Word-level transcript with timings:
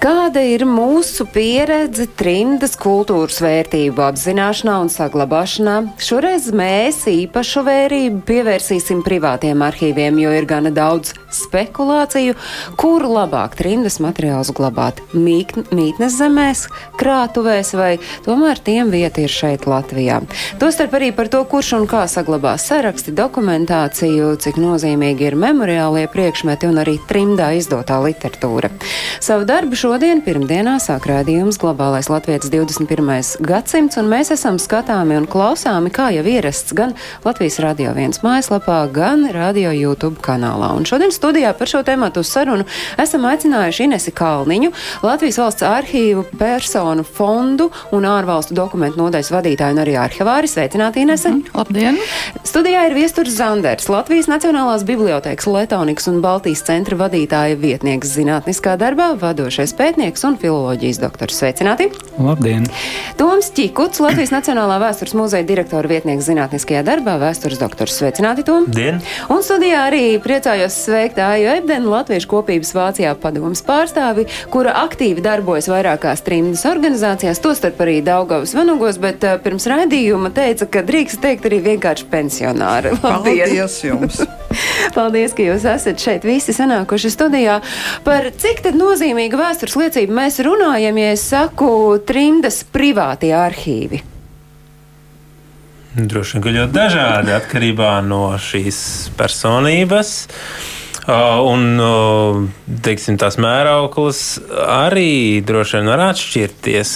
Kāda 0.00 0.42
ir 0.44 0.62
mūsu 0.68 1.26
pieredze 1.28 2.06
trimdas 2.16 2.76
kultūras 2.80 3.40
vērtību 3.42 4.04
apzināšanā 4.04 4.76
un 4.84 4.90
saglabāšanā? 4.92 5.74
Šoreiz 6.00 6.50
mēs 6.56 7.02
īpašu 7.10 7.64
vērību 7.66 8.22
pievērsīsim 8.28 9.02
privātiem 9.04 9.64
arhīviem, 9.66 10.20
jo 10.22 10.34
ir 10.36 10.46
gana 10.48 10.72
daudz 10.72 11.14
spekulāciju, 11.34 12.36
kur 12.80 13.04
labāk 13.08 13.56
trimdas 13.58 13.98
materiālus 14.00 14.52
glabāt- 14.56 15.02
mītnes 15.26 16.16
zemēs, 16.20 16.68
krātuvēs 17.00 17.74
vai 17.74 17.98
tomēr 18.26 18.62
tiem 18.62 18.90
vieta 18.90 19.24
ir 19.24 19.28
šeit 19.28 19.66
Latvijā. 19.66 20.22
Tostarp 20.58 20.92
arī 20.92 21.14
par 21.16 21.28
to, 21.28 21.44
kurš 21.44 21.72
un 21.80 21.86
kā 21.86 22.04
saglabā 22.06 22.56
saraksti, 22.56 23.12
dokumentāciju, 23.12 24.36
cik 24.38 24.54
nozīmīgi 24.56 25.20
ir 25.20 25.34
memoriālie 25.34 26.06
priekšmeti 26.08 26.68
un 26.68 26.76
arī 26.76 26.98
trimdā 27.08 27.56
izdot 27.56 27.70
izdotā 27.70 28.00
literatūra. 28.02 28.70
Savu 29.30 29.44
darbu 29.46 29.76
šodien, 29.78 30.18
pirmdienā, 30.26 30.72
sāk 30.82 31.04
rādījums 31.06 31.54
Globālais 31.62 32.08
Latvijas 32.10 32.48
21. 32.50 33.36
gadsimts, 33.46 33.94
un 34.00 34.08
mēs 34.10 34.32
esam 34.34 34.56
skatāmi 34.58 35.14
un 35.14 35.28
klausāmi, 35.30 35.92
kā 35.94 36.08
jau 36.10 36.24
ierasts, 36.26 36.74
gan 36.74 36.96
Latvijas 37.22 37.60
Radio 37.62 37.92
1 37.94 38.24
mājaslapā, 38.26 38.80
gan 38.90 39.28
Radio 39.30 39.70
YouTube 39.70 40.18
kanālā. 40.18 40.72
Un 40.74 40.82
šodien 40.82 41.14
studijā 41.14 41.52
par 41.54 41.70
šo 41.70 41.84
tēmu 41.86 42.08
uz 42.18 42.26
sarunu 42.26 42.66
esam 42.98 43.28
aicinājuši 43.30 43.86
Inesi 43.86 44.10
Kalniņu, 44.18 44.72
Latvijas 45.06 45.38
valsts 45.44 45.66
arhīvu 45.68 46.26
personu 46.40 47.06
fondu 47.06 47.68
un 47.94 48.10
ārvalstu 48.10 48.58
dokumentu 48.58 48.98
nodaļas 48.98 49.30
vadītāju 49.36 49.78
un 49.78 49.84
arī 49.84 49.94
arhivāri. 50.08 50.50
Sveicināti, 50.50 51.06
Inese! 51.06 51.30
Mm, 51.30 51.54
labdien! 51.54 52.00
Studijā 52.42 52.82
ir 52.90 52.98
Viesturs 52.98 53.38
Zanders, 53.38 53.86
Latvijas 53.94 54.26
Nacionālās 54.26 54.82
bibliotēkas 54.90 55.46
Letonikas 55.46 56.10
un 56.10 56.18
Baltijas 56.26 56.66
centra 56.66 56.98
vadītāja 57.06 57.62
vietnieks 57.62 58.18
zinātniskā 58.18 58.74
darbā, 58.80 59.12
vadošais 59.20 59.72
pētnieks 59.76 60.24
un 60.28 60.36
filoloģijas 60.40 61.00
doktors. 61.02 61.36
Sveicināti! 61.40 61.90
Labdien! 62.20 62.66
Toms 63.18 63.50
Čikuts, 63.56 64.00
Latvijas 64.02 64.32
Nacionālā 64.34 64.78
vēstures 64.82 65.14
muzeja 65.18 65.46
direktora 65.46 65.88
vietnieks 65.90 66.26
zinātniskajā 66.28 66.82
darbā, 66.86 67.18
vēstures 67.20 67.60
doktors. 67.60 67.96
Sveicināti, 68.00 68.44
Tom! 68.48 68.66
Dien! 68.72 69.00
Un 69.32 69.44
studijā 69.46 69.84
arī 69.90 70.02
priecājos 70.22 70.76
sveikt 70.86 71.20
Āju 71.22 71.52
Ebdenu, 71.58 71.92
Latviešu 71.92 72.30
kopības 72.30 72.72
Vācijā 72.76 73.14
padomas 73.20 73.64
pārstāvi, 73.66 74.26
kura 74.52 74.74
aktīvi 74.84 75.24
darbojas 75.24 75.70
vairākās 75.72 76.24
trimdas 76.26 76.66
organizācijās, 76.70 77.42
tostarp 77.44 77.80
arī 77.84 78.00
Daugavas 78.06 78.56
vanugos, 78.56 79.00
bet 79.02 79.24
uh, 79.28 79.36
pirms 79.42 79.68
raidījuma 79.70 80.32
teica, 80.36 80.68
ka 80.70 80.84
drīkst 80.86 81.22
teikt 81.24 81.48
arī 81.50 81.62
vienkārši 81.72 82.08
pensionāri. 82.12 82.96
Labdien! 83.04 83.46
Paldies 83.50 83.80
jums! 83.84 84.22
Paldies, 84.96 85.34
ka 85.36 85.44
jūs 85.44 85.64
esat 85.68 86.00
šeit 86.02 86.24
visi 86.26 86.54
sanākuši 86.54 87.12
studijā. 87.12 87.58
Par 88.06 88.28
cik 88.40 88.62
tad 88.64 88.78
nozīmīgu 89.10 89.38
vēstures 89.40 89.74
liecību 89.74 90.14
mēs 90.14 90.38
runājam, 90.46 90.98
ja 91.00 91.14
es 91.16 91.24
saku 91.32 91.98
trimdas 92.06 92.62
privātie 92.62 93.32
arhīvi? 93.34 93.98
Droši 95.96 96.36
vien, 96.36 96.44
ka 96.44 96.52
ļoti 96.54 96.74
dažādi 96.76 97.34
atkarībā 97.34 97.96
no 98.06 98.36
šīs 98.38 99.10
personības. 99.18 100.28
Uh, 101.00 101.40
un 101.42 101.80
uh, 101.82 102.38
teiksim, 102.84 103.16
tās 103.18 103.40
mērauklas 103.42 104.38
arī 104.62 105.42
droši 105.42 105.80
vien 105.80 105.90
var 105.90 106.04
atšķirties. 106.12 106.92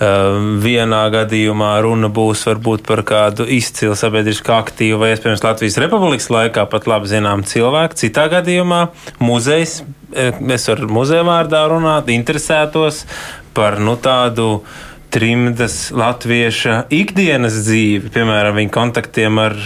Uh, 0.00 0.38
vienā 0.64 1.02
gadījumā 1.12 1.74
runa 1.84 2.08
būs 2.08 2.46
varbūt 2.48 2.86
par 2.88 3.02
kādu 3.04 3.44
izcilu 3.52 3.92
sabiedriski 3.98 4.48
aktīvu 4.54 4.96
vai 5.02 5.10
iespējams 5.12 5.42
Latvijas 5.44 5.76
republikas 5.82 6.30
laikā 6.32 6.64
pat 6.72 6.88
labi 6.88 7.10
zinām 7.10 7.42
cilvēku. 7.44 7.98
Citā 8.00 8.24
gadījumā 8.32 8.86
muzejs, 9.20 9.82
es 10.16 10.64
varu 10.70 10.88
muzeja 10.96 11.26
vārdā 11.28 11.66
runāt, 11.68 12.08
interesētos 12.16 13.02
par 13.52 13.76
nu, 13.76 13.98
tādu 14.00 14.62
trimdas 15.10 15.90
latvieša 15.94 16.84
ikdienas 16.94 17.56
dzīvi, 17.64 18.10
piemēram, 18.14 18.54
viņa 18.60 18.72
kontaktiem 18.74 19.40
ar, 19.42 19.56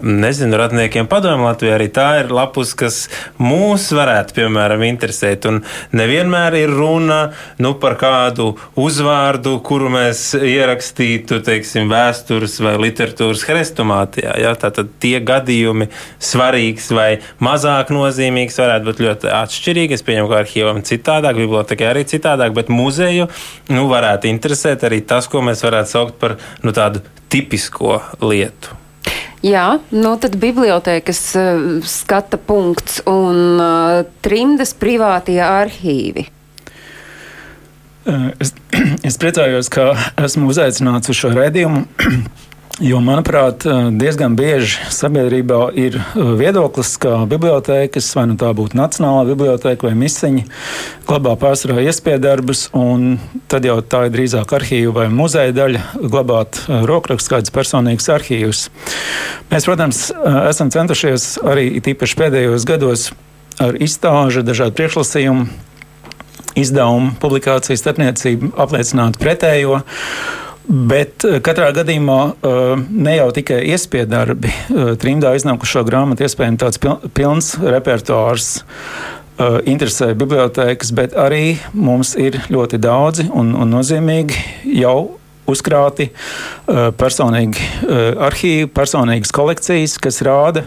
nezinu, 0.00 0.56
radniekiem 0.56 1.08
padomu 1.10 1.46
Latvijā. 1.46 1.76
Arī 1.76 1.88
tā 1.92 2.06
ir 2.22 2.32
lapus, 2.34 2.72
kas 2.78 3.02
mūs 3.42 3.90
varētu, 3.96 4.36
piemēram, 4.38 4.84
interesēt. 4.88 5.48
Un 5.50 5.60
nevienmēr 5.96 6.56
ir 6.62 6.72
runa 6.72 7.18
nu, 7.62 7.74
par 7.80 7.98
kādu 8.00 8.54
uzvārdu, 8.80 9.58
kuru 9.66 9.92
mēs 9.92 10.22
ierakstītu, 10.38 11.42
teiksim, 11.44 11.90
vēstures 11.92 12.56
vai 12.64 12.76
literatūras 12.86 13.44
hrestomātijā. 13.48 14.36
Ja? 14.42 14.54
Tātad 14.56 14.96
tie 15.02 15.18
gadījumi 15.20 15.90
svarīgs 16.22 16.88
vai 16.96 17.10
mazāk 17.44 17.92
nozīmīgs 17.94 18.56
varētu 18.62 18.90
būt 18.90 19.04
ļoti 19.04 19.32
atšķirīgi. 19.42 20.00
Es 20.00 20.06
pieņemu, 20.06 20.32
ka 20.32 20.40
arhīvam 20.40 20.82
citādāk, 20.86 21.38
bibliotekai 21.44 21.92
arī 21.92 22.06
citādāk, 22.08 22.56
bet 22.56 22.72
muzeju 22.72 23.28
nu, 23.72 23.86
varētu 23.92 24.30
interesēt 24.32 24.85
arī 24.86 25.02
tas, 25.06 25.28
ko 25.30 25.42
mēs 25.44 25.64
varētu 25.66 25.92
saukt 25.92 26.18
par 26.22 26.36
nu, 26.64 26.74
tādu 26.76 27.02
tipisko 27.32 28.00
lietu. 28.24 28.76
Jā, 29.46 29.66
nu 29.94 30.14
tad 30.18 30.38
bibliotēkas 30.42 31.20
uh, 31.38 31.66
skata 31.86 32.38
punkts 32.40 33.02
un 33.06 33.60
uh, 33.60 34.00
trimdas 34.24 34.72
privātie 34.78 35.38
arhīvi. 35.44 36.26
Es, 38.40 38.54
es 39.08 39.18
priecājos, 39.20 39.70
ka 39.72 39.90
esmu 40.24 40.50
uzaicināts 40.50 41.10
uz 41.12 41.20
šo 41.20 41.34
redzējumu. 41.36 41.86
Jo, 42.76 42.98
manuprāt, 43.00 43.64
diezgan 43.96 44.34
bieži 44.36 44.82
sabiedrībā 44.92 45.70
ir 45.80 45.94
viedoklis, 46.12 46.90
ka 47.00 47.22
bibliotekas, 47.24 48.10
vai 48.12 48.26
nu 48.28 48.36
tā 48.36 48.50
būtu 48.52 48.76
Nacionālā 48.76 49.22
biblioteka 49.30 49.88
vai 49.88 49.94
misiņa, 49.96 50.44
glabā 51.08 51.32
pārsvarā 51.40 51.86
iespējas 51.88 52.66
un 52.76 53.16
tad 53.48 53.64
jau 53.64 53.78
tā 53.80 54.02
ir 54.04 54.12
drīzāk 54.18 54.52
arhīva 54.60 54.92
vai 54.98 55.08
muzeja 55.08 55.56
daļa 55.56 55.82
glabāt 56.04 56.60
rokrakstus, 56.68 57.32
kādus 57.32 57.56
personīgus 57.56 58.12
arhīvus. 58.12 58.66
Mēs, 59.48 59.64
protams, 59.64 60.04
esam 60.44 60.68
centušies 60.68 61.30
arī 61.48 61.70
tīpaši 61.80 62.20
pēdējos 62.20 62.68
gados 62.68 63.08
ar 63.56 63.80
izstāžu, 63.80 64.44
dažādu 64.44 64.76
priekšlasījumu, 64.76 65.48
izdevumu, 66.60 67.14
publikāciju 67.24 67.80
starpniecību 67.80 68.52
apliecināt 68.60 69.16
pretējo. 69.16 69.80
Bet 70.66 71.22
eh, 71.26 71.38
katrā 71.44 71.68
gadījumā 71.74 72.20
eh, 72.26 72.72
ne 72.90 73.12
jau 73.14 73.28
tikai 73.34 73.60
iespēja 73.70 74.08
darbi, 74.10 74.50
eh, 74.50 74.94
trimdā 74.98 75.36
iznākušo 75.38 75.84
grāmatu, 75.86 76.26
iespējams, 76.26 76.62
tāds 76.62 76.82
pilns 77.14 77.54
repertuārs 77.62 78.56
interesē 79.68 80.14
bibliotekas, 80.16 80.94
bet 80.96 81.12
arī 81.20 81.58
mums 81.76 82.14
ir 82.16 82.38
ļoti 82.48 82.78
daudzi 82.80 83.26
un, 83.28 83.50
un 83.52 83.68
nozīmīgi 83.68 84.38
jau 84.78 85.18
uzkrāti 85.44 86.06
personīgi 86.96 87.66
arhīvi, 88.16 88.70
personīgas 88.72 89.34
kolekcijas, 89.36 89.98
kas 90.00 90.22
rāda 90.24 90.64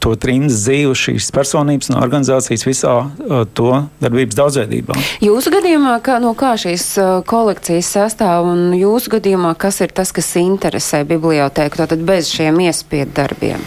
to 0.00 0.14
trimdas 0.20 0.62
dzīvi, 0.64 0.94
šīs 0.96 1.30
personības 1.34 1.90
un 1.92 1.98
organizācijas 2.00 2.64
visā 2.66 2.94
uh, 3.04 3.42
to 3.54 3.82
darbības 4.02 4.38
daudzveidībā. 4.38 4.96
Jūsu 5.24 5.52
gadījumā, 5.54 5.98
kā, 6.04 6.18
no 6.22 6.32
kā 6.38 6.54
šīs 6.60 6.86
uh, 7.00 7.10
kolekcijas 7.28 7.90
sastāv 7.96 8.48
un 8.50 8.70
jūsu 8.78 9.14
gadījumā, 9.16 9.54
kas 9.60 9.82
ir 9.84 9.92
tas, 9.96 10.12
kas 10.16 10.32
interesē 10.40 11.02
bibliotēku, 11.08 11.82
tātad 11.82 12.04
bez 12.06 12.32
šiem 12.32 12.62
iespiedu 12.66 13.12
darbiem? 13.20 13.64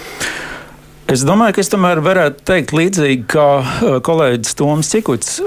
Es 1.13 1.21
domāju, 1.27 1.57
ka 1.57 1.61
es 1.61 1.69
tomēr 1.69 2.01
varētu 2.01 2.45
teikt 2.47 2.73
līdzīgi 2.73 3.27
kā 3.35 3.47
uh, 3.61 3.95
kolēģis 4.03 4.59
Toms 4.59 4.91
Cikuts. 4.93 5.39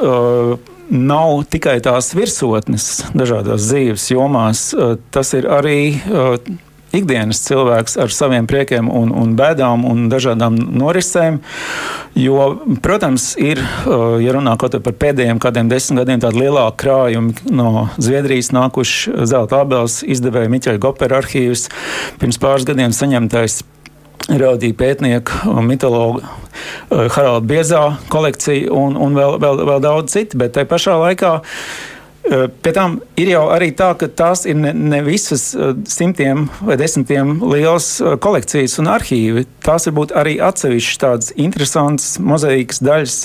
Nav 0.87 1.41
tikai 1.51 1.81
tās 1.83 2.13
virsotnes 2.15 2.85
dažādās 3.11 3.65
dzīves 3.67 4.05
jomās, 4.13 4.69
tas 5.11 5.33
ir 5.35 5.49
arī 5.51 5.81
ikdienas 7.01 7.43
cilvēks 7.47 7.97
ar 8.03 8.13
saviem 8.15 8.49
priekiem 8.49 8.91
un, 8.91 9.13
un 9.15 9.35
bēdām 9.39 9.85
un 9.89 10.07
dažādām 10.13 10.57
norisēm. 10.57 11.41
Jo, 12.17 12.49
protams, 12.85 13.35
ir, 13.41 13.61
uh, 13.61 14.17
ja 14.23 14.35
runā 14.37 14.57
kaut 14.61 14.79
par 14.85 14.97
pēdējiem 14.97 15.41
kādiem 15.43 15.71
desmit 15.73 16.03
gadiem, 16.03 16.23
tādi 16.25 16.45
lielāki 16.47 16.81
krājumi 16.87 17.53
no 17.53 17.87
Zviedrijas 18.01 18.53
nākuši 18.57 19.27
zelta 19.29 19.63
abels 19.65 20.01
izdevēja 20.07 20.53
Miķaļa 20.53 20.83
Gopera 20.83 21.21
arhīvs. 21.21 21.69
Pirms 22.21 22.41
pāris 22.43 22.69
gadiem 22.69 22.95
saņemtais 22.97 23.63
Raudīja 24.27 24.75
pētnieku 24.75 25.53
un 25.53 25.69
mitologu 25.69 26.23
uh, 26.25 27.05
Haraldu 27.15 27.47
Biezā 27.47 27.83
kolekciju 28.11 28.73
un, 28.75 28.97
un 28.99 29.15
vēl, 29.15 29.37
vēl, 29.43 29.61
vēl 29.69 29.85
daudz 29.85 30.17
citu, 30.17 30.41
bet 30.41 30.57
tajā 30.57 30.67
pašā 30.73 30.97
laikā 30.99 31.37
Eh, 32.27 32.49
pie 32.63 32.73
tam 32.75 32.97
ir 33.21 33.29
jau 33.31 33.45
arī 33.55 33.69
tā, 33.77 33.93
ka 33.99 34.09
tās 34.11 34.43
ir 34.51 34.57
ne, 34.59 34.73
ne 34.75 34.99
visas 35.07 35.53
eh, 35.55 35.77
simtiem 35.87 36.49
vai 36.59 36.75
desmitiem 36.81 37.37
lielas 37.53 38.01
eh, 38.01 38.17
kolekcijas 38.19 38.81
un 38.83 38.91
arhīvi. 38.91 39.45
Tās 39.63 39.87
var 39.87 39.95
būt 40.01 40.15
arī 40.19 40.35
atsevišķas 40.43 41.03
tādas 41.05 41.31
interesantas 41.39 42.17
mozaīkas 42.19 42.83
daļas, 42.83 43.21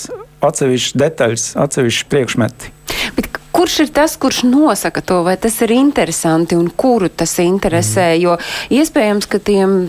atsevišķas 0.46 0.98
detaļas, 1.02 1.46
atsevišķi 1.64 2.08
priekšmeti. 2.14 2.70
Bet 3.18 3.26
kurš 3.50 3.80
ir 3.88 3.90
tas, 3.96 4.14
kurš 4.22 4.44
nosaka 4.46 5.02
to, 5.02 5.18
vai 5.26 5.34
tas 5.40 5.58
ir 5.66 5.74
interesanti 5.74 6.54
un 6.58 6.70
kuru 6.70 7.10
tas 7.10 7.34
interesē? 7.42 8.12
Mm. 8.14 8.22
Jo 8.22 8.38
iespējams, 8.82 9.26
ka 9.26 9.42
tiem. 9.42 9.80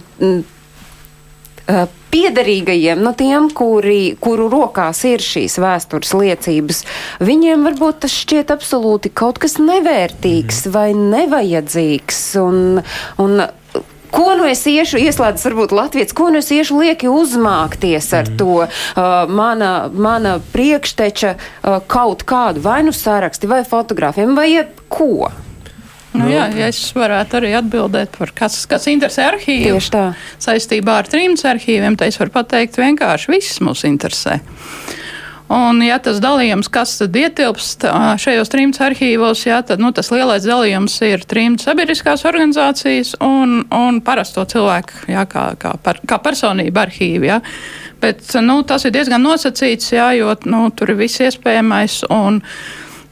Uh, 1.63 1.86
piederīgajiem, 2.13 3.00
no 3.01 3.13
tiem, 3.18 3.48
kuri, 3.56 4.13
kuru 4.21 4.50
rokās 4.51 5.00
ir 5.07 5.24
šīs 5.24 5.57
vēstures 5.63 6.13
liecības, 6.18 6.83
viņiem 7.24 7.65
varbūt 7.69 8.04
tas 8.04 8.13
šķiet 8.19 8.54
absolūti 8.54 9.13
kaut 9.15 9.39
kas 9.42 9.57
nevērtīgs 9.62 10.65
mm. 10.68 10.74
vai 10.75 10.89
nevajadzīgs. 10.98 12.24
Un, 12.44 12.81
un, 13.24 13.45
Ko 14.13 14.36
nu 14.38 14.45
es 14.45 14.60
iešu, 14.69 15.00
ieslēdzas 15.01 15.48
varbūt 15.48 15.71
Latvijas, 15.74 16.12
ko 16.13 16.27
nu 16.30 16.38
es 16.44 16.51
iešu 16.54 16.75
lieki 16.83 17.10
uzmākties 17.10 18.12
ar 18.13 18.27
mm. 18.30 18.36
to 18.38 18.60
uh, 18.62 18.68
mana, 19.25 19.71
mana 19.89 20.36
priekšteča 20.54 21.31
uh, 21.33 21.80
kaut 21.89 22.21
kādu 22.30 22.62
vai 22.62 22.83
nu 22.86 22.94
saraksti 22.94 23.50
vai 23.50 23.63
fotografiem 23.65 24.36
vai 24.38 24.51
jebko. 24.51 25.31
Nu, 26.13 26.27
jā, 26.30 26.45
ja 26.54 26.69
es 26.69 26.80
varētu 26.94 27.39
arī 27.39 27.54
atbildēt 27.57 28.18
par 28.19 28.33
kas, 28.38 28.60
kas 28.69 28.86
interesē 28.92 29.31
arhīvu. 29.31 29.80
Tieši 29.80 29.94
tā. 29.95 30.04
Saistībā 30.44 31.00
ar 31.01 31.10
trim 31.10 31.33
arhīviem, 31.33 31.98
tad 31.98 32.13
es 32.13 32.19
varu 32.21 32.36
pateikt 32.36 32.77
vienkārši 32.77 33.33
viss 33.33 33.63
mūs 33.65 33.86
interesē. 33.89 34.39
Un, 35.54 35.81
ja 35.83 36.00
tas 36.01 36.21
dalījums, 36.24 36.69
kas 36.71 36.95
tad 37.01 37.18
ietilpst 37.19 37.83
šajos 38.24 38.50
trimts 38.50 38.80
arhīvos, 38.81 39.44
jā, 39.45 39.60
tad 39.68 39.81
nu, 39.83 39.92
tas 39.94 40.10
lielais 40.13 40.45
dalījums 40.48 40.95
ir 41.06 41.25
trimts 41.30 41.68
sabiedriskās 41.68 42.24
organizācijas 42.30 43.13
un, 43.21 43.60
un 43.75 44.00
parasto 44.06 44.45
cilvēku, 44.50 45.04
jā, 45.12 45.25
kā, 45.30 45.50
kā, 45.60 45.75
par, 45.83 46.00
kā 46.10 46.18
personība 46.24 46.88
arhīvi. 46.88 47.30
Jā. 47.30 47.42
Bet 48.04 48.33
nu, 48.44 48.62
tas 48.68 48.88
ir 48.88 48.95
diezgan 48.95 49.21
nosacīts, 49.24 49.94
jā, 49.94 50.10
jo 50.18 50.33
nu, 50.50 50.65
tur 50.75 50.94
ir 50.94 51.01
viss 51.04 51.21
iespējamais. 51.24 52.01
Un, 52.12 52.42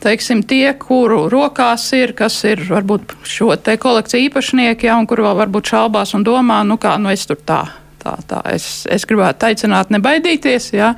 teiksim, 0.01 0.44
tie, 0.48 0.74
kuru 0.80 1.25
rokās 1.31 1.88
ir, 1.98 2.15
kas 2.18 2.39
ir 2.50 2.63
varbūt 2.69 3.15
šo 3.27 3.51
te 3.62 3.77
kolekciju 3.81 4.30
īpašnieki, 4.30 4.89
ja, 4.89 4.98
un 5.00 5.07
kuri 5.09 5.25
vēl 5.25 5.38
varbūt 5.44 5.74
šaubās 5.74 6.15
un 6.18 6.25
domā, 6.27 6.62
nu 6.68 6.80
kā, 6.81 6.98
nu 7.01 7.12
es 7.13 7.25
tur 7.30 7.39
tā, 7.45 7.63
tā, 8.01 8.18
tā. 8.30 8.42
Es, 8.53 8.86
es 8.89 9.06
gribētu 9.09 9.51
aicināt 9.51 9.94
nebaidīties, 9.94 10.71
ja, 10.75 10.94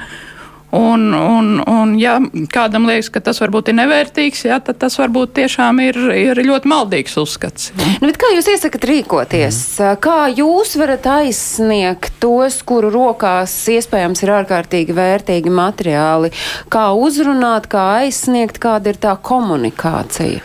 Un, 0.74 1.14
un, 1.14 1.60
un, 1.70 1.92
ja 2.02 2.16
kādam 2.50 2.88
liekas, 2.90 3.12
ka 3.14 3.22
tas 3.22 3.38
varbūt 3.44 3.70
ir 3.70 3.75
nevērtīgs, 3.78 4.40
jā, 4.48 4.58
tad 4.66 4.80
tas 4.81 4.98
varbūt 4.98 5.36
tiešām 5.38 5.81
ir, 5.86 6.00
ir 6.18 6.42
ļoti 6.48 6.72
maldīgs 6.72 7.14
uzskats. 7.22 7.70
Nu, 8.02 8.10
kā 8.18 8.31
jūs 8.34 8.50
iesakat 8.56 8.88
rīkoties? 8.90 9.60
Mm. 9.78 10.00
Kā 10.02 10.18
jūs 10.34 10.74
varat 10.81 11.06
aizsniegt 11.20 12.18
tos, 12.24 12.58
kuru 12.66 12.90
rokās 12.94 13.54
iespējams 13.70 14.25
ir 14.25 14.34
ārkārtīgi 14.40 14.98
vērtīgi 14.98 15.54
materiāli? 15.54 16.34
Kā 16.74 16.90
uzrunāt, 16.98 17.70
kā 17.70 17.86
aizsniegt, 18.02 18.58
kāda 18.64 18.96
ir 18.96 19.02
tā 19.06 19.14
komunikācija? 19.30 20.42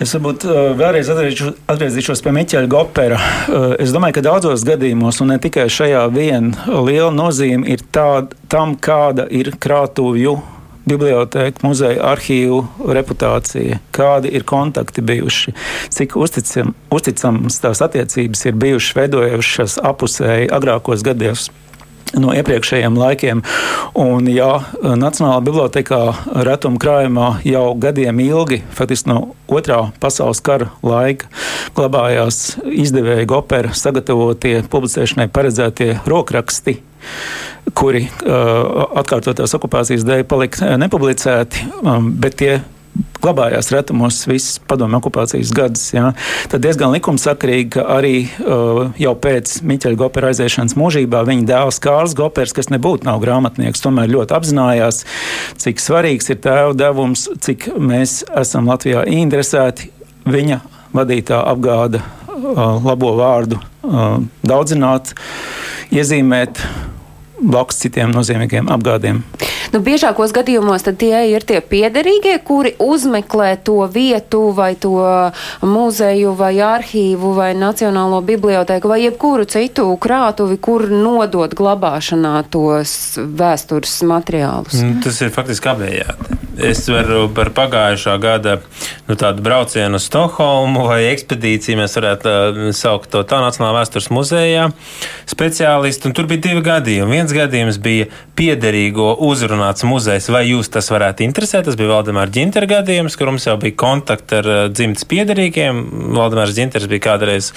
Es 0.00 0.14
varbūt 0.16 0.46
uh, 0.48 0.60
vēlreiz 0.78 1.10
atgriezīšos 1.12 2.22
pie 2.24 2.32
Miķeļa 2.36 2.70
Gopera. 2.72 3.18
Uh, 3.18 3.74
es 3.82 3.92
domāju, 3.94 4.16
ka 4.18 4.24
daudzos 4.24 4.64
gadījumos, 4.66 5.20
un 5.24 5.34
ne 5.34 5.38
tikai 5.42 5.68
šajā 5.72 6.06
vien, 6.14 6.54
liela 6.66 7.12
nozīme 7.14 7.68
ir 7.74 7.84
tā, 7.92 8.24
tam, 8.52 8.76
kāda 8.80 9.28
ir 9.28 9.52
krātuvju 9.60 10.38
biblioteka, 10.88 11.62
muzeja, 11.62 12.00
arhīvu 12.12 12.90
reputācija, 12.96 13.78
kādi 13.94 14.32
ir 14.34 14.46
kontakti 14.48 15.04
bijuši, 15.06 15.54
cik 15.94 16.16
uzticam, 16.18 16.74
uzticams 16.90 17.60
tās 17.62 17.82
attiecības 17.84 18.46
ir 18.48 18.58
bijušas 18.64 18.96
veidojušas 18.98 19.78
apusēji 19.92 20.50
agrākos 20.56 21.04
gados 21.06 21.50
no 22.20 22.32
iepriekšējiem 22.36 22.96
laikiem. 22.98 23.42
Un, 23.98 24.28
ja 24.30 24.50
Nacionālā 24.82 25.40
bibliotekā 25.44 26.00
retuma 26.46 26.80
krājumā 26.82 27.28
jau 27.46 27.64
gadiem 27.80 28.20
ilgi, 28.24 28.62
faktiski 28.74 29.12
no 29.12 29.18
otrā 29.52 29.84
pasaules 30.02 30.42
kara 30.44 30.70
laika, 30.84 31.30
glabājās 31.76 32.58
izdevēja 32.66 33.28
opera 33.36 33.72
sagatavotie 33.76 34.60
publicēšanai 34.72 35.28
paredzētie 35.32 35.94
rokraksti, 36.08 36.78
kuri 37.78 38.04
uh, 38.06 38.98
atkārtotās 39.00 39.54
okupācijas 39.56 40.04
dēļ 40.06 40.24
palika 40.28 40.76
nepublicēti, 40.80 41.66
um, 41.82 42.12
bet 42.20 42.38
tie 42.42 42.56
glabājās 43.22 43.70
retumos 43.72 44.20
visas 44.28 44.58
padomju 44.68 44.98
okupācijas 44.98 45.52
gadus. 45.56 45.84
Ja. 45.94 46.12
Tad 46.52 46.64
diezgan 46.64 46.92
likumsakarīgi, 46.94 47.70
ka 47.76 47.86
arī 47.96 48.14
uh, 48.26 48.90
jau 49.00 49.14
pēc 49.22 49.60
Miķeļa 49.68 50.00
Gopera 50.00 50.32
aiziešanas 50.32 50.76
mūžībā 50.78 51.22
viņa 51.28 51.48
dēls 51.48 51.80
Kārls 51.82 52.16
Gopers, 52.18 52.54
kas 52.56 52.70
nebūtu 52.72 53.08
nav 53.08 53.22
grāmatnieks, 53.24 53.82
tomēr 53.84 54.12
ļoti 54.12 54.36
apzinājās, 54.36 55.02
cik 55.62 55.82
svarīgs 55.82 56.32
ir 56.34 56.42
tēva 56.44 56.76
devums, 56.76 57.28
cik 57.44 57.70
mēs 57.78 58.22
esam 58.42 58.70
Latvijā 58.70 59.06
interesēti 59.08 59.92
viņa 60.28 60.60
vadītā 60.92 61.40
apgāda 61.48 62.02
uh, 62.02 62.78
labo 62.84 63.14
vārdu 63.18 63.58
uh, 63.58 64.18
daudzināt, 64.44 65.14
iezīmēt 65.94 66.60
blakus 67.42 67.82
citiem 67.82 68.12
nozīmīgiem 68.14 68.70
apgādiem. 68.72 69.22
Nu, 69.72 69.80
biežākos 69.80 70.34
gadījumos 70.36 70.84
tie 71.00 71.22
ir 71.32 71.44
tie 71.48 71.60
piederīgie, 71.64 72.34
kuri 72.44 72.74
uzmeklē 72.82 73.54
to 73.64 73.78
vietu 73.88 74.50
vai 74.56 74.74
to 74.76 75.32
muzeju 75.64 76.34
vai 76.36 76.52
arhīvu 76.60 77.32
vai 77.36 77.52
Nacionālo 77.56 78.20
biblioteku 78.26 78.90
vai 78.92 79.00
jebkuru 79.04 79.46
citu 79.48 79.88
krātuvi, 80.02 80.58
kur 80.60 80.88
nodot 80.90 81.54
glabāšanā 81.56 82.34
tos 82.52 83.16
vēstures 83.16 84.00
materiālus. 84.08 84.76
Mm, 84.82 85.00
tas 85.04 85.20
ir 85.24 85.32
faktiski 85.34 85.72
abējādi. 85.72 86.40
Es 86.62 86.84
varu 86.92 87.30
par 87.32 87.48
pagājušā 87.56 88.18
gada 88.20 88.58
nu, 89.08 89.16
braucienu 89.16 89.96
uz 89.96 90.04
Stokholmu 90.04 90.84
vai 90.90 90.98
ekspedīciju, 91.08 91.78
mēs 91.80 91.96
varētu 91.96 92.28
uh, 92.28 92.60
saukt 92.76 93.08
to 93.14 93.22
tā 93.24 93.40
Nacionālā 93.40 93.80
vēstures 93.80 94.10
muzejā 94.12 94.68
speciālistu, 95.32 96.10
un 96.10 96.16
tur 96.16 96.28
bija 96.28 96.44
divi 96.50 96.60
gadījumi. 96.66 97.16
Viens 97.16 97.31
gadījums 97.36 97.78
bija 97.82 98.08
piederīgo 98.38 99.12
uzrunāts 99.26 99.84
muzejs, 99.86 100.28
vai 100.32 100.44
jūs 100.48 100.70
tas 100.72 100.88
varētu 100.92 101.24
interesēt? 101.26 101.66
Tas 101.68 101.76
bija 101.78 101.90
Valdemāra 101.92 102.32
Ģintera 102.32 102.68
gadījums, 102.70 103.16
kur 103.18 103.30
mums 103.32 103.46
jau 103.48 103.56
bija 103.60 103.76
kontakti 103.82 104.38
ar 104.40 104.48
dzimtas 104.72 105.06
piedarīgiem. 105.10 105.82
Valdemārs 106.16 106.54
Ģinters 106.56 106.88
bija 106.90 107.04
kādreiz 107.08 107.52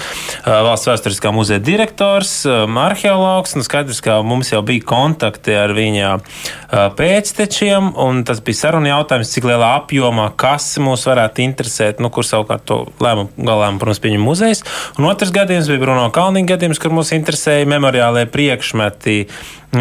valsts 0.45 0.89
vēsturiskā 0.89 1.31
muzeja 1.35 1.63
direktors, 1.63 2.33
arheologs, 2.45 3.55
un 3.57 3.65
skaidrs, 3.65 4.01
ka 4.05 4.19
mums 4.25 4.51
jau 4.53 4.61
bija 4.65 4.85
kontakti 4.87 5.55
ar 5.57 5.73
viņa 5.75 6.11
pēctečiem, 6.99 7.93
un 8.01 8.23
tas 8.27 8.41
bija 8.45 8.61
saruna 8.65 8.93
jautājums, 8.93 9.31
cik 9.35 9.47
lielā 9.49 9.71
apjomā, 9.81 10.29
kas 10.39 10.75
mūs 10.81 11.05
varētu 11.09 11.43
interesēt, 11.45 12.03
nu, 12.03 12.11
kur 12.13 12.27
savukārt 12.27 12.65
to 12.69 12.81
lēmumu 13.03 13.47
galām, 13.47 13.79
protams, 13.81 14.01
pieņem 14.03 14.25
muzejs. 14.25 14.63
Un 14.99 15.09
otrs 15.09 15.33
gadījums 15.35 15.69
bija 15.71 15.81
Bruno 15.81 16.07
Kalniņa 16.13 16.51
gadījums, 16.53 16.81
kur 16.81 16.93
mūs 16.95 17.13
interesēja 17.15 17.67
memoriālajie 17.69 18.29
priekšmeti 18.33 19.17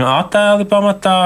attēli 0.02 0.66
pamatā, 0.68 1.18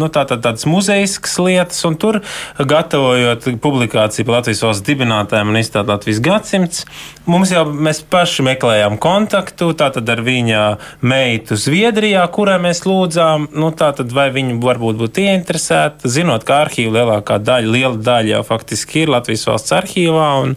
nu, 0.00 0.08
tā, 0.12 0.24
tā, 0.28 0.38
tādas 0.42 0.66
muzejiskas 0.68 1.36
lietas, 1.42 1.78
un 1.86 1.98
tur 2.00 2.20
gatavojot 2.58 3.46
publikāciju 3.62 4.26
par 4.26 4.40
Latvijas 4.40 4.64
valsts 4.64 4.86
dibinātājiem 4.88 5.52
un 5.52 5.60
izstādāt 5.60 5.98
Latvijas 5.98 6.20
gadsimts, 6.24 6.84
mums 7.28 7.52
jau 7.52 7.64
mēs 7.68 8.00
paši 8.10 8.44
meklējām 8.46 8.98
kontaktu, 9.02 9.70
tātad 9.78 10.08
ar 10.08 10.22
viņa 10.24 10.62
meitu 11.06 11.58
Zviedrijā, 11.58 12.24
kurai 12.34 12.58
mēs 12.62 12.84
lūdzām, 12.88 13.50
nu, 13.58 13.70
tātad 13.76 14.12
vai 14.14 14.28
viņa 14.34 14.58
varbūt 14.62 15.00
būtu 15.02 15.24
ieinteresēta, 15.26 16.10
zinot, 16.10 16.46
ka 16.48 16.62
arhīva 16.64 16.98
lielākā 17.00 17.40
daļa, 17.42 17.74
liela 17.74 17.96
daļa 18.10 18.38
jau 18.38 18.44
faktiski 18.48 19.04
ir 19.04 19.12
Latvijas 19.14 19.46
valsts 19.50 19.74
arhīvā, 19.76 20.30
un, 20.44 20.56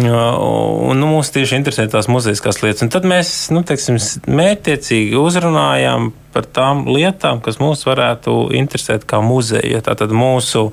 un 0.00 0.98
nu, 0.98 1.12
mūs 1.14 1.32
tieši 1.34 1.60
interesē 1.60 1.86
tās 1.92 2.10
muzejiskās 2.10 2.62
lietas. 2.64 2.86
Un 2.86 2.92
tad 2.92 3.06
mēs, 3.08 3.36
nu, 3.54 3.62
teiksim, 3.66 4.00
mērķtiecīgi 4.26 5.18
uzrunājām 5.20 6.12
par 6.32 6.48
tām 6.48 6.86
lietām, 6.88 7.40
kas 7.44 7.60
mūs 7.62 7.84
varētu 7.88 8.52
interesēt 8.58 9.06
kā 9.08 9.20
muzeja. 9.24 9.82
Tātad 9.84 10.14
mūsu 10.16 10.70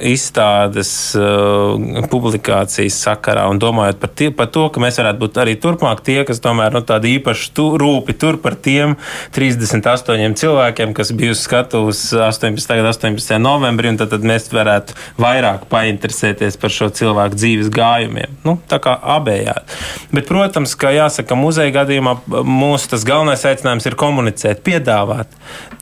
izstādes, 0.00 0.90
uh, 1.18 2.04
publikācijas 2.12 2.98
sakarā 3.06 3.46
un 3.50 3.60
domājot 3.62 4.00
par, 4.02 4.10
tie, 4.18 4.30
par 4.34 4.50
to, 4.52 4.66
ka 4.72 4.82
mēs 4.82 4.98
varētu 5.00 5.22
būt 5.22 5.40
arī 5.42 5.54
turpmāk 5.60 6.02
tie, 6.06 6.18
kas 6.28 6.42
tomēr 6.44 6.74
nu, 6.76 6.82
tādi 6.86 7.14
īpaši 7.16 7.52
tu, 7.56 7.68
rūpi 7.80 8.16
tur 8.20 8.38
par 8.42 8.58
tiem 8.60 8.96
38 9.36 10.36
cilvēkiem, 10.40 10.92
kas 10.96 11.12
bija 11.16 11.34
uz 11.34 11.42
skatuves 11.46 12.02
18. 12.12 12.76
18. 12.90 13.38
novembrī, 13.42 13.92
un 13.94 14.00
tad, 14.00 14.12
tad 14.12 14.26
mēs 14.26 14.50
varētu 14.52 14.96
vairāk 15.22 15.66
painteresēties 15.72 16.58
par 16.60 16.74
šo 16.74 16.90
cilvēku 16.94 17.38
dzīves 17.38 17.72
gājumiem. 17.74 18.36
Nu, 18.46 18.56
tā 18.68 18.80
kā 18.82 18.96
abējādi. 19.16 19.80
Bet, 20.12 20.28
protams, 20.28 20.76
ka 20.78 20.92
jāsaka, 20.94 21.38
muzeja 21.38 21.74
gadījumā 21.80 22.18
mūsu 22.46 22.92
tas 22.92 23.06
galvenais 23.06 23.44
aicinājums 23.48 23.88
ir 23.88 23.98
komunicēt, 23.98 24.62
piedāvāt. 24.66 25.32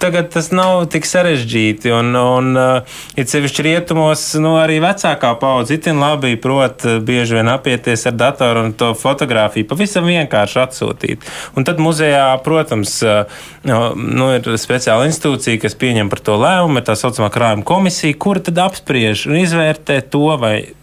Tagad 0.02 0.30
tas 0.34 0.50
nav 0.54 0.84
tik 0.92 1.06
sarežģīti, 1.08 1.92
un, 1.94 2.14
un 2.18 2.58
uh, 2.58 2.96
it 3.18 3.32
sevišķi 3.32 3.64
rietumu 3.68 4.03
uzņēmumos 4.04 4.42
nu, 4.42 4.54
arī 4.60 4.80
vecākā 4.82 5.34
paudze 5.40 5.76
itin 5.78 5.98
labi 6.00 6.36
prot 6.36 6.84
eh, 6.84 7.00
bieži 7.00 7.38
vien 7.38 7.48
apieties 7.48 8.06
ar 8.06 8.14
datoru 8.14 8.64
un 8.66 8.72
to 8.72 8.94
fotografiju 8.94 9.66
pavisam 9.68 10.04
vienkārši 10.04 10.60
atsūtīt. 10.60 11.24
Un 11.56 11.64
tad 11.64 11.78
muzejā, 11.78 12.36
protams, 12.44 13.02
eh, 13.02 13.24
nu, 13.64 14.30
ir 14.34 14.42
speciāla 14.60 15.08
institūcija, 15.08 15.60
kas 15.62 15.74
pieņem 15.74 16.10
par 16.10 16.20
to 16.20 16.36
lēmumu, 16.36 16.78
ir 16.78 16.84
tā 16.84 16.96
saucamā 16.96 17.30
krājuma 17.32 17.64
komisija, 17.64 18.16
kura 18.18 18.40
tad 18.40 18.58
apspriež 18.58 19.26
un 19.28 19.40
izvērtē 19.40 20.02
to, 20.10 20.36
vai 20.40 20.74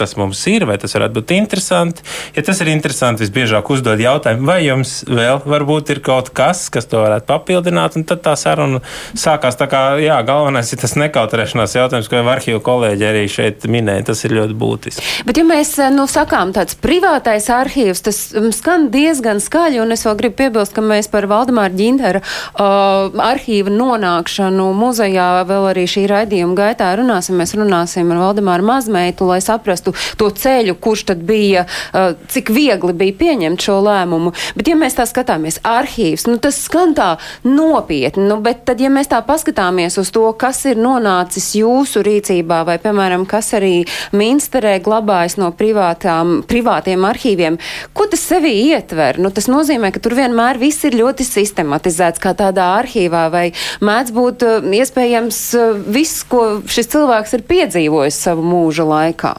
tas 0.00 0.16
mums 0.20 0.40
ir, 0.50 0.66
vai 0.68 0.78
tas 0.80 0.94
varētu 0.96 1.18
būt 1.20 1.34
interesanti. 1.36 2.04
Ja 2.36 2.44
tas 2.46 2.60
ir 2.62 2.72
interesanti, 2.72 3.24
visbiežāk 3.26 3.70
uzdod 3.72 4.00
jautājumu, 4.00 4.48
vai 4.48 4.60
jums 4.64 5.00
vēl 5.08 5.42
varbūt 5.44 5.94
ir 5.94 6.02
kaut 6.04 6.32
kas, 6.36 6.66
kas 6.72 6.88
to 6.90 7.02
varētu 7.02 7.28
papildināt, 7.28 7.98
un 7.98 8.06
tad 8.08 8.24
tā 8.24 8.34
saruna 8.40 8.80
sākās. 9.18 9.58
Tā 9.60 9.68
kā, 9.70 9.82
jā, 10.00 10.16
galvenais 10.26 10.72
ir 10.72 10.80
tas 10.80 10.96
nekautrēšanās 10.98 11.76
jautājums, 11.76 12.08
ko 12.10 12.20
jau 12.20 12.28
arhīvu 12.32 12.62
kolēģi 12.64 13.08
arī 13.10 13.24
šeit 13.30 13.66
minēja. 13.70 14.08
Tas 14.10 14.24
ir 14.26 14.34
ļoti 14.38 14.56
būtiski. 14.58 15.06
Bet, 15.28 15.40
ja 15.40 15.46
mēs 15.46 15.74
nu, 15.94 16.06
sakām 16.10 16.54
tāds 16.56 16.76
privātais 16.80 17.50
arhīvs, 17.52 18.04
tas 18.06 18.20
um, 18.38 18.50
skan 18.54 18.88
diezgan 18.94 19.42
skaļi, 19.42 19.80
un 19.82 19.94
es 19.94 20.06
vēl 20.06 20.16
gribu 20.20 20.38
piebilst, 20.40 20.74
ka 20.76 20.84
mēs 20.84 21.10
par 21.12 21.28
Valdemāra 21.30 21.74
ģintera 21.76 22.22
uh, 22.22 23.20
arhīva 23.30 23.72
nonākšanu 23.74 24.70
muzejā 24.76 25.28
vēl 25.48 25.70
arī 25.72 25.86
šī 25.90 26.06
raidījuma 26.10 26.56
gaitā 26.58 26.92
runāsim. 26.98 27.38
Mēs 27.40 27.54
runāsim 27.58 28.10
ar 28.14 28.22
Valdemāru 28.24 28.66
Mazmeitu, 28.70 29.28
lai 29.30 29.40
saprastu, 29.44 29.89
saprastu 29.90 30.18
to 30.20 30.30
ceļu, 30.30 30.76
kurš 30.80 31.04
tad 31.10 31.22
bija, 31.24 31.66
uh, 31.94 32.14
cik 32.28 32.50
viegli 32.50 32.92
bija 32.92 33.16
pieņemt 33.18 33.62
šo 33.62 33.80
lēmumu. 33.84 34.32
Bet, 34.56 34.68
ja 34.68 34.76
mēs 34.76 34.96
tā 34.98 35.06
skatāmies, 35.08 35.60
arhīvs, 35.64 36.26
nu, 36.28 36.38
tas 36.38 36.58
skan 36.60 36.94
tā 36.94 37.16
nopietni, 37.44 38.26
nu, 38.28 38.40
bet 38.40 38.64
tad, 38.68 38.80
ja 38.80 38.90
mēs 38.92 39.10
tā 39.10 39.20
paskatāmies 39.24 39.98
uz 40.00 40.10
to, 40.10 40.26
kas 40.38 40.64
ir 40.68 40.80
nonācis 40.80 41.54
jūsu 41.58 42.02
rīcībā, 42.06 42.62
vai, 42.68 42.78
piemēram, 42.82 43.26
kas 43.28 43.52
arī 43.58 43.84
Minsterē 44.12 44.78
glabājas 44.84 45.38
no 45.40 45.50
privātām, 45.56 46.40
privātiem 46.48 47.04
arhīviem, 47.08 47.58
ko 47.94 48.08
tas 48.10 48.24
sevī 48.26 48.52
ietver? 48.70 49.20
Nu, 49.20 49.32
tas 49.34 49.48
nozīmē, 49.50 49.92
ka 49.94 50.02
tur 50.02 50.16
vienmēr 50.18 50.60
viss 50.60 50.84
ir 50.88 50.98
ļoti 51.00 51.26
sistematizēts 51.26 52.22
kā 52.22 52.34
tādā 52.36 52.72
arhīvā, 52.80 53.26
vai 53.32 53.46
mēdz 53.84 54.16
būt 54.16 54.46
uh, 54.46 54.72
iespējams 54.80 55.44
uh, 55.58 55.84
viss, 55.88 56.24
ko 56.28 56.60
šis 56.70 56.92
cilvēks 56.92 57.38
ir 57.38 57.46
piedzīvojis 57.48 58.24
savu 58.28 58.44
mūža 58.46 58.86
laikā. 58.90 59.38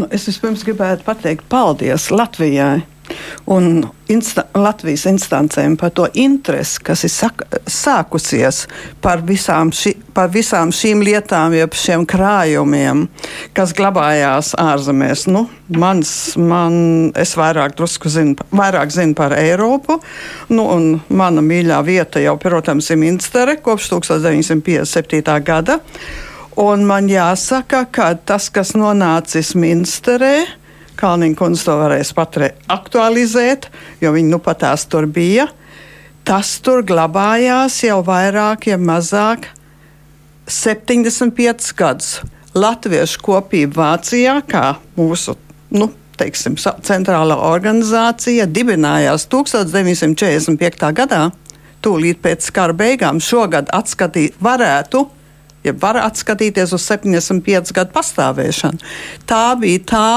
Nu, 0.00 0.06
es 0.08 0.24
vispirms 0.24 0.64
gribētu 0.64 1.04
pateikt 1.04 1.44
paldies 1.52 2.08
Latvijai 2.14 2.80
un 3.50 3.82
insta 4.10 4.44
Latvijas 4.54 5.04
instancēm 5.10 5.74
par 5.78 5.92
to 5.94 6.06
interesi, 6.18 6.78
kas 6.84 7.02
ir 7.06 7.12
sākusies 7.70 8.62
par 9.02 9.24
visām, 9.26 9.72
ši 9.74 9.92
par 10.14 10.30
visām 10.32 10.72
šīm 10.74 11.02
lietām, 11.06 11.54
jeb 11.54 11.74
šiem 11.76 12.06
krājumiem, 12.08 13.04
kas 13.56 13.74
glabājās 13.76 14.54
ārzemēs. 14.58 15.26
Nu, 15.30 15.44
mans, 15.74 16.14
man, 16.38 17.10
es 17.18 17.36
vairāk, 17.38 17.76
zinu, 18.06 18.38
vairāk 18.54 18.94
zinu 18.94 19.18
par 19.18 19.36
Eiropu, 19.38 20.00
nu, 20.54 20.66
un 20.70 20.88
mana 21.08 21.44
mīļā 21.44 21.82
vieta 21.86 22.22
jau, 22.22 22.38
protams, 22.40 22.90
ir 22.90 23.00
Minstere 23.02 23.58
kopš 23.62 23.92
1957. 23.98 25.38
gada. 25.46 25.80
Un 26.60 26.82
man 26.84 27.06
jāsaka, 27.08 27.86
ka 27.88 28.10
tas, 28.28 28.50
kas 28.52 28.74
nonācis 28.76 29.54
Minsterē, 29.56 30.44
Kalniņa 31.00 31.36
kundze 31.38 31.64
to 31.64 31.76
varēs 31.80 32.10
pat 32.12 32.34
aktualizēt, 32.68 33.70
jo 34.04 34.10
viņa 34.12 34.28
nu 34.28 34.38
pat 34.44 34.58
tās 34.66 34.84
tur 34.84 35.06
bija. 35.08 35.46
Tas 36.28 36.58
tur 36.60 36.82
glabājās 36.84 37.78
jau 37.86 38.02
vairāk, 38.04 38.66
ja 38.68 38.76
mazāk 38.76 39.46
75 40.44 41.70
gadus. 41.78 42.18
Latviešu 42.52 43.22
kopība 43.24 43.78
Vācijā, 43.80 44.34
kā 44.44 44.74
mūsu 44.98 45.38
nu, 45.72 45.86
teiksim, 46.20 46.58
centrālā 46.60 47.38
organizācija, 47.48 48.44
dibinājās 48.50 49.24
1945. 49.32 50.92
gadā. 50.98 51.22
Tūlīt 51.80 52.20
pēc 52.20 52.50
kara 52.52 52.76
beigām 52.76 53.22
šogad 53.24 53.72
atskatīt 53.72 54.36
varētu 54.44 55.06
ja 55.64 55.74
var 55.80 56.00
atskatīties 56.00 56.74
uz 56.76 56.86
75 56.88 57.74
gadu 57.76 57.94
pastāvēšanu. 57.94 58.80
Tā 59.28 59.44
bija 59.60 59.84
tā 59.92 60.10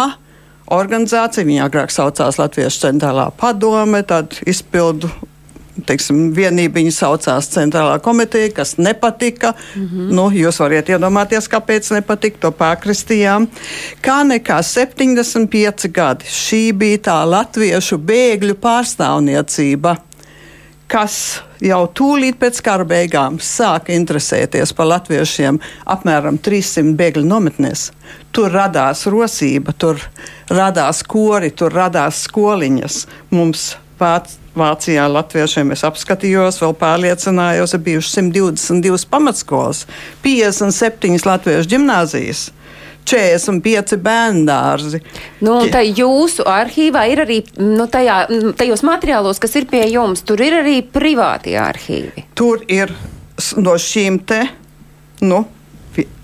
organizācija, 0.74 1.46
viņa 1.48 1.68
agrāk 1.68 1.94
saucās 1.94 2.40
Latviešu 2.40 2.88
centrālā 2.88 3.30
padome, 3.38 4.04
tad 4.08 4.40
izpildu. 4.48 5.12
Teiksim, 5.74 6.28
vienība 6.38 6.78
viņa 6.78 6.92
saucās 6.94 7.48
Centrālā 7.50 7.96
komiteja, 8.06 8.52
kas 8.54 8.76
nepatika. 8.78 9.56
Mm 9.76 9.88
-hmm. 9.88 10.12
nu, 10.14 10.28
jūs 10.30 10.60
varat 10.62 10.90
iedomāties, 10.90 11.50
kāpēc 11.50 11.90
nepatika. 11.96 12.38
To 12.40 12.52
pārkristījām. 12.52 13.48
Kā 14.02 14.22
nekā 14.22 14.62
75 14.62 15.90
gadi 15.90 16.26
šī 16.30 16.74
bija 16.74 16.98
tā 16.98 17.18
latviešu 17.26 17.98
bēgļu 17.98 18.54
pārstāvniecība 18.54 19.98
kas 20.94 21.42
jau 21.64 21.82
tūlīt 21.98 22.38
pēc 22.42 22.60
kara 22.66 22.86
beigām 22.86 23.40
sāka 23.42 23.96
interesēties 23.96 24.76
par 24.78 24.92
latviešiem 24.92 25.58
apmēram 25.90 26.38
300 26.38 26.94
bēgļu 27.00 27.26
nometnēs. 27.26 27.88
Tur 28.36 28.54
radās 28.54 29.08
rosība, 29.10 29.74
tur 29.74 30.02
radās 30.54 31.02
kori, 31.10 31.50
tur 31.50 31.74
radās 31.74 32.26
skoliņas. 32.28 33.00
Mums 33.34 33.72
Vāc, 34.04 34.36
Vācijā 34.58 35.06
latviešiem 35.10 35.72
es 35.74 35.82
apskatījos, 35.88 36.60
vēl 36.62 36.74
pārliecinājos, 36.78 37.74
ir 37.74 37.82
bijušas 37.86 38.18
122 38.20 39.08
pamatskolas, 39.10 39.86
57 40.26 41.24
latviešu 41.30 41.72
gimnāzijas. 41.72 42.50
45 43.10 43.98
bērndārzi. 44.04 45.02
Nu, 45.44 45.60
jūsu 45.68 46.46
arhīvā 46.50 47.06
ir 47.12 47.24
arī 47.26 47.40
nu, 47.60 47.88
tajā, 47.92 48.24
tajos 48.60 48.86
materiālos, 48.88 49.42
kas 49.44 49.58
ir 49.60 49.68
pie 49.72 49.86
jums, 49.92 50.24
tur 50.28 50.42
ir 50.44 50.62
arī 50.62 50.80
privātie 50.86 51.58
arhīvi. 51.60 52.28
Tur 52.38 52.64
ir 52.72 52.94
no 53.60 53.76
šīm 53.80 54.22
te. 54.28 54.44
Nu, 55.24 55.44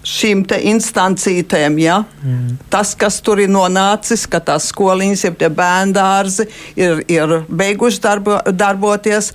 šīm 0.10 0.44
instancītēm. 0.50 1.78
Ja? 1.82 2.02
Mm. 2.24 2.58
Tas, 2.72 2.96
kas 2.98 3.20
tur 3.22 3.42
ir 3.44 3.52
nonācis, 3.52 4.26
ka 4.30 4.42
tās 4.44 4.70
skoliņas, 4.74 5.26
jeb 5.28 5.40
tie 5.40 5.50
bērndārzi 5.54 6.48
ir, 6.80 7.04
ir 7.08 7.40
beiguši 7.50 8.02
darbo, 8.04 8.40
darboties, 8.50 9.34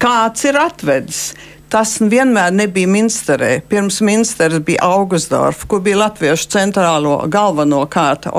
kāds 0.00 0.46
ir 0.48 0.58
atvedis. 0.60 1.24
Tas 1.74 1.96
vienmēr 1.98 2.52
nebija 2.54 2.86
Minsterē. 2.86 3.56
Pirms 3.66 3.96
Minsteres 4.06 4.60
bija 4.62 4.84
Augustdorf, 4.86 5.64
kur 5.66 5.80
bija 5.82 6.04
Latviešu 6.04 6.46
centrālo 6.52 7.16
galveno 7.26 7.80
kārtu. 7.90 8.30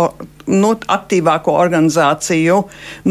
Nu, 0.48 0.70
aktīvāko 0.96 1.52
organizāciju 1.60 2.62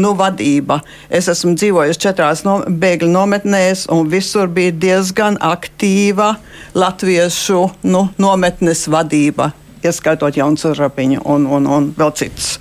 nu, 0.01 0.13
vadība. 0.17 0.79
Es 1.13 1.29
esmu 1.29 1.53
dzīvojis 1.59 2.01
četrās 2.01 2.41
no, 2.47 2.55
bēgļu 2.65 3.11
nometnēs, 3.13 3.85
un 3.93 4.09
visur 4.09 4.49
bija 4.49 4.73
diezgan 4.73 5.37
aktīva 5.45 6.31
latviešu 6.73 7.61
nu, 7.85 8.07
nometnes 8.17 8.87
vadība 8.89 9.51
ieskaitot 9.85 10.33
Jaunzurapiņu 10.39 11.21
un, 11.29 11.45
un, 11.45 11.69
un 11.69 11.89
vēl 11.93 12.13
citus. 12.17 12.55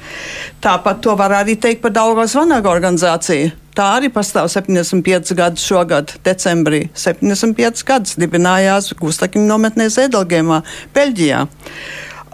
Tāpat 0.60 1.00
to 1.00 1.16
var 1.16 1.32
arī 1.40 1.56
teikt 1.56 1.80
par 1.80 1.96
Daugavas 1.96 2.36
vanaga 2.36 2.68
organizāciju. 2.68 3.54
Tā 3.74 3.88
arī 3.96 4.06
pastāv 4.14 4.46
75 4.52 5.34
gadus 5.34 5.64
šogad, 5.66 6.12
decembrī. 6.22 6.84
75 6.94 7.82
gadus 7.88 8.14
dibinājās 8.22 8.92
Gustakiņa 9.00 9.48
nometnē 9.48 9.88
Zēdelgēmā, 9.90 10.60
Beļģijā. 10.94 11.40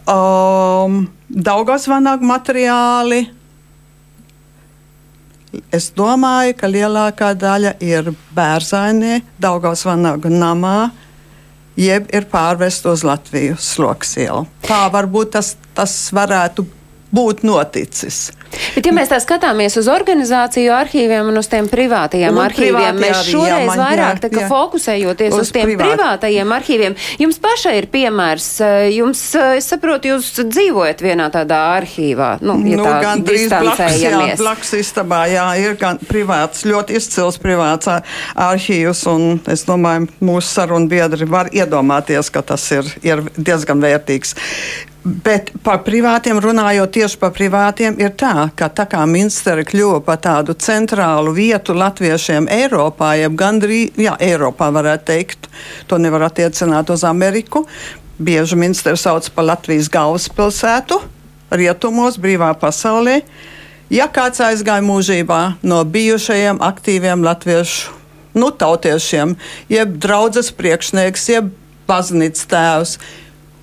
Um, 0.04 1.06
Daugavas 1.30 1.86
vanaga 1.88 2.28
materiāli. 2.28 3.22
Es 5.72 5.88
domāju, 5.96 6.58
ka 6.60 6.68
lielākā 6.68 7.30
daļa 7.40 7.72
ir 7.88 8.12
bērzainē, 8.36 9.22
Daugavas 9.40 9.86
vanaga 9.88 10.28
namā, 10.28 10.90
jeb 11.80 12.12
ir 12.12 12.28
pārvest 12.30 12.84
uz 12.90 13.00
Latviju 13.06 13.56
sloksielu. 13.56 14.44
Tā 14.68 14.82
varbūt 14.92 15.32
tas, 15.38 15.54
tas 15.74 15.96
varētu 16.12 16.66
būt 16.68 16.79
noticis. 17.46 18.30
Bet, 18.50 18.86
ja 18.86 18.92
mēs 18.94 19.10
tā 19.12 19.18
skatāmies 19.22 19.76
uz 19.78 19.86
organizāciju 19.90 20.72
arhīviem 20.74 21.28
un 21.30 21.38
uz 21.38 21.48
tiem 21.50 21.68
privātajiem 21.70 22.34
nu, 22.34 22.42
arhīviem, 22.42 22.98
mēs 22.98 23.22
šoreiz 23.28 23.52
jā, 23.52 23.58
man, 23.68 23.82
vairāk 23.84 24.24
jā, 24.26 24.30
jā. 24.42 24.48
fokusējoties 24.50 25.36
uz, 25.36 25.44
uz 25.44 25.52
tiem 25.54 25.68
privāt. 25.68 25.92
privātajiem 25.92 26.54
arhīviem, 26.56 26.96
jums 27.22 27.38
pašai 27.42 27.76
ir 27.78 27.86
piemērs, 27.92 28.48
eh, 28.66 28.88
jums, 28.96 29.22
eh, 29.38 29.60
es 29.60 29.70
saprotu, 29.70 30.10
jūs 30.14 30.32
dzīvojat 30.50 31.04
vienā 31.06 31.30
tādā 31.34 31.60
arhīvā. 31.76 32.32
Nu, 32.42 32.58
ja 32.66 32.80
nu, 32.80 32.88
gan 33.06 33.24
drīz 33.26 33.54
blakus, 33.54 34.02
jā, 34.02 34.24
blakus 34.40 34.74
istabā, 34.80 35.22
jā, 35.30 35.46
ir 35.62 35.78
gan 35.80 36.02
privāts, 36.10 36.66
ļoti 36.66 36.98
izcils 36.98 37.38
privāts 37.42 37.90
arhīvs, 38.34 39.06
un 39.14 39.40
es 39.50 39.66
domāju, 39.68 40.10
mūsu 40.18 40.48
sarunu 40.50 40.90
biedri 40.90 41.30
var 41.30 41.52
iedomāties, 41.54 42.32
ka 42.34 42.42
tas 42.42 42.66
ir, 42.74 42.94
ir 43.06 43.26
diezgan 43.38 43.82
vērtīgs. 43.82 44.34
Bet 45.00 45.48
par 45.64 45.78
privātiem 45.80 46.36
runājot, 46.44 46.90
tieši 46.92 47.16
par 47.22 47.30
privātiem 47.32 47.94
ir 48.02 48.10
tā, 48.20 48.50
ka 48.52 48.66
tā 48.68 48.84
kā 48.84 49.00
Minstera 49.08 49.62
kļuva 49.64 50.02
par 50.04 50.18
tādu 50.20 50.52
centrālu 50.60 51.32
vietu 51.32 51.72
latviešiem 51.72 52.50
Eiropā, 52.52 53.14
jeb 53.16 53.38
gandrīz, 53.40 53.94
jā, 53.96 54.12
Eiropā 54.20 54.68
varētu 54.76 55.06
teikt, 55.08 55.48
to 55.88 55.96
nevar 55.96 56.26
attiecināt 56.28 56.92
uz 56.92 57.06
Ameriku, 57.08 57.64
bieži 58.20 58.58
ministri 58.60 58.92
sauc 59.00 59.30
par 59.32 59.48
Latvijas 59.48 59.88
galvaspilsētu, 59.88 61.00
rietumos, 61.56 62.20
brīvā 62.20 62.52
pasaulē. 62.60 63.22
Ja 63.90 64.04
kāds 64.12 64.42
aizgāja 64.44 64.84
mūžībā 64.84 65.40
no 65.64 65.80
bijušajiem 65.88 66.60
aktīviem 66.60 67.24
latviešu 67.24 67.96
nu, 68.36 68.52
tautiešiem, 68.52 69.32
jeb 69.72 69.96
draudzes 69.96 70.52
priekšnieks, 70.54 71.26
jeb 71.32 71.50
baznīcas 71.88 72.46
tēvs, 72.52 72.94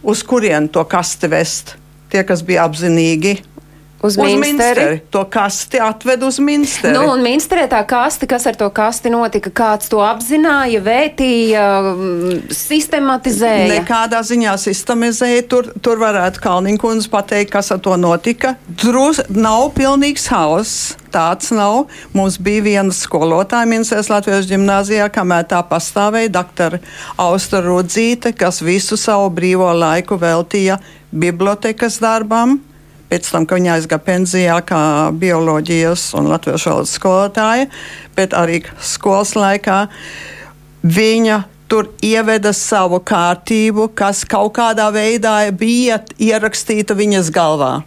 uz 0.07 0.23
kurien 0.23 0.69
to 0.71 0.83
kasti 0.87 1.27
vest? 1.31 1.75
Tie, 2.07 2.23
kas 2.23 2.43
bija 2.47 2.63
apzinīgi 2.67 3.35
Uz, 4.01 4.17
uz. 4.17 4.33
Minsteri. 4.37 4.99
To 5.09 5.23
kasti 5.25 5.79
atved 5.81 6.23
uz 6.23 6.37
Minsteri. 6.39 6.93
Nu, 6.93 7.07
un 7.15 7.23
Minsterē 7.25 7.65
tā 7.71 7.79
kasti, 7.89 8.27
kas 8.29 8.45
ar 8.45 8.57
to 8.59 8.67
kasti 8.69 9.09
notika, 9.09 9.49
kāds 9.49 9.89
to 9.89 10.03
apzināja, 10.05 10.83
vētīja, 10.85 11.63
mm, 11.81 12.43
sistematizēja. 12.53 13.71
Nekādā 13.79 14.21
ziņā 14.21 14.53
sistemizēja. 14.61 15.47
Tur, 15.49 15.71
tur 15.81 15.97
varētu 16.03 16.43
Kalniņkundze 16.45 17.09
pateikt, 17.09 17.51
kas 17.55 17.73
ar 17.73 17.81
to 17.81 17.97
notika. 17.97 18.53
Drus, 18.69 19.23
nav 19.33 19.71
pilnīgs 19.77 20.29
hauss. 20.29 20.93
Tāds 21.09 21.49
nav. 21.55 21.87
Mums 22.13 22.37
bija 22.37 22.61
viena 22.61 22.93
skolotāja 22.93 23.65
Minēsas 23.65 24.11
Latvijas 24.11 24.45
gimnājā, 24.45 25.07
kamēr 25.09 25.47
tā 25.49 25.63
pastāvēja, 25.65 26.29
doktora 26.37 26.83
Austra 27.17 27.63
Rudzīte, 27.65 28.35
kas 28.37 28.61
visu 28.61 28.99
savu 28.99 29.31
brīvo 29.33 29.71
laiku 29.73 30.19
veltīja 30.21 30.77
bibliotekas 31.09 31.97
darbam. 32.03 32.59
Pēc 33.07 33.27
tam, 33.31 33.45
kad 33.47 33.61
viņa 33.61 33.75
aizgāja 33.77 34.03
pensijā, 34.03 34.55
kā 34.67 34.79
bioloģijas 35.15 36.09
un 36.19 36.27
latviešu 36.31 36.73
valodas 36.73 36.95
skolotāja, 36.97 37.69
bet 38.17 38.35
arī 38.35 38.61
skolas 38.83 39.31
laikā 39.39 39.85
viņa 40.83 41.43
tur 41.71 41.91
ieveda 42.03 42.51
savu 42.55 42.99
kārtību, 43.03 43.89
kas 43.95 44.23
kaut 44.27 44.55
kādā 44.59 44.87
veidā 44.95 45.39
bija 45.55 46.01
ierakstīta 46.19 46.95
viņas 46.97 47.31
galvā. 47.35 47.77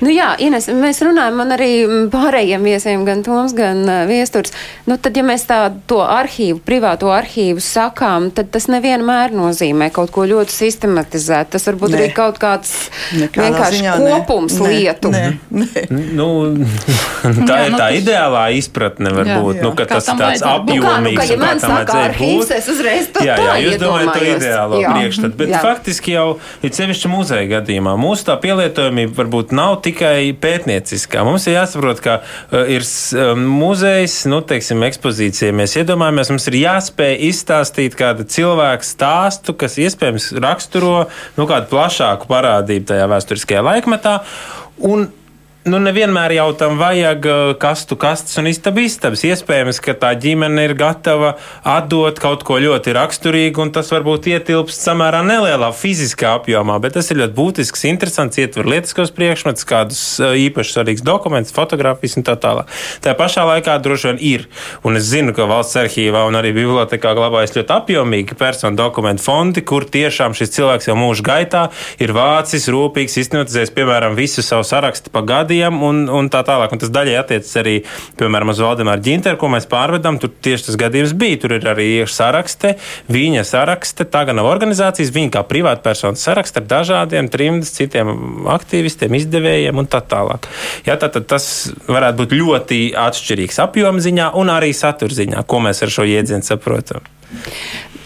Nu 0.00 0.10
jā, 0.12 0.30
Ines, 0.40 0.68
mēs 0.72 1.00
runājam, 1.04 1.36
man 1.40 1.52
arī 1.52 1.68
pārējiem 2.12 2.62
viesiem, 2.64 3.04
gan 3.08 3.22
Toms, 3.26 3.52
gan 3.56 3.82
Viesturs. 4.08 4.52
Nu, 4.86 4.96
tad, 5.00 5.16
ja 5.16 5.24
mēs 5.26 5.44
tā 5.48 5.58
to 5.88 5.98
arhīvu, 6.04 6.60
privāto 6.64 7.10
arhīvu 7.12 7.60
sakām, 7.64 8.30
tad 8.36 8.50
tas 8.54 8.68
nevienmēr 8.72 9.32
nozīmē 9.36 9.88
kaut 9.92 10.12
ko 10.14 10.24
ļoti 10.28 10.52
sistematizēt. 10.54 11.50
Tas 11.56 11.66
varbūt 11.68 11.92
Nē. 11.92 11.98
arī 12.02 12.10
kaut 12.16 12.38
kāds 12.42 12.72
Nekādā 13.16 13.46
vienkārši 13.48 13.80
ziņā 13.80 13.96
kopums 14.04 14.58
Nē, 14.60 14.68
lietu. 14.70 15.12
nē, 15.12 15.24
nē. 15.50 15.84
Nu, 16.16 16.28
tā 17.48 17.56
Jā, 17.56 17.66
ir 17.66 17.72
nu 17.74 17.78
tā 17.80 17.88
tas- 17.88 17.98
ideālā 18.00 18.44
izpratne, 18.56 19.12
varbūt, 19.16 19.60
Jā, 19.60 19.64
nu, 19.66 19.72
ka 19.76 19.84
Kā 19.86 19.96
tas 19.96 20.08
tāds 20.10 20.22
vajadzētu 20.22 20.66
būt. 20.68 20.76
Nu 20.76 20.82
kā, 20.86 20.94
nu, 21.00 21.10
apjomīgs. 21.10 21.20
kad 21.20 21.30
ja 21.34 21.40
man 21.42 21.60
saka 21.64 21.98
arhīvs, 22.10 22.44
būt. 22.44 22.54
es 22.60 22.68
uzreiz 22.72 23.10
to 23.16 23.24
jā, 23.26 23.36
jā, 23.40 23.56
jūs 23.64 23.78
domājat 23.82 24.12
to 24.16 24.24
ideālo 24.30 24.80
Jā. 24.82 24.92
priekšstatu, 24.94 25.36
bet 25.40 25.52
Jā. 25.56 25.60
faktiski 25.64 26.16
jau 26.16 26.26
ir 26.62 26.76
sevišķi 26.76 27.12
muzeja 27.12 27.48
gadījumā. 27.56 27.96
Mūsu 28.00 28.28
tā 28.28 28.36
pielietojamība 28.42 29.16
varbūt 29.22 29.55
nav 29.56 29.78
tikai 29.84 30.30
pētnieciskā. 30.40 31.24
Mums 31.26 31.48
ir 31.48 31.56
jāsaprot, 31.56 32.02
ka 32.04 32.18
uh, 32.20 32.62
ir 32.72 32.84
um, 33.18 33.44
muzejs, 33.60 34.22
nu, 34.30 34.42
teiksim, 34.46 34.84
ekspozīcija. 34.86 35.54
Mēs 35.56 35.76
iedomājamies, 35.80 36.32
mums 36.34 36.48
ir 36.52 36.60
jāspēj 36.62 37.18
izstāstīt 37.30 37.98
kādu 37.98 38.28
cilvēku 38.36 38.86
stāstu, 38.86 39.56
kas 39.58 39.78
iespējams 39.82 40.32
raksturo 40.44 41.06
nu, 41.38 41.48
kādu 41.48 41.70
plašāku 41.72 42.28
parādību 42.30 42.90
tajā 42.92 43.10
vēsturiskajā 43.12 43.64
laikmetā. 43.66 44.18
Un 44.86 45.08
Nu, 45.66 45.80
nevienmēr 45.82 46.30
jau 46.36 46.52
tam 46.54 46.76
vajag 46.78 47.24
uh, 47.26 47.48
kastu 47.58 47.96
kastes 47.98 48.38
un 48.38 48.46
istabu 48.46 48.84
istabas. 48.86 49.24
Iespējams, 49.26 49.80
ka 49.82 49.96
tā 49.98 50.12
ģimene 50.14 50.62
ir 50.62 50.76
gatava 50.78 51.32
atdot 51.66 52.20
kaut 52.22 52.44
ko 52.46 52.60
ļoti 52.62 52.92
raksturīgu, 52.94 53.64
un 53.64 53.72
tas 53.74 53.90
varbūt 53.90 54.28
ietilpst 54.30 54.84
samērā 54.86 55.24
nelielā 55.26 55.72
fiziskā 55.74 56.36
apjomā, 56.38 56.76
bet 56.84 56.94
tas 56.94 57.10
ir 57.10 57.18
ļoti 57.18 57.34
būtisks, 57.34 57.82
interesants, 57.90 58.38
ietver 58.38 58.68
lietiskos 58.70 59.10
priekšmetus, 59.16 59.66
kādus 59.66 60.04
uh, 60.22 60.36
īpaši 60.38 60.76
svarīgus 60.76 61.02
dokumentus, 61.02 61.56
fotografijas 61.56 62.14
un 62.20 62.28
tā 62.30 62.36
tālāk. 62.46 62.70
Tā 63.02 63.16
pašā 63.18 63.48
laikā 63.50 63.74
droši 63.82 64.12
vien 64.12 64.22
ir, 64.22 64.46
un 64.86 65.00
es 65.02 65.10
zinu, 65.10 65.34
ka 65.34 65.48
valsts 65.50 65.80
arhīvā 65.82 66.22
un 66.30 66.38
arī 66.38 66.54
bibliotekā 66.54 67.16
glabājas 67.18 67.56
ļoti 67.58 67.74
apjomīgi 67.80 68.38
personu 68.38 68.78
dokumentu 68.78 69.26
fondi, 69.26 69.66
kur 69.66 69.82
tiešām 69.82 70.38
šis 70.38 70.54
cilvēks 70.60 70.92
jau 70.92 70.98
mūža 71.02 71.26
gaitā 71.26 71.66
ir 71.98 72.14
vācis, 72.14 72.70
rūpīgs, 72.70 73.18
izsnotizējis, 73.24 73.74
piemēram, 73.74 74.14
visu 74.14 74.46
savu 74.46 74.62
sarakstu 74.62 75.10
pa 75.10 75.26
gadiem 75.26 75.55
un, 75.66 76.04
un 76.12 76.30
tā 76.32 76.42
tālāk. 76.46 76.72
Un 76.72 76.82
tas 76.82 76.92
daļai 76.92 77.16
attiecas 77.20 77.52
arī, 77.62 77.76
piemēram, 78.20 78.52
uz 78.52 78.62
Valdemāru 78.62 79.04
Ģinteru, 79.06 79.38
ko 79.40 79.50
mēs 79.52 79.68
pārvedam. 79.70 80.20
Tur 80.22 80.32
tieši 80.44 80.68
tas 80.68 80.78
gadījums 80.80 81.14
bija. 81.18 81.40
Tur 81.42 81.56
ir 81.58 81.68
arī 81.70 81.88
sarakste, 82.10 82.76
viņa 83.12 83.44
sarakste, 83.48 84.06
tā 84.10 84.24
gan 84.28 84.40
nav 84.40 84.50
organizācijas, 84.50 85.12
viņa 85.14 85.34
kā 85.36 85.44
privātpersonas 85.48 86.24
sarakste 86.26 86.62
ar 86.62 86.68
dažādiem 86.70 87.30
trimdas, 87.32 87.74
citiem 87.76 88.46
aktīvistiem, 88.52 89.16
izdevējiem 89.20 89.82
un 89.82 89.90
tā 89.90 90.02
tālāk. 90.04 90.48
Jā, 90.88 90.98
tātad 91.00 91.28
tas 91.30 91.48
varētu 91.88 92.22
būt 92.22 92.36
ļoti 92.40 92.80
atšķirīgs 93.06 93.60
apjoma 93.64 94.02
ziņā 94.04 94.32
un 94.40 94.52
arī 94.52 94.72
satura 94.76 95.16
ziņā, 95.16 95.44
ko 95.48 95.62
mēs 95.64 95.84
ar 95.86 95.92
šo 95.92 96.06
jēdzienu 96.08 96.46
saprotam. 96.46 97.04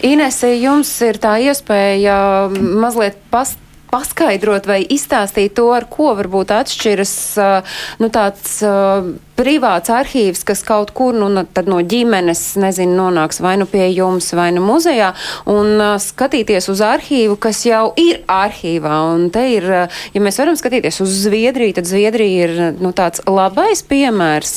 Inese, 0.06 0.54
jums 0.56 0.90
ir 1.04 1.18
tā 1.20 1.34
iespēja 1.44 2.14
mazliet 2.54 3.18
past 3.32 3.60
paskaidrot 3.90 4.68
vai 4.70 4.80
izstāstīt 4.84 5.56
to, 5.58 5.70
ar 5.74 5.88
ko 5.90 6.14
varbūt 6.18 6.54
atšķiras 6.60 7.16
nu, 8.00 8.10
tāds 8.14 8.60
privāts 9.40 9.90
arhīvs, 9.92 10.42
kas 10.44 10.62
kaut 10.66 10.92
kur 10.96 11.16
nu, 11.16 11.28
tad 11.54 11.68
no 11.70 11.80
ģimenes, 11.80 12.42
nezinu, 12.60 12.96
nonāks 12.98 13.40
vai 13.40 13.54
nu 13.60 13.66
pie 13.70 13.86
jums, 13.88 14.30
vai 14.36 14.50
nu 14.52 14.62
muzejā, 14.64 15.12
un 15.50 15.80
skatīties 16.02 16.68
uz 16.72 16.82
arhīvu, 16.84 17.38
kas 17.40 17.62
jau 17.64 17.86
ir 18.00 18.20
arhīvā. 18.30 18.96
Un 19.14 19.28
te 19.32 19.46
ir, 19.54 19.68
ja 20.14 20.22
mēs 20.22 20.40
varam 20.42 20.58
skatīties 20.60 21.00
uz 21.04 21.16
Zviedriju, 21.24 21.78
tad 21.78 21.88
Zviedrija 21.88 22.50
ir 22.50 22.76
nu, 22.82 22.92
tāds 22.96 23.24
labais 23.28 23.82
piemērs 23.88 24.54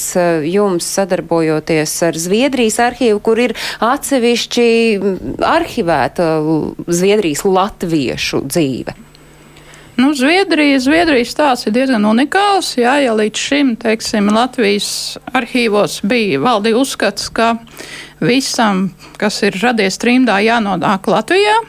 jums 0.49 0.89
sadarbojoties 0.97 1.95
ar 2.09 2.19
Zviedrijas 2.19 2.81
arhīvu, 2.83 3.23
kur 3.23 3.39
ir 3.45 3.55
atsevišķi 3.83 4.67
arhivēta 5.47 6.29
Zviedrijas 6.91 7.47
latviešu 7.47 8.43
dzīve. 8.51 8.99
Nu, 9.97 10.09
Zviedrija, 10.17 10.79
Zviedrijas 10.81 11.35
stāsts 11.35 11.67
ir 11.69 11.75
diezgan 11.75 12.05
unikāls. 12.09 12.71
Jā, 12.79 12.95
ja 13.03 13.13
līdz 13.13 13.37
šim, 13.37 13.75
teiksim, 13.77 14.31
Latvijas 14.33 15.19
arhīvos 15.37 15.99
bija 16.09 16.39
valdīja 16.41 16.79
uzskats, 16.81 17.29
ka 17.29 17.51
visam, 18.23 18.87
kas 19.21 19.37
ir 19.45 19.59
radies 19.61 19.99
trimdā, 20.01 20.39
jānonāk 20.41 21.09
Latvijā, 21.13 21.59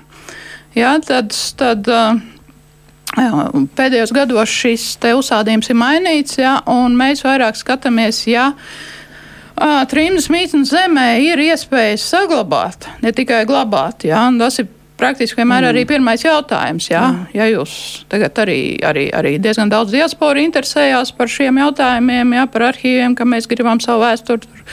jā, 0.73 0.95
tad, 1.05 1.37
tad 1.61 1.91
jā, 1.93 3.45
pēdējos 3.77 4.15
gados 4.17 4.57
šis 4.57 4.89
uzstādījums 5.13 5.69
ir 5.69 5.81
mainīts, 5.83 6.41
jā, 6.41 6.57
un 6.73 6.97
mēs 6.97 7.27
vairāk 7.27 7.61
skatāmies, 7.61 8.25
ja 8.31 8.53
Trījus 9.55 10.27
mītnes 10.35 10.73
zemē 10.73 11.21
ir 11.23 11.39
iespējas 11.39 12.09
saglabāt, 12.11 12.89
ne 13.05 13.13
tikai 13.15 13.45
glabāt. 13.47 14.03
Jā, 14.09 14.25
tas 14.41 14.59
ir 14.59 14.67
praktiski 15.05 15.43
vienmēr 15.43 15.63
mm. 15.67 15.71
arī 15.71 15.85
pirmais 15.89 16.25
jautājums. 16.25 16.89
Jā, 16.91 17.05
mm. 17.05 17.33
Ja 17.37 17.49
jūs 17.53 17.77
tagad 18.13 18.41
arī, 18.45 18.59
arī, 18.85 19.07
arī 19.15 19.37
diezgan 19.43 19.73
daudz 19.73 19.95
diaspora 19.95 20.43
interesējās 20.43 21.13
par 21.19 21.33
šiem 21.33 21.61
jautājumiem, 21.61 22.37
jā, 22.41 22.47
par 22.51 22.69
arhīviem, 22.73 23.17
ka 23.19 23.29
mēs 23.29 23.49
gribam 23.51 23.83
savu 23.85 24.07
vēsturi 24.07 24.47
tur 24.47 24.71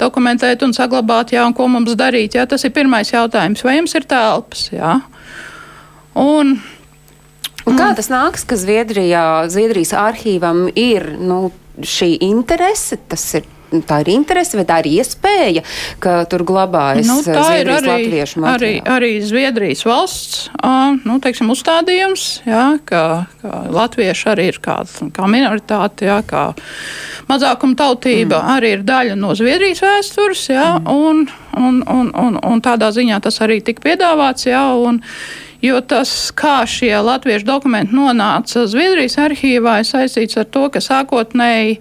dokumentēt 0.00 0.62
un 0.64 0.74
saglabāt, 0.76 1.34
jā, 1.34 1.44
un 1.46 1.56
ko 1.56 1.66
mums 1.70 1.96
darīt. 1.98 2.38
Jā, 2.38 2.46
tas 2.48 2.64
ir 2.66 2.74
pirmais 2.74 3.10
jautājums. 3.12 3.64
Vai 3.66 3.80
jums 3.80 3.98
ir 3.98 4.06
telpas? 4.08 4.68
Jā. 4.74 5.00
Un 6.18 6.56
Un 7.62 7.78
kā 7.78 7.92
tas 7.94 8.08
nāks, 8.10 8.42
ka 8.42 8.56
Zviedrijā, 8.58 9.46
Zviedrijas 9.52 9.92
arhīvam 9.94 10.64
ir 10.74 11.12
nu, 11.20 11.52
šī 11.78 12.16
interese? 12.26 12.98
Tas 13.10 13.22
ir, 13.38 13.46
tā 13.88 14.00
ir 14.04 14.12
interese 14.12 14.58
vai 14.58 14.64
tā 14.68 14.80
ir 14.82 14.90
iespēja, 14.98 15.64
ka 16.02 16.22
tur 16.30 16.44
glabājas 16.48 17.08
Nu, 17.08 17.18
tā 17.24 17.60
ir 17.60 17.70
Zviedrijas 17.70 17.82
arī, 17.82 17.92
latviešu 17.92 18.38
arī, 18.38 18.44
materiāli? 18.46 18.82
arī 18.96 19.12
Zviedrijas 19.26 19.84
valsts 19.88 20.42
uh, 20.58 20.98
nu, 21.08 21.18
teiksim, 21.22 21.52
uzstādījums, 21.54 22.26
jā, 22.48 22.64
ka, 22.88 23.04
ka 23.42 23.62
latvieši 23.72 24.28
arī 24.34 24.48
ir 24.52 24.60
kā, 24.64 24.80
kā 25.16 25.30
minoritāte, 25.30 26.08
jā, 26.10 26.18
kā 26.26 26.48
mazākuma 27.30 27.78
tautība, 27.78 28.42
mm. 28.42 28.50
arī 28.56 28.74
ir 28.76 28.84
daļa 28.88 29.16
no 29.18 29.32
Zviedrijas 29.38 29.84
vēstures, 29.86 30.48
jā, 30.52 30.68
mm. 30.80 30.92
un, 30.92 31.24
un, 31.56 31.80
un, 31.86 32.12
un, 32.26 32.42
un 32.52 32.64
tādā 32.64 32.92
ziņā 32.94 33.22
tas 33.24 33.40
arī 33.44 33.62
tika 33.64 33.84
piedāvāts. 33.88 34.50
Jā, 34.50 34.66
un, 34.76 35.00
Jo 35.62 35.78
tas, 35.86 36.10
kā 36.34 36.64
šie 36.66 36.90
latviešu 37.06 37.46
dokumenti 37.46 37.94
nonāca 37.94 38.64
Zviedrijas 38.66 39.14
arhīvā, 39.22 39.76
ir 39.78 39.86
saistīts 39.86 40.40
ar 40.40 40.48
to, 40.50 40.64
ka 40.74 40.82
sākotnēji 40.82 41.76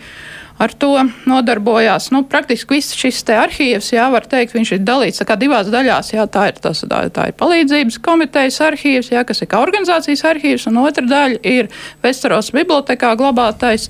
ar 0.62 0.74
to 0.78 0.94
nodarbojās. 1.30 2.10
Nu, 2.14 2.24
praktiski 2.30 2.78
viss 2.78 2.98
šis 2.98 3.24
arhīvs, 3.34 3.92
jā, 3.96 4.08
var 4.14 4.28
teikt, 4.30 4.56
viņš 4.58 4.74
ir 4.76 4.84
dalīts 4.86 5.26
divās 5.42 5.72
daļās. 5.74 6.14
Jā, 6.14 6.28
tā 6.30 6.50
ir, 6.52 6.60
tas, 6.62 6.84
tā, 6.88 7.02
tā 7.14 7.30
ir 7.32 7.38
palīdzības 7.40 7.98
komitejas 8.06 8.62
arhīvs, 8.68 9.12
jā, 9.16 9.24
kas 9.28 9.42
ir 9.42 9.50
kā 9.52 9.62
organizācijas 9.64 10.26
arhīvs, 10.34 10.68
un 10.70 10.82
otra 10.84 11.06
daļa 11.08 11.42
ir 11.48 11.72
Vesteros 12.04 12.52
bibliotekā 12.56 13.16
glabātais. 13.20 13.90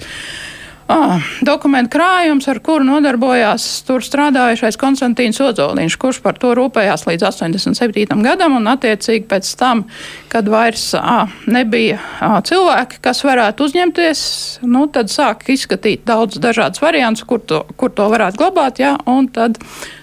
Ah, 0.92 1.22
dokumentu 1.46 1.94
krājums, 1.94 2.48
ar 2.52 2.58
kuru 2.64 2.84
nodarbojās 2.84 3.64
tur 3.88 4.04
strādājušais 4.04 4.76
Konstantīns 4.82 5.40
Odzoliņš, 5.40 5.96
kurš 6.02 6.20
par 6.26 6.36
to 6.42 6.52
rūpējās 6.58 7.06
līdz 7.08 7.28
87. 7.30 8.18
gadam, 8.26 8.58
un 8.58 8.68
attiecīgi 8.68 9.24
pēc 9.30 9.54
tam, 9.60 9.86
kad 10.32 10.50
vairs 10.52 10.90
ah, 11.00 11.32
nebija 11.48 12.02
ah, 12.20 12.36
cilvēki, 12.44 13.00
kas 13.06 13.24
varētu 13.24 13.70
uzņemties, 13.70 14.26
nu, 14.68 14.84
tad 14.92 15.14
sāk 15.14 15.48
izskatīt 15.54 16.04
daudz 16.10 16.42
dažādas 16.44 16.84
variants, 16.84 17.24
kur 17.24 17.40
to, 17.40 17.64
kur 17.80 17.96
to 17.96 18.10
varētu 18.12 18.44
glabāt, 18.44 18.84
jā, 18.84 18.98
un 19.08 19.32
tad 19.32 19.62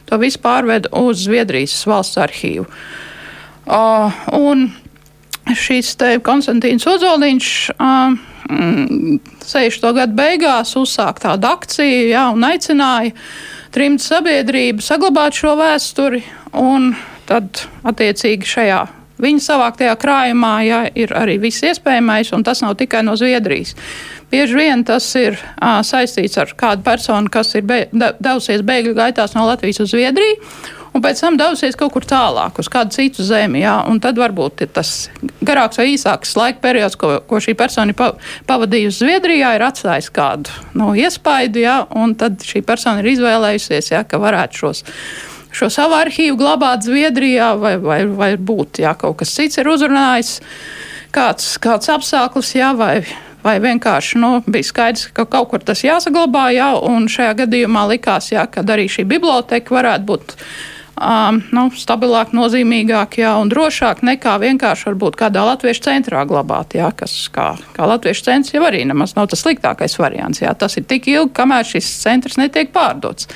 to 0.08 0.16
visu 0.22 0.40
pārved 0.40 0.88
uz 0.96 1.26
Zviedrijas 1.26 1.76
valsts 1.90 2.16
arhīvu. 2.24 2.64
Uh, 3.68 4.22
un 4.32 4.70
te 6.00 6.18
Konstantīns 6.24 6.84
Odzoliņš 6.88 7.52
uh, 7.76 8.18
60. 8.48 9.92
gadu 9.96 10.16
beigās 10.16 10.74
uzsāka 10.76 11.28
tādu 11.28 11.48
akciju 11.50 12.10
jā, 12.10 12.26
un 12.34 12.44
aicināja 12.48 13.14
trimdu 13.74 14.04
sabiedrību 14.04 14.84
saglabāt 14.84 15.36
šo 15.36 15.56
vēsturi. 15.60 16.22
Tad, 17.28 17.66
attiecīgi, 17.84 18.48
šajā 18.48 18.84
viņa 19.20 19.42
savāktajā 19.44 19.96
krājumā 20.00 20.52
jā, 20.64 20.78
ir 20.96 21.12
arī 21.16 21.36
viss 21.42 21.64
iespējamais, 21.66 22.30
un 22.36 22.44
tas 22.46 22.62
nav 22.64 22.78
tikai 22.80 23.02
no 23.04 23.16
Zviedrijas. 23.18 23.74
Bieži 24.32 24.56
vien 24.56 24.84
tas 24.84 25.06
ir 25.18 25.36
ā, 25.56 25.78
saistīts 25.84 26.38
ar 26.40 26.52
kādu 26.56 26.84
personu, 26.86 27.28
kas 27.32 27.54
ir 27.58 27.66
be, 27.68 27.86
devusies 27.92 28.64
bēgļu 28.64 28.94
gaitās 28.96 29.34
no 29.36 29.46
Latvijas 29.48 29.82
uz 29.84 29.92
Zviedriju 29.92 30.40
un 30.94 31.04
pēc 31.04 31.22
tam 31.22 31.38
devusies 31.40 31.78
kaut 31.78 31.92
kur 31.94 32.06
tālāk, 32.08 32.58
uz 32.60 32.70
kādu 32.72 32.94
citu 32.96 33.24
zemi. 33.26 33.62
Jā, 33.64 33.78
un 33.88 34.00
tad 34.02 34.20
varbūt 34.20 34.66
tas 34.76 35.08
garāks 35.44 35.80
vai 35.80 35.90
īsāks 35.94 36.36
laika 36.38 36.62
periods, 36.64 36.98
ko, 36.98 37.18
ko 37.28 37.40
šī 37.42 37.56
persona 37.58 37.94
ir 37.94 38.20
pavadījusi 38.48 39.04
Zviedrijā, 39.04 39.54
ir 39.56 39.66
atstājis 39.68 40.12
kādu 40.14 40.54
nu, 40.78 40.92
iespaidu, 40.98 41.62
jā, 41.64 41.80
un 41.98 42.14
tad 42.18 42.44
šī 42.44 42.64
persona 42.66 43.02
ir 43.02 43.12
izvēlējusies, 43.14 43.92
jā, 43.94 44.04
ka 44.08 44.20
varētu 44.22 44.64
šos 44.64 44.84
šo 45.58 45.70
savu 45.72 45.96
arhīvu 45.98 46.36
glabāt 46.38 46.84
Zviedrijā, 46.86 47.52
vai, 47.58 47.76
vai, 47.80 48.02
vai 48.06 48.34
būt 48.36 48.82
jā, 48.84 48.92
kaut 48.98 49.18
kas 49.22 49.32
cits 49.34 49.58
ir 49.60 49.70
uzrunājis, 49.70 50.38
kāds, 51.14 51.56
kāds 51.62 51.90
apstākļus, 51.92 52.52
jā, 52.58 52.72
vai, 52.78 52.92
vai 53.44 53.56
vienkārši 53.64 54.20
nu, 54.22 54.32
bija 54.46 54.68
skaidrs, 54.68 55.08
ka 55.16 55.26
kaut 55.30 55.50
kur 55.52 55.64
tas 55.64 55.82
jāsaglabā, 55.84 56.48
jā, 56.56 56.72
un 56.84 57.08
šajā 57.10 57.36
gadījumā 57.44 57.86
likās, 57.94 58.32
jā, 58.34 58.44
ka 58.50 58.66
arī 58.76 58.88
šī 58.92 59.06
biblioteka 59.08 59.74
varētu 59.78 60.10
būt 60.10 60.36
um, 60.98 61.40
nu, 61.54 61.64
stabilāk, 61.78 62.34
nozīmīgāk 62.36 63.18
jā, 63.22 63.32
un 63.40 63.50
drošāk 63.52 64.02
nekā 64.06 64.36
vienkārši 64.42 64.90
varbūt 64.90 65.18
kādā 65.20 65.44
latviešu 65.48 65.86
centrā 65.88 66.24
glabāt, 66.28 66.76
jā, 66.78 66.90
kas 66.96 67.14
kā, 67.32 67.52
kā 67.76 67.88
latviešu 67.88 68.28
centrs 68.28 68.54
jau 68.54 68.64
arī 68.68 68.84
nemaz 68.88 69.16
nav 69.16 69.30
tas 69.32 69.42
sliktākais 69.44 69.98
variants. 70.00 70.42
Jā. 70.42 70.54
Tas 70.58 70.76
ir 70.80 70.86
tik 70.88 71.08
ilgi, 71.10 71.34
kamēr 71.38 71.66
šis 71.68 71.90
centrs 72.02 72.38
netiek 72.40 72.72
pārdots 72.74 73.30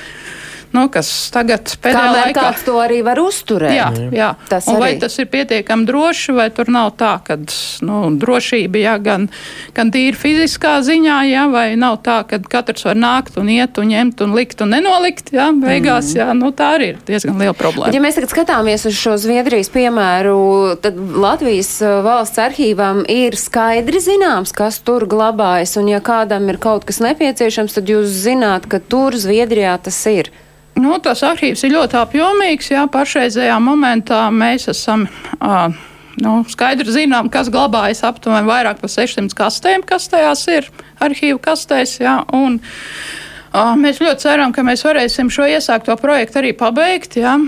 nu, 0.73 0.87
kas 0.89 1.09
tagad 1.33 1.69
pēdējā 1.83 2.01
Kamēr 2.01 2.27
laikā. 2.27 2.41
kāds 2.47 2.63
to 2.65 2.73
arī 2.81 2.99
var 3.05 3.19
uzturēt. 3.21 3.73
Jā, 3.77 3.87
jā. 4.11 4.29
Tas 4.49 4.67
un 4.67 4.79
vai 4.81 4.93
arī. 4.95 4.99
tas 5.03 5.17
ir 5.21 5.27
pietiekami 5.29 5.85
droši, 5.85 6.33
vai 6.33 6.49
tur 6.49 6.69
nav 6.73 6.91
tā, 6.97 7.11
ka 7.23 7.37
nu, 7.85 7.99
drošība 8.17 8.81
jā, 8.81 8.95
gan, 9.05 9.29
gan 9.77 9.91
tīri 9.93 10.17
fiziskā 10.17 10.79
ziņā, 10.85 11.17
jā, 11.29 11.43
vai 11.53 11.75
nav 11.79 11.99
tā, 12.05 12.19
ka 12.27 12.39
katrs 12.41 12.85
var 12.89 12.95
nākt 12.97 13.37
un 13.37 13.49
iet 13.53 13.77
un 13.77 13.91
ņemt 13.93 14.21
un 14.25 14.33
likt 14.37 14.61
un 14.65 14.73
nenolikt, 14.73 15.31
jā, 15.35 15.49
beigās, 15.53 16.09
Mhm. 16.13 16.17
jā, 16.19 16.27
nu, 16.37 16.51
tā 16.51 16.71
arī 16.77 16.87
ir 16.93 16.97
diezgan 17.05 17.37
liela 17.39 17.53
problēma. 17.53 17.93
Ja 17.93 18.01
mēs 18.01 18.15
tagad 18.17 18.33
skatāmies 18.33 18.85
uz 18.89 18.97
šo 18.97 19.13
Zviedrijas 19.17 19.69
piemēru, 19.69 20.75
tad 20.81 20.97
Latvijas 20.97 21.69
uh, 21.81 22.01
valsts 22.05 22.37
arhīvam 22.41 23.03
ir 23.09 23.37
skaidri 23.37 24.01
zināms, 24.01 24.51
kas 24.53 24.79
tur 24.83 25.05
glabājas, 25.05 25.77
un 25.77 25.87
ja 25.87 25.99
kādam 26.01 26.49
ir 26.49 26.57
kaut 26.57 26.85
kas 26.85 26.99
nepieciešams, 26.99 27.73
tad 27.77 27.85
jūs 27.93 28.09
zināt, 28.25 28.67
ka 28.67 28.79
tur 28.79 29.11
Zviedrijā 29.13 29.77
tas 29.83 29.99
ir. 30.11 30.31
Nu, 30.79 30.97
tas 31.03 31.21
arhīvs 31.25 31.63
ir 31.67 31.75
ļoti 31.75 31.97
apjomīgs. 31.99 32.71
Jā, 32.73 32.85
pašreizējā 32.91 33.57
momentā 33.63 34.25
mēs 34.33 34.69
esam. 34.73 35.07
Uh, 35.39 35.73
Nu, 36.21 36.43
skaidri 36.45 36.93
zinām, 36.93 37.25
kas 37.33 37.47
glabājas 37.49 38.03
aptuveni 38.05 38.45
vairāk 38.45 38.77
par 38.83 38.91
600 38.93 39.33
kastēm, 39.33 39.81
kas 39.87 40.05
tajās 40.11 40.43
ir 40.53 40.67
arhīvu 41.01 41.39
kastēs. 41.41 41.95
Jā, 42.03 42.19
un, 42.37 42.59
uh, 42.61 43.73
mēs 43.79 43.97
ļoti 44.03 44.27
ceram, 44.27 44.53
ka 44.53 44.61
mēs 44.67 44.85
varēsim 44.85 45.31
šo 45.33 45.49
iesākto 45.49 45.97
projektu 45.97 46.43
arī 46.43 46.53
pabeigt. 46.57 47.17
Jā. 47.17 47.39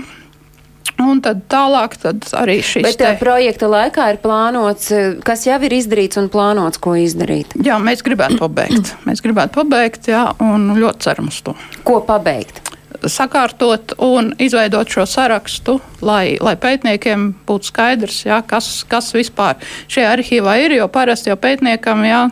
Un 1.02 1.20
tad 1.20 1.42
tālāk 1.52 1.98
tad 2.00 2.24
arī 2.40 2.56
šis. 2.64 2.86
Bet 2.86 2.98
te... 3.02 3.10
projekta 3.20 3.68
laikā 3.68 4.06
ir 4.14 4.20
plānots, 4.22 4.88
kas 5.26 5.44
jau 5.44 5.58
ir 5.68 5.74
izdarīts 5.76 6.16
un 6.20 6.30
plānots, 6.32 6.80
ko 6.80 6.94
izdarīt. 6.96 7.52
Jā, 7.66 7.76
mēs 7.82 8.00
gribētu 8.06 8.40
pabeigt. 8.40 8.94
Mēs 9.08 9.20
gribētu 9.24 9.58
pabeigt, 9.58 10.08
jā, 10.08 10.24
un 10.40 10.70
ļoti 10.80 11.06
ceram 11.06 11.28
uz 11.28 11.42
to. 11.44 11.52
Ko 11.84 12.00
pabeigt? 12.06 12.65
Sakārtot 13.04 13.96
un 14.02 14.32
izveidot 14.42 14.90
šo 14.90 15.06
sarakstu, 15.08 15.78
lai, 16.04 16.36
lai 16.40 16.56
pētniekiem 16.60 17.28
būtu 17.48 17.70
skaidrs, 17.70 18.22
jā, 18.28 18.40
kas, 18.48 18.82
kas 18.88 19.12
vispār 19.16 19.60
šajā 19.92 20.14
arhīvā 20.16 20.56
ir. 20.64 20.76
Jo 20.80 20.88
parasti 20.92 21.32
jau 21.32 21.38
pētniekam 21.40 22.04
jā, 22.06 22.22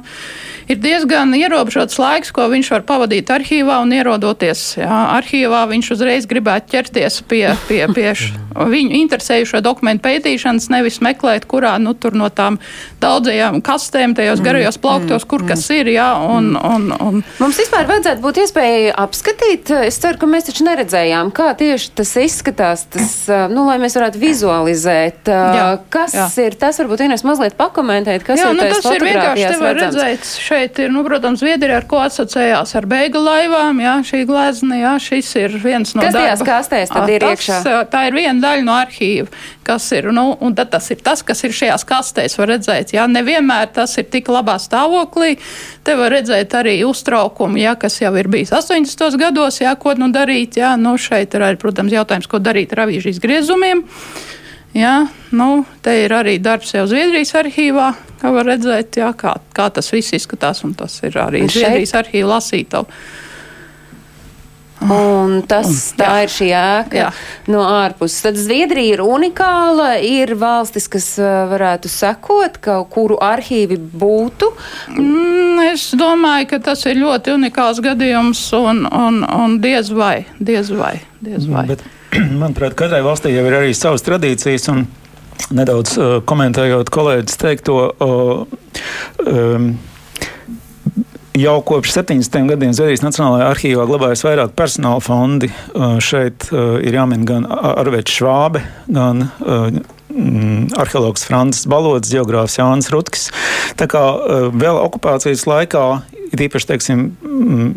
ir 0.68 0.80
diezgan 0.82 1.34
ierobežots 1.36 1.98
laiks, 2.00 2.32
ko 2.34 2.48
viņš 2.52 2.70
var 2.74 2.86
pavadīt 2.88 3.30
arhīvā 3.34 3.80
un 3.84 3.94
ierodoties 3.96 4.64
jā, 4.80 5.00
arhīvā. 5.18 5.64
Viņš 5.70 5.92
uzreiz 5.96 6.28
gribētu 6.30 6.74
ķerties 6.74 7.20
pie, 7.28 7.46
pie, 7.68 7.84
pie 7.94 8.12
viņu 8.54 8.94
interesējušo 9.02 9.60
dokumentu 9.64 10.04
pētīšanas, 10.06 10.68
nevis 10.72 11.00
meklēt, 11.04 11.48
kurā 11.50 11.76
nu, 11.82 11.94
no 12.14 12.28
tām 12.30 12.58
daudzajām 13.02 13.60
kastēm, 13.64 14.14
tajos 14.16 14.42
garajos 14.44 14.78
plauktos, 14.80 15.26
kur 15.28 15.44
kas 15.48 15.64
ir. 15.74 15.90
Jā, 15.94 16.10
un, 16.20 16.54
un, 16.58 16.88
un... 16.94 17.20
Mums 17.40 17.58
vispār 17.60 17.88
vajadzētu 17.90 18.22
būt 18.24 18.40
iespēja 18.44 18.94
apskatīt. 19.04 19.72
Es 19.88 19.98
ceru, 20.02 20.20
ka 20.20 20.28
mēs 20.30 20.48
taču 20.48 20.66
neredzējām, 20.68 21.32
kā 21.34 21.50
tieši 21.58 21.92
tas 21.98 22.14
izskatās, 22.22 22.86
tas, 22.94 23.16
nu, 23.52 23.66
lai 23.68 23.76
mēs 23.82 23.98
varētu 23.98 24.22
vizualizēt, 24.22 25.30
jā, 25.30 25.68
kas 25.92 26.16
jā. 26.16 26.28
ir 26.46 26.58
tas, 26.60 26.78
varbūt 26.82 27.04
Ines 27.06 27.24
mazliet 27.26 27.56
pakomentēt, 27.58 28.24
kas 28.26 28.40
jā, 28.40 28.50
ir 28.50 28.58
nu, 28.58 28.68
tas 28.70 28.88
ir 28.90 29.06
vienkārši, 29.06 29.46
te 29.50 29.60
var 29.60 29.78
redzams. 29.78 30.00
redzēt, 30.00 30.30
šeit 30.54 30.78
ir, 30.78 30.92
nu, 30.92 31.02
protams, 31.04 31.40
Zviedrija, 31.42 31.80
ar 31.80 31.86
ko 31.90 31.98
asociējās 32.04 32.74
ar 32.78 32.86
beigu 32.88 33.20
laivām, 33.22 33.80
jā, 33.82 33.94
šī 34.06 34.22
glezna, 34.28 34.78
jā, 34.78 34.92
šis 35.02 35.30
ir 35.40 35.56
viens 35.62 35.94
no 35.96 36.04
kas 36.04 36.14
tajās 36.14 36.44
kastēs 36.46 36.92
tad 36.92 37.10
ir 37.10 37.24
tas, 37.24 37.34
iekšā? 37.34 37.72
Tā 37.90 38.02
ir 38.08 38.16
viena 38.16 38.36
daļa 38.42 38.66
no 38.66 38.76
arhīva, 38.78 39.42
kas 39.66 39.88
ir, 39.96 40.10
nu, 40.14 40.26
un 40.44 40.54
tad 40.54 40.70
tas 40.74 40.86
ir 40.94 41.00
tas, 41.04 41.24
kas 41.26 41.42
ir 41.46 41.56
šajās 41.56 41.86
kastēs, 41.88 42.36
var 42.38 42.52
redzēt, 42.54 42.94
jā, 42.94 43.06
nevienmēr 43.10 43.72
tas 43.74 43.96
ir 43.98 44.06
tik 44.12 44.30
labā 44.32 44.56
stāvoklī, 44.62 45.34
te 45.86 45.96
var 45.98 46.14
redzēt 46.14 46.54
arī 46.60 46.76
uztraukumu, 46.86 47.58
jā, 47.64 47.74
kas 47.80 47.98
jau 48.02 48.14
ir 48.20 48.30
bijis 48.30 48.54
80. 48.54 49.18
gados, 49.20 49.58
jā, 49.64 49.74
ko 49.80 49.96
nu 49.98 50.12
darīt, 50.14 50.60
jā, 50.62 50.76
nu, 50.80 50.94
šeit 51.00 51.34
ir 51.34 51.48
arī, 51.48 51.58
protams, 51.60 51.94
jautājums, 51.96 52.30
ko 52.30 52.42
darīt 52.42 52.76
ar 52.76 52.86
avīžu 52.86 53.10
izgriezumiem. 53.16 53.84
Jā, 54.74 54.94
nu, 55.38 55.64
te 55.86 55.92
ir 56.02 56.12
arī 56.16 56.38
darbs 56.42 56.72
jau 56.74 56.82
Zviedrijas 56.90 57.30
arhīvā, 57.38 57.92
kā 58.18 58.32
var 58.34 58.48
redzēt, 58.50 58.98
jā, 58.98 59.12
kā, 59.14 59.36
kā 59.54 59.68
tas 59.70 59.92
viss 59.94 60.16
izskatās, 60.16 60.64
un 60.66 60.74
tas 60.78 60.96
ir 61.06 61.14
arī? 61.22 61.44
Zviedrijas 61.46 61.94
arhīva 62.00 62.34
lasītavu. 62.36 62.90
Un 64.84 65.38
tas 65.48 65.68
un, 65.70 65.76
tā 65.96 66.08
jā. 66.10 66.24
ir 66.24 66.32
šī 66.34 66.48
ēka 66.58 66.98
jā. 66.98 67.06
no 67.52 67.62
ārpuses. 67.62 68.18
Tad 68.26 68.36
Zviedrija 68.36 68.96
ir 68.98 69.02
unikāla, 69.04 69.94
ir 70.02 70.34
valstis, 70.36 70.90
kas 70.92 71.06
uh, 71.22 71.46
varētu 71.52 71.88
sekot, 71.88 72.58
ka, 72.60 72.80
kuru 72.92 73.16
arhīvi 73.22 73.78
būtu. 73.78 74.50
Mm, 74.92 75.62
es 75.70 75.86
domāju, 75.96 76.50
ka 76.52 76.60
tas 76.68 76.84
ir 76.90 77.00
ļoti 77.00 77.36
unikāls 77.38 77.80
gadījums 77.84 78.42
un, 78.58 78.84
un, 78.90 79.22
un 79.24 79.58
diez 79.62 79.94
vai, 79.94 80.26
diez 80.42 80.74
vai, 80.74 80.98
diez 81.24 81.48
vai. 81.48 81.68
Bet, 81.70 81.86
manuprāt, 82.42 82.76
katrai 82.78 83.02
valstī 83.04 83.32
jau 83.34 83.46
ir 83.48 83.56
arī 83.62 83.72
savas 83.76 84.04
tradīcijas. 84.06 84.68
Un... 84.74 84.86
Nedaudz 85.54 85.96
uh, 85.98 86.12
komentējot 86.24 86.88
kolēģis 86.94 87.38
teikto, 87.40 87.74
uh, 87.90 88.44
um, 89.26 89.64
jau 91.36 91.54
kopš 91.66 91.90
70. 91.96 92.46
gadiem 92.52 92.72
Zviedrijas 92.72 93.02
Nacionālajā 93.02 93.48
arhīvā 93.50 93.86
glabājas 93.90 94.22
vairāk 94.24 94.54
personāla 94.56 95.02
fondi. 95.04 95.50
Uh, 95.74 95.98
šeit 95.98 96.46
uh, 96.52 96.78
ir 96.78 96.96
jāmin 96.96 97.26
gan 97.28 97.48
Arvēts 97.50 98.14
Švābe, 98.14 98.62
gan 98.86 99.26
uh, 99.26 99.66
mm, 100.14 100.70
arheologs 100.80 101.26
Francis 101.26 101.66
Balods, 101.68 102.14
geogrāfs 102.14 102.56
Jānis 102.60 102.92
Rutkis. 102.94 103.26
Tā 103.76 103.90
kā 103.90 104.04
vēl 104.54 104.78
okupācijas 104.86 105.44
laikā, 105.50 105.84
it 106.30 106.46
īpaši, 106.46 106.70
teiksim, 106.70 107.08
mm, 107.26 107.74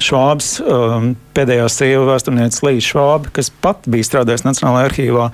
Švābs, 0.00 0.54
um, 0.64 1.12
pēdējā 1.36 1.66
sieva 1.70 2.06
vēsturniece 2.08 2.64
Līja 2.66 2.84
Švāba, 2.84 3.30
kas 3.36 3.50
pat 3.62 3.86
bija 3.90 4.06
strādājusi 4.06 4.46
Nacionālajā 4.46 4.88
arhīvā, 4.88 5.26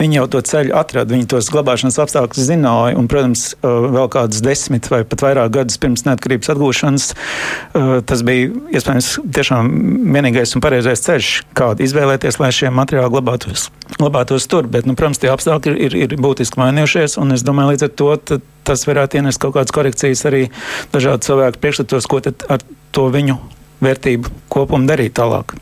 viņa 0.00 0.18
jau 0.18 0.26
to 0.32 0.42
ceļu 0.50 0.74
atrada, 0.76 1.14
viņa 1.14 1.28
tos 1.32 1.50
glabāšanas 1.52 1.98
apstākļus 2.02 2.48
zināja, 2.48 2.96
un, 2.98 3.08
protams, 3.12 3.48
uh, 3.60 3.86
vēl 3.94 4.10
kādus 4.12 4.42
desmit 4.44 4.88
vai 4.92 5.02
pat 5.08 5.24
vairāk 5.26 5.54
gadus 5.58 5.80
pirms 5.82 6.06
neatkarības 6.08 6.52
atgūšanas, 6.54 7.08
uh, 7.12 7.92
tas 8.08 8.24
bija 8.26 8.50
iespējams 8.76 9.10
tiešām 9.36 9.72
vienīgais 10.16 10.56
un 10.56 10.64
pareizais 10.64 11.04
ceļš, 11.06 11.32
kādu 11.56 11.86
izvēlēties, 11.86 12.40
lai 12.42 12.52
šie 12.56 12.72
materiāli 12.74 13.12
glabātos, 13.14 13.68
glabātos 13.98 14.48
tur, 14.50 14.68
bet, 14.72 14.88
nu, 14.88 14.96
protams, 14.98 15.20
tie 15.22 15.32
apstākļi 15.32 15.76
ir, 15.76 15.98
ir, 16.06 16.16
ir 16.16 16.22
būtiski 16.22 16.60
mainījušies, 16.62 17.18
un 17.22 17.36
es 17.36 17.46
domāju, 17.46 17.74
līdz 17.74 17.88
ar 17.88 17.96
to 18.00 18.40
tas 18.66 18.82
varētu 18.88 19.20
ienest 19.20 19.40
kaut 19.42 19.54
kādas 19.56 19.74
korekcijas 19.74 20.24
arī 20.26 20.46
dažādu 20.94 21.28
cilvēku 21.28 21.62
priekšstatos, 21.62 22.08
ko 22.10 22.22
ar 22.24 22.64
to 22.96 23.06
viņu 23.14 23.38
vērtību 23.82 24.32
kopumu 24.52 24.88
darīt 24.88 25.16
tālāk. 25.18 25.54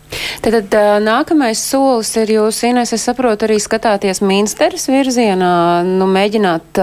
Tad, 0.45 0.57
tad 0.71 1.03
nākamais 1.03 1.59
solis 1.59 2.13
ir 2.21 2.35
jūs, 2.37 2.61
Ines, 2.69 2.93
es 2.95 3.07
saprotu, 3.09 3.49
arī 3.49 3.59
skatāties 3.63 4.23
Minsteras 4.25 4.87
virzienā, 4.91 5.55
nu, 5.89 6.07
mēģināt 6.11 6.81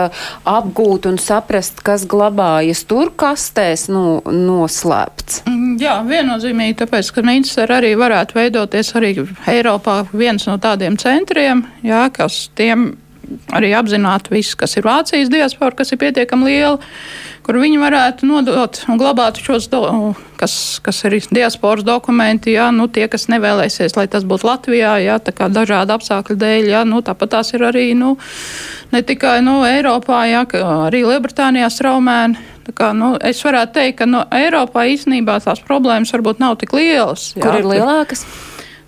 apgūt 0.49 1.07
un 1.11 1.19
saprast, 1.21 1.83
kas 1.85 2.03
glabājas 2.09 2.83
tur 2.89 3.13
kastēs, 3.15 3.87
nu, 3.91 4.19
noslēpts. 4.25 5.43
Mm, 5.47 5.77
jā, 5.81 5.97
viennozīmīgi, 6.07 6.79
tāpēc, 6.83 7.13
ka 7.15 7.25
Minstera 7.27 7.79
arī 7.79 7.93
varētu 7.99 8.39
veidoties 8.39 8.91
arī 8.99 9.13
Eiropā 9.51 10.01
viens 10.11 10.47
no 10.49 10.57
tādiem 10.61 10.99
centriem, 11.01 11.65
jā, 11.85 12.05
kas 12.15 12.43
tiem 12.59 12.91
arī 13.55 13.73
apzinātu 13.77 14.35
visu, 14.35 14.57
kas 14.59 14.77
ir 14.77 14.87
Vācijas 14.87 15.31
diaspora, 15.31 15.75
kas 15.75 15.93
ir 15.93 16.01
pietiekami 16.01 16.51
liela 16.51 16.79
kur 17.45 17.57
viņi 17.61 17.79
varētu 17.81 18.27
nodot 18.29 18.79
un 18.89 18.99
glabāt 19.01 19.39
šos, 19.41 19.67
do, 19.71 19.81
kas, 20.39 20.53
kas 20.85 21.01
ir 21.09 21.17
diasporas 21.33 21.85
dokumenti, 21.87 22.53
jā, 22.55 22.69
nu, 22.75 22.87
tie, 22.91 23.07
kas 23.11 23.27
nevēlēsies, 23.33 23.97
lai 23.97 24.07
tas 24.11 24.25
būtu 24.27 24.47
Latvijā, 24.47 24.95
jā, 25.03 25.17
tā 25.23 25.33
kā 25.35 25.49
dažādu 25.51 25.95
apstākļu 25.97 26.37
dēļ, 26.41 26.69
jā, 26.71 26.83
nu, 26.87 27.01
tāpat 27.05 27.35
tās 27.37 27.53
ir 27.55 27.65
arī, 27.71 27.89
nu, 27.97 28.13
ne 28.93 29.03
tikai, 29.05 29.39
nu, 29.45 29.61
Eiropā, 29.67 30.23
jā, 30.29 30.45
arī 30.87 31.03
Lielbritānijā 31.07 31.69
straumēni. 31.73 32.47
Tā 32.61 32.75
kā, 32.77 32.91
nu, 32.93 33.15
es 33.25 33.39
varētu 33.41 33.73
teikt, 33.73 33.97
ka 34.03 34.05
no 34.05 34.21
Eiropā 34.37 34.85
īstenībā 34.93 35.39
tās 35.41 35.63
problēmas 35.65 36.13
varbūt 36.13 36.43
nav 36.43 36.59
tik 36.61 36.75
lielas. 36.77 37.31
Jā, 37.33 37.41
Kur 37.41 37.57
ir 37.57 37.65
lielākas? 37.71 38.21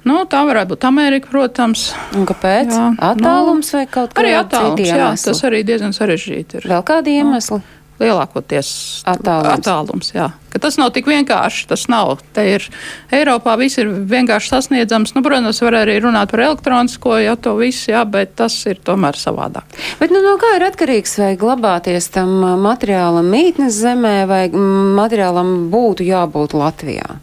Nu, 0.03 0.17
tā 0.27 0.41
varētu 0.47 0.73
būt 0.73 0.87
Amerika, 0.89 1.31
protams. 1.31 1.91
Un 2.17 2.25
kāpēc? 2.27 2.73
Jā, 2.73 2.89
attālums 3.11 3.71
nu, 3.71 3.77
vai 3.79 3.85
kaut 3.87 4.11
kas 4.11 4.17
tāds? 4.17 4.23
Arī 4.23 4.33
attālums, 4.39 4.89
jā, 4.89 5.13
tas 5.27 5.45
arī 5.47 5.63
diezgan 5.67 5.95
sarežģīti 5.95 6.59
ir. 6.59 6.67
Vēl 6.73 6.83
kādi 6.87 7.17
iemesli? 7.21 7.61
Nu 7.63 7.79
lielākoties 8.01 8.69
attālums. 9.09 9.51
attālums 9.53 10.11
jā. 10.15 10.29
Ka 10.53 10.61
tas 10.61 10.77
nav 10.77 10.91
tik 10.93 11.07
vienkārši. 11.09 11.65
Tas 11.69 11.85
nav. 11.89 12.19
Te 12.35 12.45
ir 12.55 12.65
Eiropā 13.13 13.55
viss 13.57 13.79
ir 13.81 13.89
vienkārši 13.89 14.51
sasniedzams. 14.51 15.15
Nu, 15.15 15.23
protams, 15.25 15.61
var 15.65 15.79
arī 15.81 15.97
runāt 16.03 16.33
par 16.33 16.43
elektronisko, 16.45 17.15
ja 17.23 17.35
to 17.35 17.55
visu, 17.57 17.89
jā, 17.93 18.03
bet 18.09 18.35
tas 18.39 18.55
ir 18.69 18.81
tomēr 18.85 19.17
savādāk. 19.17 19.79
Bet 20.01 20.13
nu, 20.13 20.21
no 20.25 20.35
kā 20.41 20.55
ir 20.57 20.67
atkarīgs, 20.67 21.17
vai 21.21 21.31
glabāties 21.41 22.11
tam 22.13 22.35
materiālam 22.65 23.29
mītnes 23.33 23.81
zemē, 23.81 24.15
vai 24.29 24.43
materiālam 24.53 25.55
būtu 25.73 26.05
jābūt 26.05 26.57
Latvijā? 26.57 27.17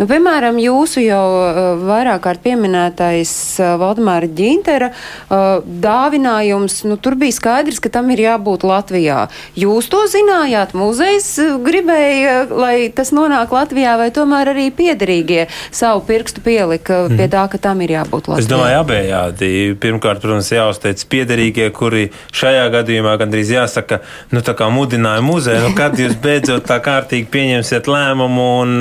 Nu, 0.00 0.06
piemēram, 0.08 0.56
jūsu 0.56 1.02
jau 1.04 1.24
uh, 1.28 1.58
vairāk 1.84 2.22
kārt 2.24 2.40
pieminētais 2.40 3.30
uh, 3.60 3.74
Valdemāra 3.76 4.30
Ģintera 4.32 4.86
uh, 4.94 5.60
dāvinājums, 5.60 6.78
nu, 6.88 6.96
tur 6.96 7.18
bija 7.20 7.36
skaidrs, 7.36 7.82
ka 7.84 7.90
tam 7.92 8.08
ir 8.14 8.22
jābūt 8.24 8.64
Latvijā. 8.64 9.26
Jūs 9.60 9.90
to 9.92 10.00
zinājāt, 10.08 10.72
muzejs 10.72 11.26
gribēja, 11.66 12.46
lai 12.48 12.88
tas 12.96 13.12
nonāk 13.12 13.52
Latvijā, 13.52 13.98
vai 14.00 14.06
tomēr 14.16 14.54
arī 14.54 14.70
piederīgie 14.72 15.42
savu 15.68 16.00
pirkstu 16.08 16.40
pielika 16.48 17.02
pie 17.10 17.26
mhm. 17.26 17.34
tā, 17.36 17.44
ka 17.52 17.60
tam 17.68 17.84
ir 17.84 17.92
jābūt 17.98 18.32
Latvijā? 18.32 18.46
Es 18.46 18.48
domāju, 18.48 18.80
abējādi. 18.80 19.52
Pirmkārt, 19.84 20.24
protams, 20.24 20.48
jāuzteic 20.56 21.04
piederīgie, 21.12 21.68
kuri 21.76 22.06
šajā 22.32 22.64
gadījumā 22.72 23.18
gandrīz 23.20 23.52
jāsaka, 23.52 24.00
nu, 24.32 24.40
tā 24.48 24.56
kā 24.56 24.72
mudināja 24.72 25.20
muzeju, 25.28 25.68
nu, 25.68 25.76
kad 25.76 26.00
jūs 26.00 26.16
beidzot 26.24 26.64
tā 26.72 26.80
kārtīgi 26.88 27.28
pieņemsiet 27.36 27.92
lēmumu 27.92 28.50
un, 28.64 28.76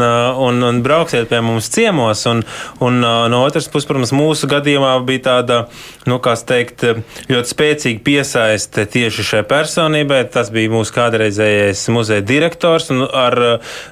un, 0.48 0.66
un 0.72 0.84
brauksiet 0.86 1.08
brauksiet 1.10 1.30
pie 1.30 1.42
mums 1.42 1.70
ciemos. 1.70 2.26
Un, 2.26 2.44
un 2.80 3.00
no 3.30 3.44
otras 3.44 3.68
puses, 3.68 3.88
protams, 3.88 4.12
mūsu 4.14 4.48
gadījumā 4.50 4.94
bija 5.06 5.24
tāda, 5.30 5.60
nu, 6.06 6.20
kā 6.20 6.36
teikt, 6.36 6.86
ļoti 7.30 7.50
spēcīga 7.50 8.04
piesaiste 8.04 8.86
tieši 8.86 9.24
šai 9.24 9.44
personībai. 9.50 10.24
Tas 10.32 10.52
bija 10.54 10.70
mūsu 10.72 10.94
kādreizējais 10.96 11.88
muzeja 11.94 12.22
direktors 12.22 12.90
un 12.94 13.06
ar 13.06 13.38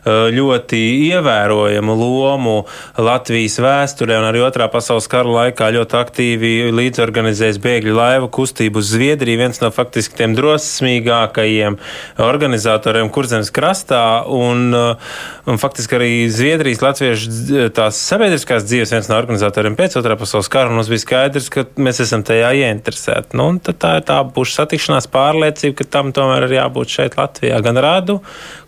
ļoti 0.05 0.79
ievērojamu 1.11 1.95
lomu 1.97 2.57
Latvijas 2.97 3.57
vēsturē 3.59 4.19
un 4.21 4.29
arī 4.29 4.43
otrā 4.45 4.69
pasaules 4.71 5.09
kara 5.09 5.29
laikā 5.47 5.71
ļoti 5.75 5.97
aktīvi 5.97 6.53
līdzorganizējis 6.75 7.61
bēgļu 7.63 7.97
laivu 7.97 8.31
kustību 8.33 8.81
uz 8.81 8.93
Zviedriju. 8.93 9.41
Viens 9.41 9.61
no 9.61 9.71
faktiski 9.73 10.17
tiem 10.21 10.35
drosmīgākajiem 10.37 11.77
organizatoriem 12.23 13.11
kurzemes 13.13 13.51
krastā 13.53 14.23
un, 14.31 14.69
un 14.73 15.61
faktiski 15.61 15.97
arī 15.97 16.11
Zviedrijas 16.33 16.81
Latvijas 16.83 17.06
latviešu 17.07 17.69
tās 17.75 17.97
sabiedriskās 18.09 18.65
dzīves 18.67 18.91
viens 18.93 19.07
no 19.09 19.17
organizatoriem 19.17 19.75
pēc 19.77 19.97
otrā 19.99 20.17
pasaules 20.19 20.49
kara, 20.51 20.69
un 20.69 20.79
mums 20.79 20.89
bija 20.91 21.03
skaidrs, 21.03 21.49
ka 21.53 21.65
mēs 21.79 22.01
esam 22.03 22.23
tajā 22.27 22.51
ieinteresēti. 22.57 23.37
Nu, 23.37 23.49
tā 23.63 23.97
ir 23.99 24.05
tā 24.07 24.19
būs 24.23 24.55
satikšanās 24.57 25.07
pārliecība, 25.13 25.77
ka 25.79 25.87
tam 25.97 26.11
tomēr 26.15 26.47
ir 26.47 26.57
jābūt 26.57 26.93
šeit 26.97 27.17
Latvijā. 27.19 27.59
Gan 27.63 27.79
rādu, 27.83 28.19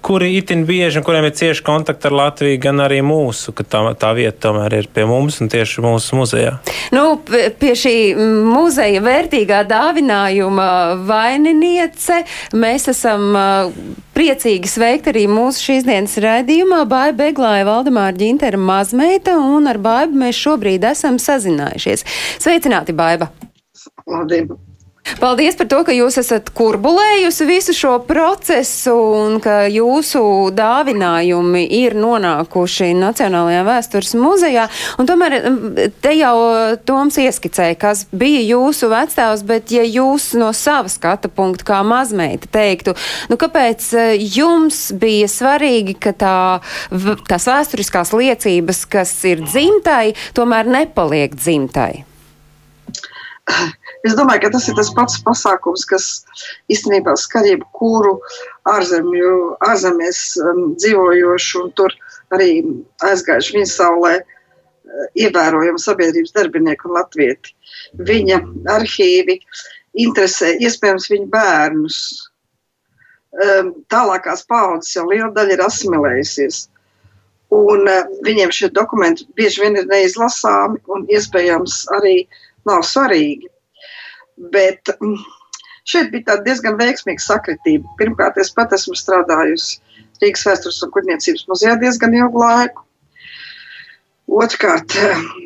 kuri 0.05 0.31
itin 0.37 0.65
bieži 0.69 1.01
un 1.01 1.07
kuriem 1.07 1.27
ir 1.27 1.35
cieši 1.35 1.65
kontakti 1.65 2.09
ar 2.09 2.17
Latviju, 2.19 2.59
gan 2.63 2.83
arī 2.85 3.01
mūsu, 3.05 3.53
ka 3.55 3.65
tā, 3.67 3.83
tā 3.99 4.13
vieta 4.17 4.49
tomēr 4.49 4.79
ir 4.81 4.91
pie 4.93 5.07
mums 5.09 5.41
un 5.43 5.51
tieši 5.51 5.83
mūsu 5.85 6.19
muzejā. 6.19 6.57
Nu, 6.95 7.19
pie 7.23 7.73
šī 7.77 7.95
muzeja 8.19 9.03
vērtīgā 9.05 9.63
dāvinājuma 9.69 10.69
vaininiece 11.09 12.23
mēs 12.55 12.89
esam 12.93 13.33
priecīgi 14.19 14.67
sveikt 14.67 15.07
arī 15.11 15.23
mūsu 15.31 15.69
šīs 15.69 15.85
dienas 15.87 16.17
raidījumā 16.19 16.81
Bāja 16.91 17.15
Beglāja 17.15 17.67
Valdemāra 17.69 18.15
Ģintera 18.19 18.59
mazmeita, 18.59 19.37
un 19.39 19.69
ar 19.71 19.79
Baibu 19.79 20.19
mēs 20.25 20.39
šobrīd 20.43 20.87
esam 20.91 21.21
sazinājušies. 21.23 22.03
Sveicināti, 22.43 22.95
Baiba! 22.95 23.31
Labdien! 24.09 24.68
Paldies 25.17 25.57
par 25.57 25.67
to, 25.71 25.81
ka 25.87 25.93
jūs 25.95 26.19
esat 26.21 26.51
kurbulējusi 26.55 27.47
visu 27.49 27.73
šo 27.73 27.95
procesu 28.05 28.93
un 28.93 29.39
ka 29.43 29.63
jūsu 29.71 30.21
dāvinājumi 30.55 31.63
ir 31.79 31.95
nonākuši 31.97 32.91
Nacionālajā 32.99 33.63
vēstures 33.67 34.13
muzejā. 34.19 34.67
Un 35.01 35.09
tomēr 35.09 35.37
te 36.03 36.13
jau 36.17 36.35
Toms 36.85 37.17
ieskicēja, 37.21 37.77
kas 37.79 38.05
bija 38.11 38.43
jūsu 38.45 38.91
vecstāvs, 38.91 39.43
bet 39.47 39.73
ja 39.73 39.85
jūs 39.87 40.31
no 40.39 40.51
sava 40.55 40.91
skata 40.91 41.31
punkta 41.33 41.67
kā 41.71 41.79
mazmeita 41.85 42.51
teiktu, 42.53 42.95
nu 43.31 43.39
kāpēc 43.39 43.89
e, 43.93 44.05
jums 44.37 44.89
bija 44.99 45.29
svarīgi, 45.31 45.97
ka 46.01 46.13
tā, 46.13 46.35
tās 47.29 47.49
vēsturiskās 47.49 48.13
liecības, 48.15 48.85
kas 48.89 49.15
ir 49.29 49.43
dzimtai, 49.47 50.13
tomēr 50.37 50.69
nepaliek 50.69 51.35
dzimtai? 51.37 52.08
Es 54.07 54.15
domāju, 54.15 54.45
ka 54.45 54.51
tas 54.53 54.67
ir 54.71 54.77
tas 54.77 54.91
pats 54.95 55.19
pasākums, 55.25 55.83
kas 55.89 56.05
īstenībā 56.71 57.15
skar 57.19 57.47
jebkuru 57.47 58.15
ārzemju, 58.69 59.33
ārzemēs 59.67 60.21
um, 60.43 60.61
dzīvojošu 60.79 61.63
un 61.65 61.73
tur 61.75 61.95
arī 62.35 62.49
aizgājuši 63.09 63.57
viņa 63.57 63.71
saulē 63.73 64.13
uh, 64.21 65.05
ievērojamu 65.19 65.81
sabiedrības 65.81 66.35
darbinieku 66.37 66.89
un 66.89 66.97
latvieti. 66.99 67.55
Viņa 67.99 68.39
arhīvi 68.77 69.39
interesē 69.99 70.55
iespējams 70.63 71.09
viņa 71.11 71.29
bērnus. 71.33 72.01
Um, 73.29 73.73
tālākās 73.93 74.41
paudzes 74.49 74.95
jau 74.95 75.05
liela 75.09 75.29
daļa 75.35 75.57
ir 75.57 75.65
asimilējusies. 75.67 76.63
Un 77.53 77.89
uh, 77.89 78.05
viņiem 78.25 78.53
šie 78.53 78.71
dokumenti 78.73 79.27
bieži 79.37 79.65
vien 79.65 79.77
ir 79.77 79.89
neizlasāmi 79.89 80.81
un 80.93 81.05
iespējams 81.11 81.83
arī 81.97 82.21
nav 82.69 82.85
svarīgi. 82.87 83.49
Bet 84.53 84.93
mm, 84.95 85.17
šeit 85.89 86.11
bija 86.13 86.39
diezgan 86.45 86.77
veiksmīga 86.79 87.25
sakritība. 87.25 87.89
Pirmkārt, 87.99 88.39
es 88.41 88.53
pat 88.55 88.75
esmu 88.77 88.95
strādājusi 88.97 89.81
Rīgas 90.19 90.45
vēstures 90.47 90.81
un 90.83 90.93
kuģniecības 90.95 91.45
muzejā 91.47 91.75
diezgan 91.79 92.15
ilgu 92.17 92.41
laiku. 92.41 92.83
Otrkārt, 94.39 94.93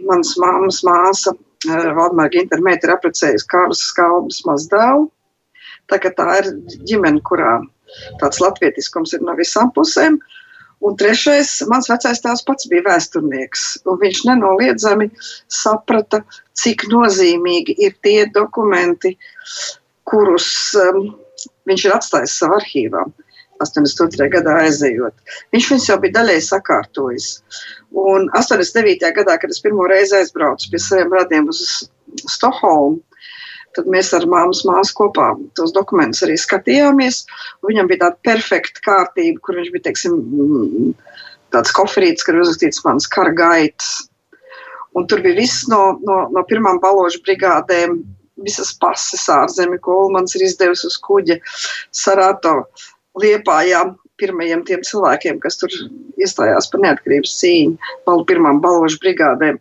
manas 0.10 0.34
māmas 0.42 0.82
māsa 0.84 1.34
eh, 1.34 1.92
Valdemāra 1.96 2.32
Ginter 2.34 2.64
meita 2.66 2.90
ir 2.90 2.96
apprecējusi 2.98 3.48
Kārlis 3.52 3.84
Skalbas 3.92 4.42
mazdēlu. 4.48 5.06
Tā, 5.92 6.00
tā 6.00 6.28
ir 6.42 6.50
ģimene, 6.90 7.22
kurā 7.28 7.60
tāds 8.22 8.42
latvietiskums 8.44 9.14
ir 9.16 9.24
no 9.28 9.36
visām 9.38 9.72
pusēm. 9.76 10.18
Un 10.84 10.98
trešais, 11.00 11.52
mans 11.72 11.88
vecais 11.88 12.20
tēvs 12.24 12.44
pats 12.48 12.68
bija 12.72 12.84
vēsturnieks, 12.90 13.66
viņš 14.02 14.24
nenoliedzami 14.28 15.10
saprata, 15.48 16.24
cik 16.60 16.88
nozīmīgi 16.92 17.78
ir 17.88 17.96
tie 18.04 18.26
dokumenti, 18.36 19.14
kurus 20.10 20.50
um, 20.82 21.06
viņš 21.70 21.86
ir 21.88 21.96
atstājis 21.96 22.36
savā 22.42 22.60
arhīvā. 22.60 23.06
82. 23.64 24.28
gadā 24.34 24.58
aizejot. 24.66 25.14
Viņš 25.54 25.70
viņus 25.72 25.88
jau 25.88 25.98
bija 26.04 26.18
daļai 26.18 26.40
sakārtojis. 26.44 27.28
Un 27.96 28.28
89. 28.36 29.12
gadā, 29.16 29.38
kad 29.40 29.54
es 29.54 29.62
pirmo 29.64 29.86
reizi 29.88 30.18
aizbraucu 30.20 30.72
pie 30.72 30.82
saviem 30.82 31.14
radiem 31.16 31.48
uz 31.54 31.62
Stokholmu, 32.28 33.00
Tad 33.74 33.90
mēs 33.90 34.12
ar 34.14 34.28
māmas 34.30 34.62
māsu 34.70 34.94
kopā 35.00 35.32
tos 35.58 35.74
dokumentus 35.74 36.24
arī 36.26 36.38
skatījāmies. 36.38 37.24
Viņam 37.66 37.90
bija 37.90 38.06
tāda 38.06 38.20
perfekta 38.28 38.84
kārtība, 38.86 39.42
kur 39.42 39.58
viņš 39.58 39.72
bija, 39.74 39.86
teiksim, 39.88 40.18
tāds 41.54 41.74
koferītis, 41.74 42.26
kur 42.26 42.42
uzrakstīts 42.42 42.84
mans 42.86 43.10
kara 43.10 43.34
gaitas. 43.38 43.94
Un 44.94 45.08
tur 45.10 45.24
bija 45.26 45.40
viss 45.42 45.66
no, 45.72 45.98
no, 46.06 46.20
no 46.34 46.44
pirmām 46.50 46.78
baložu 46.84 47.24
brigādēm, 47.26 48.04
visas 48.46 48.74
pases 48.82 49.26
ārzemē, 49.32 49.80
ko 49.82 50.04
Ulmans 50.06 50.36
ir 50.38 50.46
izdevis 50.46 50.86
uz 50.86 51.00
kuģa 51.02 51.40
Sarato 51.96 52.60
liepājā 53.22 53.84
pirmajiem 54.22 54.62
tiem 54.68 54.84
cilvēkiem, 54.86 55.40
kas 55.42 55.58
tur 55.62 55.74
iestājās 56.22 56.70
par 56.72 56.84
neatkarības 56.86 57.34
cīņu, 57.40 57.94
pirmām 58.30 58.62
balvošu 58.64 59.02
brigādēm. 59.04 59.60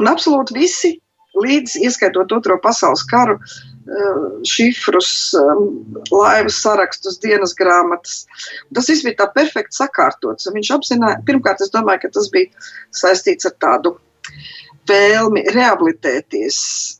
Un 0.00 0.10
absolūti 0.10 0.56
visi, 0.56 0.94
līdz 1.38 1.76
ieskaitot 1.86 2.32
Otro 2.32 2.56
pasaules 2.62 3.02
karu, 3.10 3.38
eh, 3.38 4.20
šifrus, 4.46 5.34
eh, 5.34 5.64
laivas 6.10 6.60
sarakstus, 6.62 7.20
dienas 7.22 7.54
grāmatas. 7.54 8.26
Tas 8.74 8.88
viss 8.88 9.04
bija 9.04 9.16
tā 9.22 9.32
perfekti 9.34 9.76
sakārtots. 9.78 10.50
Viņš 10.54 10.72
apzināja, 10.78 11.24
pirmkārt, 11.24 11.60
es 11.60 11.70
domāju, 11.70 12.02
ka 12.02 12.08
tas 12.08 12.30
bija 12.30 12.50
saistīts 12.92 13.46
ar 13.46 13.54
tādu 13.60 13.96
vēlmi 14.86 15.46
rehabilitēties, 15.54 16.98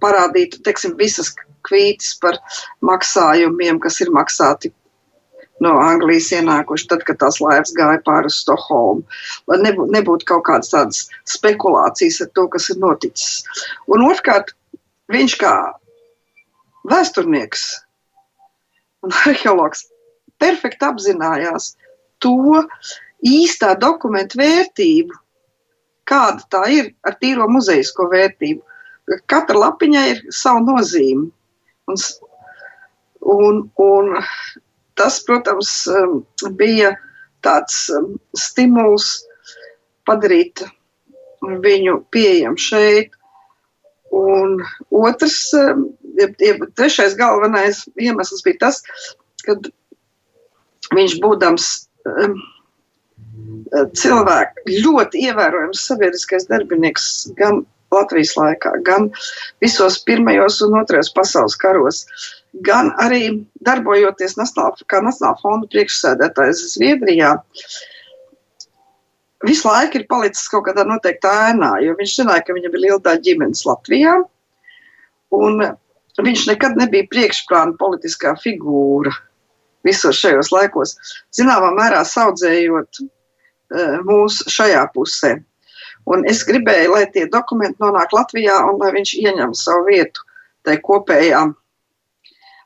parādīt, 0.00 0.62
teiksim, 0.62 0.96
visas 0.96 1.34
kvītis 1.68 2.18
par 2.20 2.38
maksājumiem, 2.82 3.80
kas 3.80 4.00
ir 4.00 4.08
maksāti 4.14 4.72
no 5.64 5.74
Anglijas 5.80 6.30
ienākuši 6.36 6.88
tad, 6.90 7.04
kad 7.08 7.20
tās 7.20 7.40
laivas 7.42 7.72
gāja 7.76 8.00
pāri 8.06 8.32
Stokholmu. 8.32 9.04
Lai 9.50 9.60
nebūtu, 9.64 9.92
nebūtu 9.96 10.28
kaut 10.30 10.46
kādas 10.48 10.72
tādas 10.72 11.02
spekulācijas 11.28 12.22
ar 12.24 12.32
to, 12.38 12.46
kas 12.52 12.70
ir 12.72 12.80
noticis. 12.82 13.44
Un 13.92 14.06
otrkārt, 14.08 14.54
viņš 15.12 15.36
kā 15.40 15.54
vēsturnieks 16.90 17.66
un 19.04 19.14
arheologs 19.24 19.86
perfekti 20.40 20.86
apzinājās 20.88 21.74
to 22.24 22.64
īstā 23.26 23.74
dokumentu 23.80 24.40
vērtību, 24.40 25.16
kāda 26.08 26.44
tā 26.52 26.64
ir 26.72 26.90
ar 27.06 27.16
tīro 27.20 27.46
muzejisko 27.52 28.08
vērtību. 28.12 28.64
Katra 29.30 29.58
lapiņa 29.66 30.02
ir 30.12 30.20
sava 30.34 30.62
nozīme. 30.64 31.30
Un, 31.90 31.98
un, 33.26 33.56
un 33.82 34.12
tas, 34.98 35.20
protams, 35.26 35.70
um, 35.90 36.20
bija 36.58 36.94
tāds 37.44 37.86
um, 37.94 38.14
stimuls 38.36 39.20
padarīt 40.08 40.64
viņu 41.40 42.00
pieejamu 42.12 42.60
šeit. 42.60 43.16
Un 44.10 44.58
otrs, 44.90 45.38
um, 45.56 45.88
ja 46.18 46.28
trešais 46.76 47.14
galvenais 47.18 47.84
iemesls 48.00 48.42
bija 48.46 48.66
tas, 48.66 48.82
ka 49.46 49.56
viņš 50.96 51.20
būdams 51.22 51.68
cilvēks, 53.70 54.70
ļoti 54.84 55.26
ievērojams 55.28 55.84
sabiedriskais 55.90 56.48
darbinieks 56.50 57.06
gan 57.38 57.62
Latvijas 57.90 58.36
laikā, 58.38 58.76
gan 58.86 59.08
visos 59.62 59.98
pirmajos 60.06 60.60
un 60.66 60.76
otrajos 60.78 61.10
pasaules 61.14 61.56
karos, 61.58 62.04
gan 62.66 62.90
arī 63.02 63.44
darbojoties 63.66 64.36
nacionāla, 64.38 64.86
kā 64.90 65.00
Nacionāla 65.04 65.38
fonda 65.42 65.68
priekšsēdētājs 65.70 66.64
Zviedrijā. 66.74 67.36
Visu 69.46 69.68
laiku 69.68 70.00
ir 70.00 70.08
palicis 70.10 70.48
kaut 70.52 70.66
kādā 70.66 70.84
noteiktā 70.84 71.32
ēnā, 71.50 71.76
jo 71.84 71.94
viņš 71.98 72.16
zināja, 72.18 72.44
ka 72.44 72.56
viņam 72.56 72.74
ir 72.74 72.84
liela 72.84 73.00
daļa 73.06 73.24
ģimenes 73.28 73.64
Latvijā. 73.68 74.18
Un 75.36 75.62
viņš 76.20 76.46
nekad 76.50 76.76
nebija 76.76 77.08
priekšplāna 77.08 77.78
politiskā 77.80 78.34
figūra 78.42 79.14
visos 79.86 80.18
šajos 80.20 80.50
laikos. 80.52 80.96
Zināmā 81.32 81.70
mērā 81.78 82.02
saudzējot 82.04 83.00
uh, 83.00 84.00
mūs 84.04 84.42
šajā 84.50 84.82
pusē. 84.92 85.38
Un 86.10 86.26
es 86.28 86.42
gribēju, 86.48 86.92
lai 86.96 87.06
tie 87.14 87.26
dokumenti 87.30 87.80
nonāk 87.80 88.12
Latvijā 88.16 88.58
un 88.68 88.80
lai 88.82 88.90
viņš 88.96 89.14
ieņem 89.22 89.56
savu 89.56 89.86
vietu 89.88 90.26
tajā 90.66 90.82
kopējā 90.84 91.46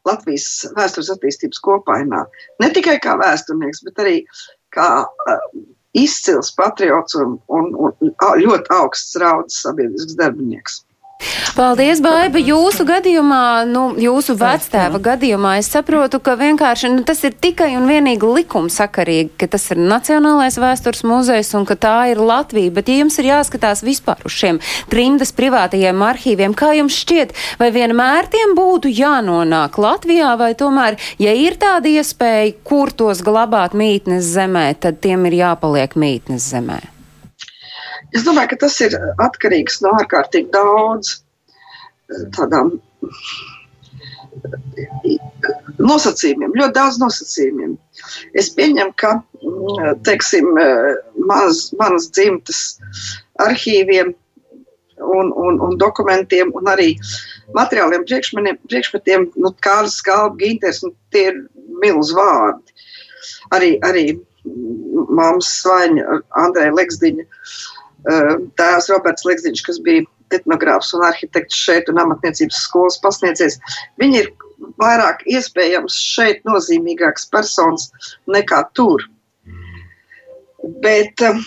Latvijas 0.09 0.49
vēstures 0.77 1.11
attīstības 1.15 1.63
kopainā. 1.65 2.25
Ne 2.63 2.71
tikai 2.75 2.99
kā 3.05 3.17
vēsturnieks, 3.21 3.85
bet 3.87 4.03
arī 4.05 4.17
kā 4.75 4.89
uh, 5.05 5.47
izcils 5.97 6.53
patriots 6.59 7.17
un, 7.21 7.39
un, 7.49 7.71
un 7.79 7.95
ļoti 8.43 8.75
augsts 8.75 9.17
raudas 9.23 9.63
sabiedrisks 9.65 10.19
darbinieks. 10.19 10.83
Paldies, 11.55 12.01
Baiba. 12.03 12.41
Jūsu 12.43 12.85
gadījumā, 12.89 13.65
nu, 13.71 13.85
jūsu 14.01 14.35
vectēva 14.39 14.99
gadījumā, 15.03 15.57
es 15.61 15.71
saprotu, 15.73 16.19
ka 16.25 16.35
vienkārši 16.41 16.91
nu, 16.91 17.05
tas 17.07 17.23
ir 17.27 17.37
tikai 17.39 17.73
un 17.79 17.87
vienīgi 17.91 18.31
likumsakarīgi, 18.41 19.35
ka 19.41 19.49
tas 19.55 19.69
ir 19.75 19.81
Nacionālais 19.83 20.59
vēstures 20.61 21.05
muzejs 21.07 21.55
un 21.59 21.67
ka 21.69 21.77
tā 21.81 21.97
ir 22.13 22.23
Latvija. 22.23 22.73
Bet, 22.75 22.91
ja 22.91 23.03
jums 23.03 23.19
ir 23.23 23.31
jāskatās 23.31 23.85
vispār 23.87 24.25
uz 24.27 24.35
šiem 24.35 24.61
trimdas 24.93 25.35
privātajiem 25.37 26.03
arhīviem, 26.09 26.57
kā 26.59 26.73
jums 26.79 26.99
šķiet, 27.05 27.37
vai 27.61 27.71
vienmēr 27.75 28.31
tiem 28.33 28.57
būtu 28.59 28.93
jānonāk 28.95 29.79
Latvijā, 29.81 30.35
vai 30.41 30.53
tomēr, 30.59 30.99
ja 31.23 31.37
ir 31.37 31.59
tāda 31.61 31.93
iespēja, 31.93 32.57
kur 32.67 32.93
tos 32.95 33.23
glabāt 33.25 33.77
mītnes 33.79 34.27
zemē, 34.35 34.73
tad 34.81 35.01
tiem 35.05 35.31
ir 35.31 35.41
jāpaliek 35.45 35.97
mītnes 35.99 36.51
zemē? 36.55 36.94
Es 38.13 38.25
domāju, 38.27 38.53
ka 38.53 38.63
tas 38.67 38.79
ir 38.85 38.97
atkarīgs 39.23 39.81
no 39.85 39.95
ārkārtīgi 40.01 40.53
daudz 40.55 41.21
tādām 42.37 42.75
nosacījumiem, 45.79 46.55
ļoti 46.59 46.75
daudz 46.77 46.99
nosacījumiem. 47.03 47.77
Es 48.37 48.51
pieņemu, 48.57 48.93
ka 49.01 49.17
teiksim, 50.07 50.51
maz, 51.31 51.69
manas 51.79 52.11
dzimtas 52.13 52.63
arhīviem 53.45 54.13
un, 55.05 55.33
un, 55.33 55.59
un 55.67 55.79
dokumentiem 55.81 56.53
un 56.55 56.71
arī 56.71 56.95
materiāliem 57.57 58.05
priekšmetiem, 58.07 59.31
nu, 59.37 59.55
Kārlis 59.65 59.99
Skalba, 60.01 60.37
Ginters, 60.41 60.83
nu, 60.85 60.95
tie 61.15 61.29
ir 61.33 61.43
milz 61.83 62.13
vārdi. 62.17 62.75
Arī, 63.55 63.75
arī 63.87 64.07
mammas 65.09 65.49
svaņa 65.63 66.21
Andreja 66.45 66.75
Leksdiņa, 66.77 67.25
tēvs 68.05 68.91
Roberts 68.93 69.25
Leksdiņš, 69.25 69.63
kas 69.67 69.81
bija 69.85 70.05
etnogrāfs 70.35 70.93
un 70.97 71.05
arhitekts 71.07 71.57
šeit 71.67 71.91
un 71.93 72.01
amatniecības 72.03 72.63
skolas 72.67 72.99
pasniedzējs. 73.05 73.59
Viņi 74.01 74.21
ir 74.23 74.31
vairāk 74.81 75.23
iespējams 75.31 75.97
šeit 76.15 76.43
nozīmīgāks 76.49 77.29
personas 77.33 77.91
nekā 78.31 78.63
tur. 78.79 79.05
Bet, 80.85 81.21
um, 81.29 81.43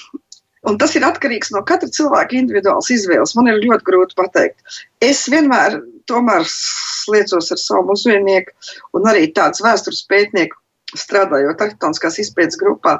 un 0.70 0.78
tas 0.82 0.94
ir 0.98 1.06
atkarīgs 1.08 1.52
no 1.56 1.64
katra 1.66 1.90
cilvēka 1.90 2.38
individuālas 2.38 2.92
izvēles. 2.94 3.34
Man 3.38 3.50
ir 3.52 3.64
ļoti 3.64 3.88
grūti 3.88 4.18
pateikt. 4.20 4.62
Es 5.02 5.26
vienmēr 5.32 5.80
tomēr 6.08 6.46
sliecos 6.48 7.52
ar 7.54 7.62
savu 7.62 7.92
muzejnieku 7.92 8.54
un 8.98 9.10
arī 9.10 9.28
tāds 9.36 9.64
vēstures 9.66 10.06
pētnieku 10.12 10.58
strādājot 10.98 11.60
arhitektoniskās 11.60 12.22
izpētes 12.24 12.60
grupā. 12.62 13.00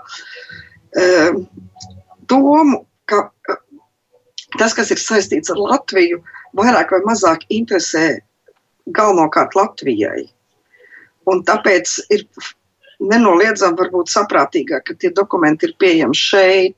Um, 0.98 1.46
domu, 2.28 2.82
ka 3.10 3.24
tas, 4.58 4.74
kas 4.78 4.92
ir 4.94 5.02
saistīts 5.02 5.52
ar 5.54 5.60
Latviju, 5.62 6.22
vairāk 6.58 6.94
vai 6.96 7.02
mazāk 7.08 7.46
interesē 7.54 8.20
galvenokārt 8.96 9.58
Latvijai. 9.58 10.28
Un 11.28 11.44
tāpēc 11.48 11.98
ir 12.16 12.24
nenoliedzami 13.04 13.78
varbūt 13.78 14.12
saprātīgāk, 14.14 14.86
ka 14.88 14.96
tie 14.96 15.12
dokumenti 15.14 15.68
ir 15.68 15.76
pieejami 15.82 16.18
šeit, 16.18 16.78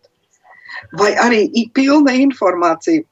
vai 0.97 1.13
arī 1.21 1.45
pilna 1.75 2.15
informācija 2.17 3.05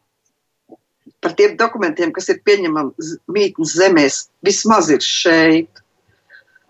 par 1.21 1.33
tiem 1.37 1.55
dokumentiem, 1.57 2.11
kas 2.13 2.29
ir 2.29 2.41
pieņemami 2.45 3.13
mītnes 3.33 3.73
zemēs, 3.77 4.19
vismaz 4.45 4.89
ir 4.93 5.01
šeit. 5.03 5.81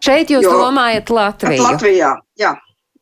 Šeit 0.04 0.32
jūs 0.32 0.46
jo, 0.46 0.54
domājat 0.62 1.12
Latviju? 1.12 1.64
Latvijā, 1.64 2.14
jā. 2.40 2.54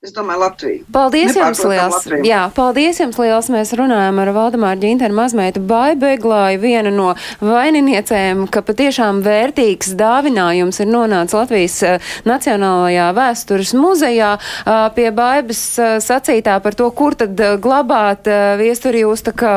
Es 0.06 0.14
domāju, 0.14 0.38
Latviju. 0.44 0.84
Paldies 0.94 1.34
jums 1.34 1.60
liels! 1.66 1.96
Latviju. 1.96 2.26
Jā, 2.30 2.44
paldies 2.54 3.00
jums 3.02 3.18
liels! 3.18 3.48
Mēs 3.50 3.72
runājam 3.74 4.20
ar 4.22 4.30
Valdemāru 4.36 4.84
Ģinteru 4.84 5.16
mazmeitu 5.18 5.64
Baibeglāju, 5.66 6.60
vienu 6.62 6.92
no 6.94 7.08
vaininiecēm, 7.42 8.44
ka 8.54 8.62
patiešām 8.68 9.24
vērtīgs 9.26 9.96
dāvinājums 9.98 10.78
ir 10.84 10.92
nonācis 10.92 11.34
Latvijas 11.34 11.78
uh, 11.88 12.12
Nacionālajā 12.30 13.08
vēstures 13.18 13.74
muzejā. 13.80 14.36
Uh, 14.38 14.84
pie 14.94 15.08
Baibas 15.16 15.64
uh, 15.82 15.96
sacītā 16.06 16.60
par 16.62 16.78
to, 16.78 16.92
kur 16.94 17.18
tad 17.18 17.42
glabāt 17.66 18.30
viesturi 18.62 19.02
jūs 19.02 19.26
tā 19.26 19.34
kā 19.34 19.56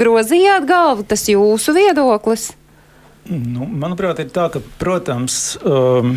grozījāt 0.00 0.64
galvu, 0.70 1.04
tas 1.12 1.28
jūsu 1.28 1.76
viedoklis? 1.76 2.54
Nu, 3.28 3.68
manuprāt, 3.68 4.24
ir 4.24 4.32
tā, 4.32 4.48
ka, 4.48 4.64
protams, 4.80 5.58
um, 5.60 6.16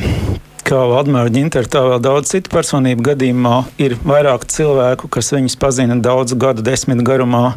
kā 0.67 0.80
Valdemāra 0.89 1.32
Ginter, 1.34 1.67
tā 1.69 1.84
vēl 1.86 2.02
daudz 2.04 2.32
citu 2.34 2.52
personību 2.54 3.06
gadījumā 3.10 3.56
ir 3.84 3.95
vairāk 4.04 4.47
cilvēku, 4.52 5.10
kas 5.13 5.34
viņus 5.36 5.58
pazina 5.62 5.97
daudzu 5.99 6.38
gadu 6.39 6.65
desmit 6.65 7.04
garumā 7.06 7.56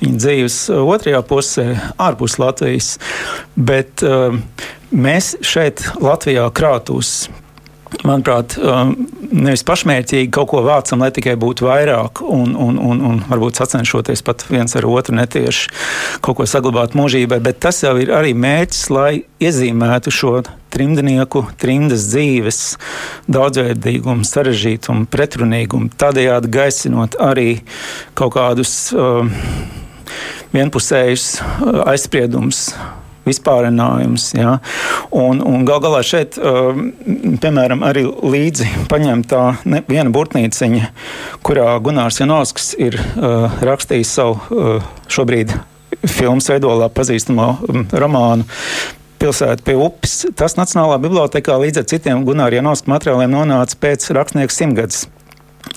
viņa 0.00 0.20
dzīves 0.24 0.58
otrajā 0.78 1.22
pusē, 1.28 1.68
ārpus 2.00 2.38
Latvijas. 2.42 2.94
Bet 3.54 4.04
uh, 4.06 4.36
mēs 4.90 5.34
šeit 5.44 5.84
Latvijā 6.02 6.46
krātūs 6.54 7.16
Manuprāt, 8.04 8.56
um, 8.58 8.94
nevis 9.30 9.62
pašmērķīgi 9.66 10.30
kaut 10.34 10.50
ko 10.50 10.62
vācam, 10.66 11.02
lai 11.04 11.10
tikai 11.14 11.36
būtu 11.40 11.68
vairāk, 11.68 12.22
un, 12.26 12.54
un, 12.58 12.78
un, 12.80 13.02
un 13.08 13.20
varbūt 13.28 13.60
sacenšoties 13.60 14.24
pat 14.26 14.44
viens 14.50 14.74
ar 14.76 14.86
otru 14.88 15.14
netieši 15.16 15.70
kaut 16.24 16.38
ko 16.40 16.46
saglabāt 16.48 16.96
mūžībai, 16.98 17.38
bet 17.44 17.62
tas 17.64 17.82
jau 17.84 17.94
ir 18.00 18.12
arī 18.14 18.34
mērķis, 18.36 18.82
lai 18.94 19.12
iezīmētu 19.44 20.12
šo 20.14 20.34
trimdnieku, 20.74 21.44
trimdas 21.60 22.08
dzīves 22.10 22.60
daudzveidīgumu, 23.30 24.26
sarežģītumu, 24.26 25.06
pretrunīgumu, 25.12 25.92
tādējādi 26.00 26.50
gaisinot 26.58 27.16
arī 27.22 27.60
kaut 28.18 28.34
kādus 28.34 28.74
uh, 28.96 29.22
vienpusējus 30.54 31.30
uh, 31.38 31.80
aizspriedumus 31.94 32.66
vispārinājums. 33.26 34.30
Ja? 34.38 34.58
Un, 35.14 35.42
un 35.44 35.66
gal 35.68 35.82
galā 35.84 36.02
šeit, 36.06 36.38
uh, 36.38 36.72
piemēram, 37.42 37.84
arī 37.86 38.06
līdzi 38.06 38.68
paņemta 38.90 39.44
viena 39.88 40.10
burtnīciņa, 40.14 40.90
kurā 41.46 41.68
Gunārs 41.84 42.20
Janovskis 42.22 42.74
ir 42.80 42.98
uh, 43.00 43.48
rakstījis 43.64 44.16
savu 44.18 44.38
uh, 44.38 44.92
šobrīd 45.12 45.54
filmas 46.10 46.48
veidolā 46.50 46.90
pazīstamo 46.92 47.48
um, 47.68 47.86
romānu 47.92 48.46
pilsēta 49.22 49.64
pie 49.64 49.76
upes. 49.80 50.24
Tas 50.36 50.58
Nacionālā 50.58 50.98
bibliotekā 51.02 51.56
līdz 51.62 51.82
ar 51.82 51.90
citiem 51.90 52.24
Gunārs 52.28 52.58
Janovska 52.58 52.92
materiāliem 52.92 53.32
nonāca 53.32 53.78
pēc 53.80 54.10
rakstnieka 54.16 54.52
simtgadsimta. 54.52 55.23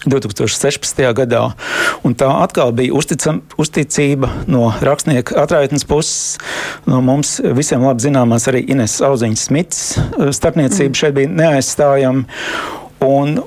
2016. 0.06 1.02
gadā. 1.18 1.43
Un 2.06 2.16
tā 2.18 2.30
atkal 2.43 2.74
bija 2.78 2.95
uzticam, 2.98 3.41
uzticība 3.60 4.30
no 4.50 4.72
rakstnieka 4.82 5.38
atraitnes 5.43 5.88
puses. 5.88 6.38
No 6.86 7.02
mums 7.06 7.38
visiem 7.58 7.86
labi 7.86 8.06
zināmās 8.06 8.48
arī 8.52 8.64
Ines 8.68 9.00
Auziņas 9.06 9.45
Smits 9.50 9.86
starpniecība 10.38 10.91
mm. 10.91 11.00
šeit 11.02 11.18
bija 11.18 11.34
neaizstājama. 11.34 12.26
Un 13.08 13.38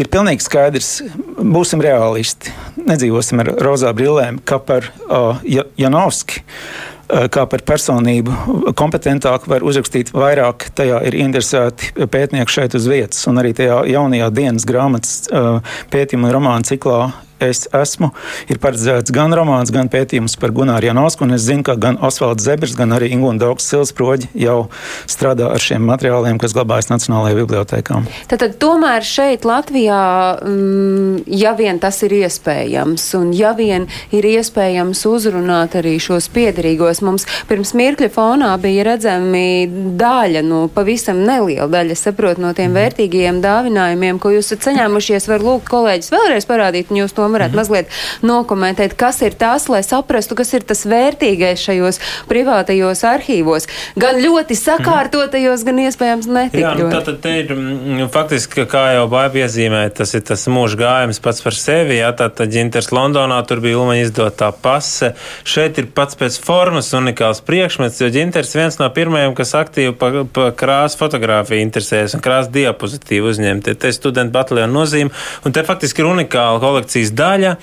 ir 0.00 0.08
pilnīgi 0.10 0.42
skaidrs, 0.42 0.90
būsim 1.38 1.82
realisti. 1.84 2.50
Nedzīvosim 2.86 3.42
ar 3.44 3.52
rozā 3.62 3.92
brillēm, 3.94 4.40
kā 4.46 4.58
par 4.62 4.90
uh, 5.06 5.42
Janovski. 5.78 6.42
Uh, 6.42 6.95
kā 7.06 7.44
par 7.50 7.62
personību 7.66 8.72
kompetentāku, 8.78 9.50
var 9.52 9.66
uzrakstīt 9.66 10.12
vairāk. 10.16 10.68
Tajā 10.76 11.02
ir 11.08 11.18
interesēti 11.20 11.92
pētnieki 12.10 12.58
šeit 12.58 12.76
uz 12.78 12.88
vietas, 12.90 13.22
un 13.30 13.42
arī 13.42 13.54
tajā 13.56 13.82
jaunajā 13.92 14.32
dienas 14.34 14.66
grāmatas 14.68 15.14
uh, 15.30 15.62
pētījuma 15.92 16.34
romāna 16.34 16.66
ciklā 16.66 17.00
es 17.40 17.66
esmu. 17.74 18.10
Ir 18.50 18.60
paredzēts 18.62 19.12
gan 19.14 19.34
romāns, 19.36 19.72
gan 19.74 19.90
pētījums 19.92 20.36
par 20.40 20.54
Gunāru 20.56 20.88
Janovsku. 20.88 21.28
Es 21.36 21.44
zinu, 21.48 21.64
ka 21.66 21.76
gan 21.80 21.98
Osvalds 22.04 22.44
Zebers, 22.46 22.76
gan 22.78 22.94
arī 22.96 23.10
Ingūna 23.14 23.42
Daugs 23.42 23.66
Silsproģi 23.68 24.30
jau 24.40 24.68
strādā 25.10 25.50
ar 25.52 25.62
šiem 25.62 25.84
materiāliem, 25.88 26.38
kas 26.40 26.54
glabājas 26.56 26.90
Nacionālajā 26.92 27.38
bibliotekā. 27.40 28.00
Tad, 28.30 28.40
tad 28.42 28.56
tomēr 28.62 29.04
šeit 29.06 29.44
Latvijā, 29.48 30.00
mm, 30.40 31.26
ja 31.26 31.52
vien 31.58 31.80
tas 31.82 32.00
ir 32.06 32.14
iespējams, 32.22 33.04
un 33.18 33.32
ja 33.36 33.52
vien 33.58 33.88
ir 34.14 34.28
iespējams 34.30 35.02
uzrunāt 35.10 35.76
arī 35.80 35.96
šos 36.02 36.30
piedarīgos, 36.32 37.02
mums 37.04 37.26
pirms 37.50 37.74
mirkļa 37.76 38.10
fonā 38.14 38.52
bija 38.62 38.86
redzami 38.92 39.66
daļa, 39.98 40.44
nu, 40.46 40.66
pavisam 40.72 41.20
neliela 41.26 41.68
daļa, 41.72 41.98
saprot, 41.98 42.40
no 42.42 42.52
tiem 42.56 42.70
mm. 42.70 42.80
vērtīgajiem 42.80 43.42
dāvinājumiem, 43.44 44.20
ko 44.22 44.32
jūs 44.36 44.52
esat 44.52 44.70
saņēmušies. 44.70 45.28
Var 45.30 45.44
lūgt 45.44 45.68
kolēģis 45.70 46.12
vēlreiz 46.14 46.46
parādīt, 46.48 46.92
un 46.92 47.02
jūs 47.02 47.14
to 47.16 47.25
varētu 47.32 47.54
mm 47.54 47.54
-hmm. 47.54 47.56
mazliet 47.56 47.88
nokomentēt, 48.22 48.94
kas 48.96 49.22
ir 49.22 49.34
tas, 49.34 49.68
lai 49.68 49.82
saprastu, 49.82 50.34
kas 50.34 50.52
ir 50.54 50.62
tas 50.62 50.86
vērtīgais 50.86 51.60
šajos 51.66 52.00
privātajos 52.28 53.04
arhīvos, 53.04 53.68
gan 53.96 54.20
ļoti 54.20 54.54
sakārtotajos, 54.54 55.64
gan 55.64 55.78
iespējams 55.78 56.26
netik 56.26 56.60
Jā, 56.60 56.74
nu, 56.78 56.90
tātad 56.90 57.20
te 57.20 57.38
ir 57.40 57.52
mm, 57.54 58.08
faktiski, 58.12 58.66
kā 58.70 58.84
jau 58.96 59.06
Bāja 59.10 59.30
piezīmēja, 59.34 59.90
tas 60.00 60.14
ir 60.14 60.24
tas 60.26 60.46
mūža 60.50 60.78
gājums 60.80 61.20
pats 61.22 61.42
par 61.44 61.54
sevi, 61.54 61.98
jā, 62.00 62.10
tātad 62.16 62.50
ģinters 62.52 62.92
Londonā 62.92 63.38
tur 63.46 63.60
bija 63.64 63.78
Ulmaņa 63.80 64.06
izdotā 64.06 64.50
pase, 64.62 65.12
šeit 65.44 65.78
ir 65.78 65.90
pats 65.94 66.18
pēc 66.18 66.38
formas 66.42 66.92
unikāls 66.96 67.42
priekšmets, 67.46 68.00
jo 68.00 68.10
ģinters 68.12 68.54
viens 68.56 68.78
no 68.80 68.88
pirmajiem, 68.90 69.34
kas 69.38 69.54
aktīvi 69.58 69.94
pa, 69.98 70.10
pa 70.32 70.50
krāsu 70.56 71.00
fotografiju 71.00 71.64
interesējas 71.64 72.16
un 72.16 72.24
krāsu 72.24 72.52
diapozitīvu 72.56 73.32
uzņemt. 73.32 73.70
Te 73.76 73.90
ir 73.90 73.96
studentu 73.96 74.34
bataljona 74.36 74.72
nozīme, 74.72 75.12
un 75.44 75.54
te 75.56 75.64
faktiski 75.66 76.02
ir 76.02 76.10
unikāla 76.10 76.60
kolekcijas 76.62 77.12
daļa. 77.16 77.56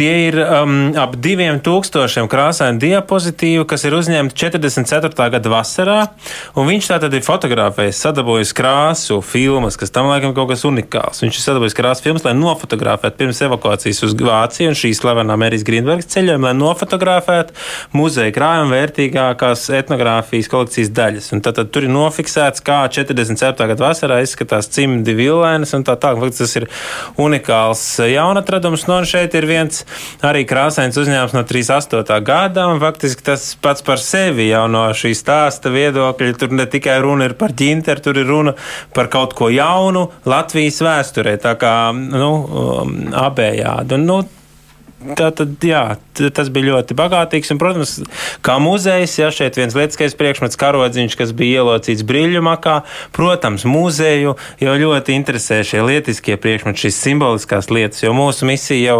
Tie 0.00 0.30
ir 0.30 0.36
um, 0.40 0.94
ap 0.96 1.16
diviem 1.20 1.58
tūkstošiem 1.60 2.28
krāsainu 2.30 2.80
diapozitīvu, 2.80 3.66
kas 3.68 3.82
ir 3.84 3.92
uzņemti 3.98 4.36
44. 4.38 5.26
gada 5.34 5.50
vasarā. 5.52 5.96
Viņš 6.56 6.86
tātad 6.92 7.12
ir 7.12 7.24
fotografējis, 7.26 8.00
sadabūjis 8.06 8.54
krāsu 8.56 9.18
filmas, 9.20 9.76
kas 9.76 9.92
tam 9.92 10.08
laikam 10.08 10.32
kaut 10.36 10.48
kas 10.52 10.64
unikāls. 10.68 11.20
Viņš 11.20 11.40
ir 11.40 11.44
sadabūjis 11.44 11.76
krāsu 11.76 12.06
filmas, 12.06 12.24
lai 12.24 12.32
nofotografētu 12.38 13.18
pirms 13.18 13.42
evakuācijas 13.44 14.00
uz 14.06 14.14
Vāciju 14.20 14.70
un 14.70 14.78
šīs 14.78 15.02
slavenā 15.02 15.36
Mērijas 15.40 15.66
Grīnbergas 15.68 16.08
ceļojuma, 16.14 16.48
lai 16.48 16.54
nofotografētu 16.56 17.56
muzeja 17.98 18.32
krājuma 18.36 18.78
vērtīgākās 18.78 19.66
etnogrāfijas 19.82 20.48
kolekcijas 20.54 20.94
daļas. 20.96 21.30
Un 21.34 21.44
tad, 21.44 21.58
tad 21.58 21.74
tur 21.74 21.88
ir 21.88 21.92
nofiksēts, 21.92 22.64
kā 22.64 22.84
47. 22.88 23.68
gada 23.74 23.88
vasarā 23.90 24.20
izskatās 24.24 24.70
cimdi 24.72 25.18
vilēnas 25.18 25.74
un 25.76 25.84
tā 25.84 25.98
tālāk. 26.00 26.32
Tas 26.40 26.56
ir 26.56 26.70
unikāls 27.20 27.84
jaunatradums. 28.06 28.86
No 28.90 28.98
šeit 29.06 29.34
ir 29.38 29.46
viens 29.46 29.84
arī 30.26 30.42
krāsains 30.48 30.98
uzņēmums 30.98 31.36
no 31.36 31.44
38. 31.46 32.16
gada, 32.26 32.66
un 32.72 32.82
faktiski 32.82 33.24
tas 33.30 33.44
pats 33.62 33.86
par 33.86 34.02
sevi 34.02 34.48
jau 34.50 34.64
no 34.72 34.88
šī 34.96 35.12
stāsta 35.14 35.70
viedokļa. 35.70 36.32
Tur 36.40 36.56
ne 36.58 36.66
tikai 36.70 36.98
runa 37.04 37.30
ir 37.30 37.36
par 37.38 37.54
ģinteru, 37.54 38.02
tur 38.02 38.18
ir 38.18 38.28
runa 38.30 38.56
par 38.96 39.12
kaut 39.12 39.36
ko 39.38 39.52
jaunu 39.54 40.08
Latvijas 40.28 40.82
vēsturē, 40.82 41.38
tā 41.42 41.54
kā 41.60 41.74
nu, 41.94 42.32
um, 42.34 43.00
abējādi. 43.22 43.98
Un, 44.00 44.06
nu, 44.10 44.20
Tā 45.16 45.30
tad, 45.32 45.54
jā, 45.64 45.80
tas 46.34 46.50
bija 46.52 46.74
ļoti 46.74 46.96
bagātīgs. 46.98 47.50
Un, 47.54 47.60
protams, 47.60 47.94
kā 48.44 48.58
muzejs, 48.62 49.16
ja 49.16 49.30
šeit 49.32 49.56
viens 49.56 49.74
lietiskais 49.76 50.16
priekšmets, 50.18 50.58
karodziņš, 50.60 51.16
kas 51.16 51.32
bija 51.36 51.62
ielocīts 51.64 52.04
brīļu 52.06 52.42
makā, 52.44 52.80
protams, 53.16 53.64
muzeju 53.64 54.36
jau 54.60 54.74
ļoti 54.82 55.16
interesē 55.16 55.62
šie 55.66 55.80
lietiskie 55.86 56.36
priekšmeti, 56.40 56.84
šīs 56.84 57.00
simboliskās 57.06 57.70
lietas, 57.72 58.02
jo 58.04 58.12
mūsu 58.16 58.48
misija 58.48 58.92
jau 58.92 58.98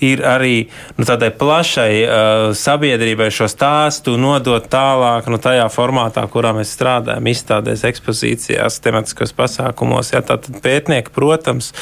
ir 0.00 0.24
arī 0.26 0.54
nu, 0.96 1.06
tādai 1.08 1.28
plašai 1.36 1.90
uh, 2.00 2.46
sabiedrībai 2.56 3.28
šo 3.34 3.50
stāstu 3.52 4.16
nodot 4.20 4.64
tālāk, 4.72 5.28
nu, 5.28 5.40
tajā 5.42 5.68
formātā, 5.72 6.24
kurā 6.32 6.54
mēs 6.56 6.72
strādājam, 6.78 7.28
izstādēs, 7.28 7.84
ekspozīcijās, 7.92 8.80
tematiskos 8.84 9.36
pasākumos. 9.36 10.14
Ja, 10.14 10.24
tātad 10.24 10.62
pētnieki, 10.64 11.12
protams, 11.12 11.72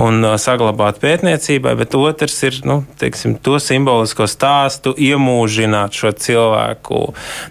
un 0.00 0.24
uh, 0.24 0.38
saglabāt 0.40 1.02
pētniecībai, 1.04 1.76
bet 1.80 1.96
otrs 1.98 2.40
ir, 2.48 2.60
nu, 2.64 2.80
te, 2.96 3.10
teiksim, 3.10 3.34
to 3.42 3.58
simbolisko 3.58 4.26
stāstu, 4.30 4.92
iemūžināt 4.96 5.96
šo 5.96 6.12
cilvēku 6.16 7.02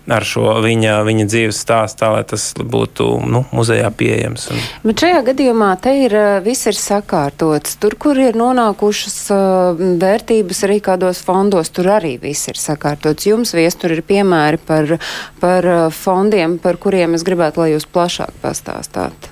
ar 0.09 0.25
šo 0.25 0.57
viņa, 0.63 0.99
viņa 1.07 1.25
dzīves 1.29 1.61
stāstu, 1.63 2.01
tā 2.03 2.11
lai 2.13 2.23
tas 2.27 2.49
būtu 2.57 3.07
nu, 3.29 3.43
muzejā 3.55 3.89
pieejams. 3.95 4.49
Un... 4.53 4.61
Bet 4.87 5.03
šajā 5.03 5.23
gadījumā 5.31 5.71
te 5.83 5.95
ir 6.05 6.15
viss 6.45 6.69
ir 6.69 6.77
sakārtots. 6.79 7.77
Tur, 7.81 7.97
kur 7.99 8.19
ir 8.19 8.39
nonākušas 8.39 9.17
uh, 9.35 9.83
vērtības 10.01 10.63
arī 10.67 10.79
kādos 10.85 11.23
fondos, 11.25 11.71
tur 11.75 11.91
arī 11.97 12.15
viss 12.21 12.51
ir 12.51 12.59
sakārtots. 12.59 13.27
Jums 13.29 13.53
viestur 13.57 13.97
ir 13.97 14.03
piemēri 14.07 14.61
par, 14.65 14.95
par 15.41 15.69
fondiem, 15.95 16.57
par 16.61 16.79
kuriem 16.81 17.17
es 17.17 17.27
gribētu, 17.27 17.63
lai 17.63 17.73
jūs 17.73 17.87
plašāk 17.89 18.39
pastāstāt. 18.43 19.29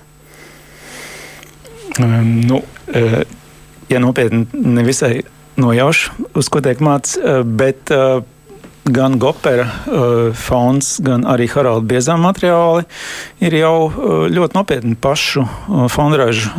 Um, 1.98 2.44
nu, 2.46 2.62
ja 3.90 4.00
nopietni 4.04 4.46
nevisai 4.54 5.24
nojaušu, 5.58 6.12
uz 6.38 6.50
ko 6.50 6.62
tiek 6.64 6.82
mācīts, 6.84 7.18
eh, 7.18 7.44
bet 7.44 7.92
uh, 7.94 8.22
gan 8.88 9.18
Gopera 9.20 9.66
uh, 9.66 10.36
fonds, 10.38 10.94
gan 11.04 11.26
arī 11.28 11.50
Haralda 11.52 11.88
Biezā 11.90 12.16
materiāli 12.22 12.86
ir 13.44 13.58
jau 13.60 13.90
ļoti 14.32 14.56
nopietni 14.56 14.96
pašu 14.96 15.44
fondražu 15.92 16.54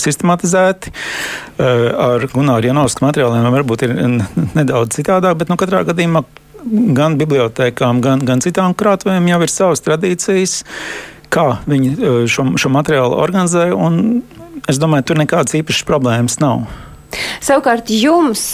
sistematizēti. 0.00 0.94
Ar 1.60 2.24
Gunāru 2.32 2.70
Janovsku 2.70 3.04
materiāliem 3.04 3.50
varbūt 3.52 3.84
ir 3.84 3.94
nedaudz 4.56 4.96
citādāk, 4.96 5.36
bet 5.42 5.52
nu, 5.52 5.58
katrā 5.60 5.82
gadījumā 5.88 6.24
gan 6.96 7.18
bibliotekām, 7.20 8.00
gan, 8.04 8.24
gan 8.26 8.42
citām 8.44 8.74
krātuvēm 8.74 9.28
jau 9.30 9.42
ir 9.44 9.52
savas 9.52 9.84
tradīcijas, 9.84 10.62
kā 11.32 11.46
viņi 11.68 12.26
šo, 12.32 12.48
šo 12.56 12.72
materiālu 12.72 13.20
organizē. 13.20 13.68
Es 14.66 14.80
domāju, 14.82 15.10
tur 15.10 15.20
nekādas 15.20 15.58
īpašas 15.60 15.86
problēmas 15.88 16.40
nav. 16.42 16.64
Savukārt 17.44 17.90
jums, 17.92 18.48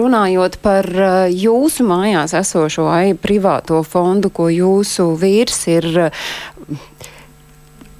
runājot 0.00 0.58
par 0.64 0.88
jūsu 1.30 1.86
mājās 1.88 2.36
esošo 2.38 2.88
AI 2.90 3.14
privāto 3.18 3.82
fondu, 3.86 4.30
ko 4.34 4.48
jūsu 4.52 5.12
vīrs 5.20 5.64
ir 5.72 5.90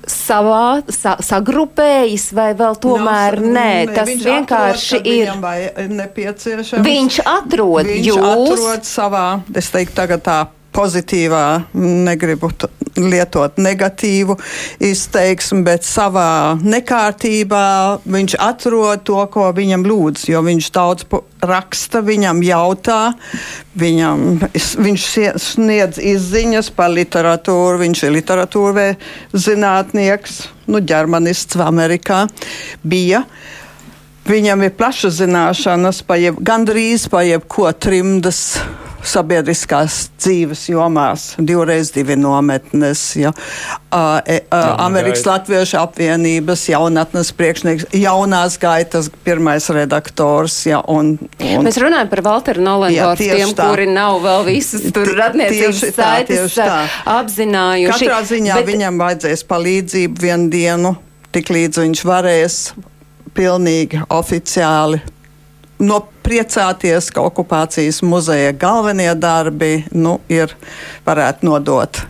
savā, 0.09 0.83
sa, 0.93 1.17
sagrupējis, 1.25 2.29
vai 2.37 2.51
vēl 2.57 2.77
tomēr 2.81 3.39
Nav, 3.41 3.53
nē, 3.55 3.71
ne, 3.89 3.95
tas 3.97 4.11
vienkārši 4.25 5.01
atrod, 5.01 5.13
ir. 5.13 6.85
Viņš 6.85 7.21
atrod 7.25 7.89
viņš 7.89 8.11
jūs. 8.11 8.21
Atrod 8.35 8.89
savā, 8.89 9.27
es 9.57 9.73
teiktu, 9.75 9.97
tagad 9.97 10.25
tā 10.27 10.39
pozitīvā, 10.75 11.45
negribu 11.75 12.51
lietot 12.99 13.59
negatīvu 13.63 14.37
izteiksmi, 14.85 15.63
bet 15.67 15.87
savā 15.87 16.55
nekārtībā 16.63 17.65
viņš 18.05 18.37
atrod 18.43 19.05
to, 19.07 19.19
ko 19.33 19.49
viņam 19.57 19.87
lūdz, 19.89 20.29
jo 20.31 20.43
viņš 20.47 20.71
daudz 20.75 21.07
raksta, 21.45 22.03
viņam 22.05 22.43
jautā, 22.47 23.01
viņam, 23.79 24.45
viņš 24.87 25.09
sniedz 25.43 25.99
izziņas 25.99 26.71
par 26.77 26.95
literatūru, 26.95 27.83
viņš 27.83 28.07
ir 28.07 28.17
literatūra 28.19 28.87
zinātnieks, 29.33 30.45
nu, 30.71 30.81
ģermanists 30.81 31.59
Amerikā 31.61 32.25
bija. 32.83 33.25
Viņam 34.25 34.63
ir 34.65 34.73
plaša 34.73 35.11
zināšanas 35.13 35.99
par 36.09 36.17
jeb, 36.17 36.39
gandrīz 36.41 37.11
par 37.13 37.27
jebko 37.29 37.69
trimdas 37.77 38.55
sabiedriskās 39.09 40.09
dzīves 40.21 40.65
jomās, 40.71 41.27
divreiz 41.39 41.91
divi 41.95 42.17
nometnes, 42.19 43.03
ja, 43.21 43.33
uh, 43.35 44.19
uh, 44.19 44.57
Amerikas 44.85 45.25
Latviešu 45.29 45.79
apvienības 45.83 46.67
jaunatnes 46.71 47.33
priekšnieks, 47.37 47.89
jaunās 47.99 48.59
gaitas 48.63 49.11
pirmais 49.27 49.69
redaktors. 49.75 50.57
Ja, 50.69 50.81
un, 50.89 51.15
un, 51.21 51.67
Mēs 51.67 51.79
runājam 51.83 52.11
par 52.13 52.25
Valteru 52.27 52.65
Nolendorfu, 52.65 53.29
tiem, 53.29 53.55
tā. 53.57 53.69
kuri 53.71 53.89
nav 53.91 54.21
vēl 54.25 54.49
visas 54.49 54.89
tur 54.95 55.13
radniecības 55.19 55.85
saites 55.97 56.59
apzinājuši. 56.61 58.09
Katrā 58.09 58.23
ziņā 58.31 58.61
bet... 58.61 58.71
viņam 58.73 59.01
vajadzēs 59.05 59.47
palīdzību 59.51 60.27
vienu 60.27 60.51
dienu, 60.53 60.95
tik 61.35 61.53
līdz 61.55 61.85
viņš 61.85 62.05
varēs 62.09 62.61
pilnīgi 63.35 64.05
oficiāli 64.15 65.03
nopriecāties, 65.83 67.11
ka 67.15 67.25
okupācijas 67.27 68.01
muzeja 68.07 68.53
galvenie 68.57 69.11
darbi 69.19 69.85
nu, 69.93 70.19
ir 70.31 70.55
varētu 71.07 71.49
nodot. 71.49 72.05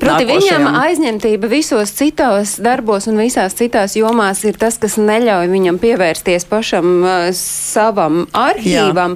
Proti, 0.00 0.26
viņam 0.26 0.66
aizņemtība 0.80 1.50
visos 1.50 1.92
citos 1.94 2.56
darbos 2.62 3.06
un 3.10 3.20
visās 3.20 3.54
citās 3.58 3.94
jomās 3.98 4.42
ir 4.48 4.58
tas, 4.58 4.80
kas 4.82 4.96
neļauj 4.98 5.50
viņam 5.52 5.78
pievērsties 5.82 6.48
pašam 6.50 6.88
uh, 7.04 7.28
savam 7.36 8.24
arhīvam. 8.34 9.14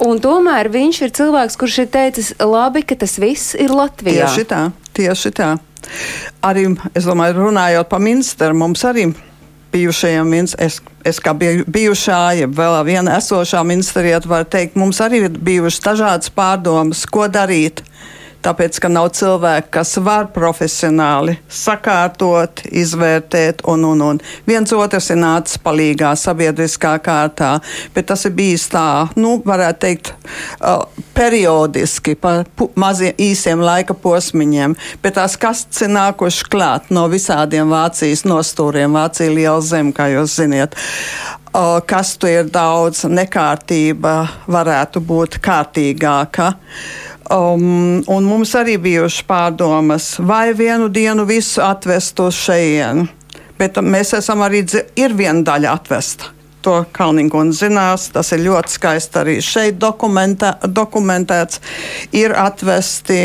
Tomēr 0.00 0.70
viņš 0.72 1.02
ir 1.04 1.16
cilvēks, 1.20 1.58
kurš 1.60 1.82
ir 1.84 1.90
teicis, 1.92 2.32
labi, 2.40 2.84
ka 2.86 2.96
tas 3.02 3.18
viss 3.20 3.56
ir 3.58 3.74
Latvijā. 3.74 4.30
Tieši 4.30 4.46
tā, 4.48 4.62
tieši 4.96 5.34
tā. 5.36 5.56
Arī, 6.44 6.70
es 6.96 7.08
domāju, 7.08 7.50
runājot 7.50 7.90
par 7.90 8.00
ministru, 8.04 8.54
mums 8.56 8.84
arī 8.88 9.10
bijušajiem, 9.72 10.32
es, 10.58 10.80
es 11.06 11.20
kā 11.22 11.34
bijušā, 11.36 12.20
ja 12.40 12.48
vēl 12.50 12.78
viena 12.88 13.18
esošā 13.18 13.62
ministrieta, 13.66 14.28
var 14.28 14.46
teikt, 14.50 14.78
mums 14.80 15.00
arī 15.04 15.24
ir 15.26 15.38
bijušas 15.38 15.84
dažādas 15.86 16.34
pārdomas, 16.34 17.06
ko 17.06 17.28
darīt 17.30 17.84
tāpēc, 18.44 18.78
ka 18.82 18.88
nav 18.92 19.10
cilvēki, 19.16 19.70
kas 19.74 19.96
var 20.04 20.28
profesionāli 20.34 21.36
sakārtot, 21.50 22.62
izvērtēt, 22.70 23.64
un, 23.68 23.84
un, 23.92 24.04
un 24.06 24.20
viens 24.48 24.72
otrs 24.76 25.10
ir 25.12 25.20
nācis 25.20 25.60
palīgā 25.62 26.12
sabiedriskā 26.18 26.94
kārtā, 27.04 27.52
bet 27.94 28.08
tas 28.10 28.24
ir 28.28 28.34
bijis 28.36 28.68
tā, 28.72 28.86
nu, 29.20 29.36
varētu 29.46 29.82
teikt, 29.84 30.12
uh, 30.60 30.86
periodiski, 31.16 32.16
pa 32.20 32.40
maziem 32.80 33.16
īsiem 33.20 33.62
laika 33.64 33.96
posmiņiem, 33.96 34.76
bet 35.02 35.18
tās 35.20 35.36
kastes 35.40 35.84
ir 35.86 35.92
nākuši 35.94 36.48
klāt 36.52 36.90
no 36.94 37.06
visādiem 37.12 37.70
Vācijas 37.70 38.24
nostūriem, 38.28 38.96
Vācija 38.96 39.32
liela 39.32 39.60
zem, 39.64 39.92
kā 39.92 40.10
jūs 40.14 40.38
ziniet. 40.40 40.78
Uh, 41.50 41.80
kas 41.82 42.14
tur 42.20 42.30
ir 42.30 42.50
daudz, 42.54 43.02
nekārtība 43.10 44.14
varētu 44.46 45.02
būt 45.02 45.40
kārtīgāka. 45.42 46.52
Uh, 46.54 47.09
Um, 47.30 48.02
un 48.10 48.24
mums 48.26 48.56
arī 48.58 48.74
bijušas 48.82 49.22
pārdomas, 49.28 50.16
vai 50.18 50.50
vienu 50.56 50.88
dienu 50.90 51.22
visu 51.28 51.62
atvest 51.62 52.18
uz 52.24 52.34
šejienu. 52.34 53.06
Bet 53.60 53.78
mēs 53.84 54.16
esam 54.18 54.42
arī, 54.42 54.64
ir 54.98 55.14
viena 55.14 55.44
daļa 55.46 55.74
atvesta. 55.78 56.32
To 56.66 56.80
Kalniņš 56.92 57.60
zinās, 57.60 58.08
tas 58.12 58.32
ir 58.34 58.42
ļoti 58.48 58.74
skaisti 58.74 59.20
arī 59.20 59.36
šeit 59.44 59.78
dokumentē, 59.80 60.56
dokumentēts. 60.66 61.60
Ir 62.18 62.34
atvesti 62.36 63.20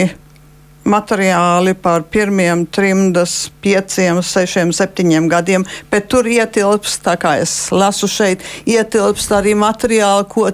materiāli 0.86 1.74
par 1.82 2.06
pirmiem 2.14 2.66
trimdas, 2.70 3.50
pieciem, 3.64 4.22
sešiem, 4.24 4.74
septiņiem 4.76 5.30
gadiem, 5.32 5.66
bet 5.92 6.10
tur 6.12 6.28
ietilpst, 6.30 7.02
tā 7.06 7.18
kā 7.22 7.36
es 7.42 7.56
lasu 7.74 8.10
šeit, 8.10 8.46
ietilpst 8.70 9.34
arī 9.36 9.56
materiāli, 9.58 10.28
ko, 10.30 10.50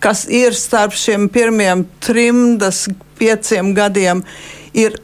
kas 0.00 0.24
ir 0.32 0.56
starp 0.56 0.96
šiem 0.96 1.28
pirmiem 1.32 1.84
trimdas, 2.04 2.86
pieciem 3.20 3.74
gadiem, 3.76 4.24
ir 4.76 4.96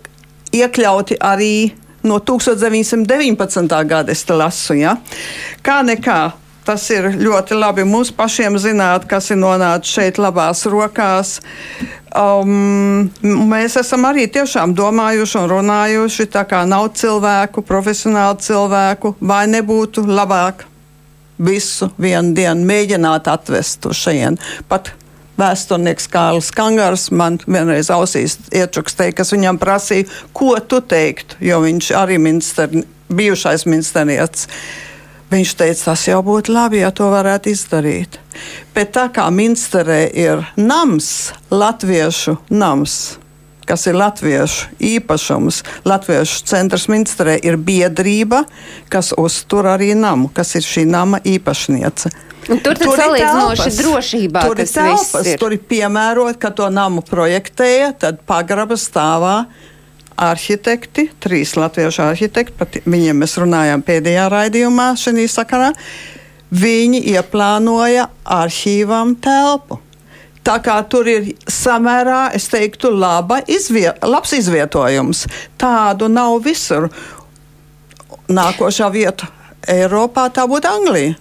iekļauti 0.53 1.21
arī 1.21 1.55
no 2.03 2.19
1919. 2.19 3.69
gada, 3.87 4.13
es 4.13 4.25
te 4.27 4.37
lasu. 4.37 4.77
Ja? 4.81 4.97
Kā 5.65 5.81
nekā, 5.87 6.21
Tas 6.63 6.85
ir 6.95 7.09
ļoti 7.19 7.57
labi 7.59 7.83
mums 7.89 8.13
pašiem 8.15 8.55
zināt, 8.63 9.09
kas 9.11 9.33
ir 9.35 9.41
nonācis 9.43 9.97
šeit 9.97 10.21
labās 10.23 10.63
rokās. 10.71 11.41
Um, 12.15 13.09
mēs 13.25 13.79
esam 13.81 14.07
arī 14.07 14.29
tiešām 14.31 14.75
domājuši 14.79 15.39
un 15.41 15.49
runājuši, 15.51 16.29
tā 16.31 16.45
kā 16.47 16.63
nav 16.69 16.93
cilvēku, 16.99 17.65
profesionālu 17.67 18.39
cilvēku, 18.45 19.17
vai 19.19 19.47
nebūtu 19.51 20.05
labāk 20.07 20.67
visu 21.43 21.91
vienu 21.99 22.35
dienu 22.37 22.69
mēģināt 22.69 23.31
atvest 23.33 23.89
uz 23.91 23.99
šejien. 24.05 24.39
Pat 24.71 24.93
vēsturnieks 25.41 26.07
Kārlis 26.13 26.53
Kangars 26.55 27.09
man 27.11 27.41
vienreiz 27.47 27.91
ausīs 27.91 28.39
iečukstēja, 28.53 29.17
kas 29.19 29.33
viņam 29.35 29.59
prasīja, 29.63 30.09
ko 30.37 30.55
tu 30.61 30.83
teiktu, 30.85 31.41
jo 31.43 31.63
viņš 31.65 31.91
arī 31.99 32.21
minister, 32.23 32.71
bijušais 33.13 33.67
ministerietis. 33.67 34.49
Viņš 35.33 35.55
teica, 35.57 35.85
tas 35.87 36.03
jau 36.05 36.19
būtu 36.25 36.53
labi, 36.53 36.83
ja 36.83 36.91
to 36.93 37.07
varētu 37.09 37.53
izdarīt. 37.55 38.19
Bet 38.75 38.93
tā 38.97 39.07
kā 39.15 39.25
Minsterē 39.33 40.03
ir 40.13 40.43
nams, 40.61 41.33
latviešu 41.49 42.37
nams, 42.53 42.97
kas 43.69 43.87
ir 43.89 43.97
latviešu 43.97 44.75
īpašums, 44.77 45.63
latviešu 45.89 46.45
centrs 46.51 46.85
Minsterē 46.93 47.39
ir 47.41 47.57
biedrība, 47.57 48.43
kas 48.93 49.15
uztur 49.17 49.71
arī 49.73 49.95
namu, 49.97 50.29
kas 50.35 50.53
ir 50.59 50.69
šī 50.69 50.85
nama 50.91 51.23
īpašniece. 51.25 52.13
Un 52.53 52.61
tur 52.61 52.77
tur 52.77 52.99
salīdzinoši 52.99 53.75
drošībā. 53.79 54.45
Tur 54.45 54.61
ir 54.61 54.69
telpas, 54.69 55.29
ir. 55.31 55.39
tur 55.41 55.55
ir 55.55 55.63
piemērot, 55.65 56.37
ka 56.43 56.51
to 56.53 56.67
namu 56.75 57.05
projektēja, 57.07 57.93
tad 58.05 58.21
pagraba 58.29 58.77
stāvā 58.77 59.45
arhitekti, 60.23 61.09
trīs 61.23 61.55
latviešu 61.59 62.05
arhitekti, 62.07 62.57
par 62.59 62.71
viņiem 62.85 63.23
mēs 63.25 63.39
runājām 63.43 63.85
pēdējā 63.87 64.27
raidījumā 64.33 64.93
šajā 64.99 65.31
sakarā. 65.33 65.73
Viņi 66.53 67.01
ieplānoja 67.15 68.11
arhīvam 68.29 69.17
telpu. 69.25 69.81
Tā 70.43 70.57
kā 70.59 70.75
tur 70.91 71.07
ir 71.07 71.31
samērā, 71.47 72.33
es 72.35 72.49
teiktu, 72.51 72.91
laba 72.91 73.39
izvie, 73.47 73.87
labs 74.03 74.35
izvietojums. 74.37 75.25
Tādu 75.59 76.11
nav 76.11 76.41
visur. 76.45 76.89
Nākošā 78.33 78.91
vieta 78.91 79.31
Eiropā 79.71 80.27
tā 80.35 80.49
būtu 80.51 80.71
Anglija. 80.71 81.15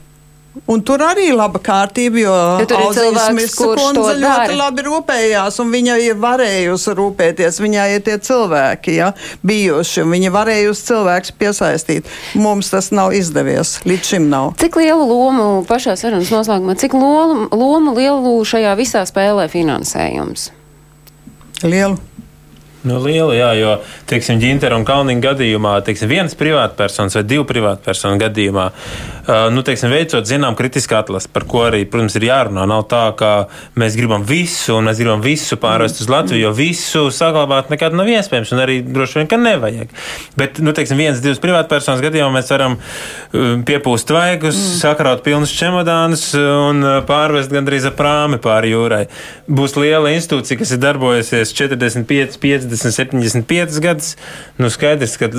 Un 0.68 0.82
tur 0.84 1.00
arī 1.00 1.30
ir 1.32 1.38
laba 1.40 1.62
kārtība, 1.64 2.20
jo 2.20 2.34
ja 2.60 2.80
Auzīsmis 2.82 3.54
kundze 3.56 4.18
ļoti 4.20 4.58
labi 4.60 4.84
rūpējās, 4.84 5.60
un 5.64 5.72
viņa 5.72 5.96
ir 6.04 6.18
varējusi 6.20 6.96
rūpēties. 6.98 7.60
Viņai 7.64 7.88
ir 7.96 8.04
tie 8.04 8.18
cilvēki, 8.20 8.98
ja, 9.00 9.12
bijuši, 9.48 10.04
un 10.04 10.12
viņa 10.12 10.34
varējusi 10.36 10.86
cilvēks 10.90 11.34
piesaistīt. 11.40 12.12
Mums 12.36 12.74
tas 12.74 12.92
nav 12.92 13.16
izdevies, 13.16 13.78
līdz 13.88 14.14
šim 14.14 14.28
nav. 14.32 14.52
Cik 14.60 14.76
lielu 14.82 15.08
lomu 15.08 15.50
pašā 15.70 15.96
sarunas 16.00 16.34
noslēgumā, 16.36 16.76
cik 16.84 17.00
lomu, 17.00 17.48
lomu 17.56 17.96
lielu 17.96 18.36
šajā 18.44 18.76
visā 18.80 19.08
spēlē 19.08 19.48
finansējums? 19.52 20.50
Lielu. 21.64 21.96
Nu, 22.82 22.98
liela, 22.98 23.36
jā, 23.38 23.50
jo, 23.60 23.72
teiksim, 24.10 24.40
ģintera 24.42 24.74
un 24.80 24.86
kalniņa 24.88 25.22
gadījumā, 25.22 25.76
teiksim, 25.86 26.10
viens 26.10 26.34
privātpersonas 26.38 27.14
vai 27.20 27.22
divu 27.30 27.44
privātpersonu 27.46 28.18
gadījumā, 28.24 28.64
nu, 29.54 29.62
teiksim, 29.66 29.92
veicot, 29.94 30.26
zinām, 30.26 30.56
kritisku 30.58 30.98
atlasu, 30.98 31.30
par 31.30 31.46
ko 31.50 31.62
arī, 31.68 31.84
protams, 31.86 32.16
ir 32.18 32.26
jārunā. 32.26 32.64
Nav 32.66 32.88
tā, 32.90 33.04
ka 33.20 33.30
mēs 33.78 33.94
gribam 34.00 34.26
visu, 34.26 34.80
un 34.80 34.90
mēs 34.90 34.98
gribam 34.98 35.22
visu 35.22 35.60
pārvest 35.62 36.02
uz 36.02 36.10
Latviju, 36.10 36.48
jo 36.48 36.54
visu 36.58 37.04
saglabāt 37.14 37.70
nekad 37.70 37.94
nav 37.94 38.10
iespējams, 38.10 38.56
un 38.56 38.64
arī 38.64 38.80
droši 38.88 39.20
vien, 39.20 39.30
ka 39.30 39.38
nevajag. 39.38 39.94
Bet, 40.42 40.58
nu, 40.66 40.74
teiksim, 40.74 40.98
viens, 40.98 41.22
divas 41.22 41.44
privātpersonas 41.44 42.02
gadījumā 42.02 42.34
mēs 42.40 42.50
varam 42.56 42.80
piepūst 43.70 44.16
vaigus, 44.16 44.58
mm. 44.58 44.82
sakraut 44.82 45.22
pilnus 45.28 45.54
čemodānus 45.54 46.26
un 46.42 46.82
pārvest 47.06 47.54
gandrīz 47.54 47.86
ap 47.92 48.00
prāmi 48.02 48.42
pāri 48.42 48.74
jūrai. 48.74 49.04
Būs 49.46 49.78
liela 49.78 50.16
institūcija, 50.18 50.64
kas 50.64 50.74
ir 50.74 50.82
darbojusies 50.82 51.54
45, 51.54 52.42
50 52.42 52.71
60, 52.78 53.12
75 53.20 53.82
gadus. 53.84 54.14
Nu, 54.62 54.70
skaidrs, 54.72 55.18
ka 55.20 55.30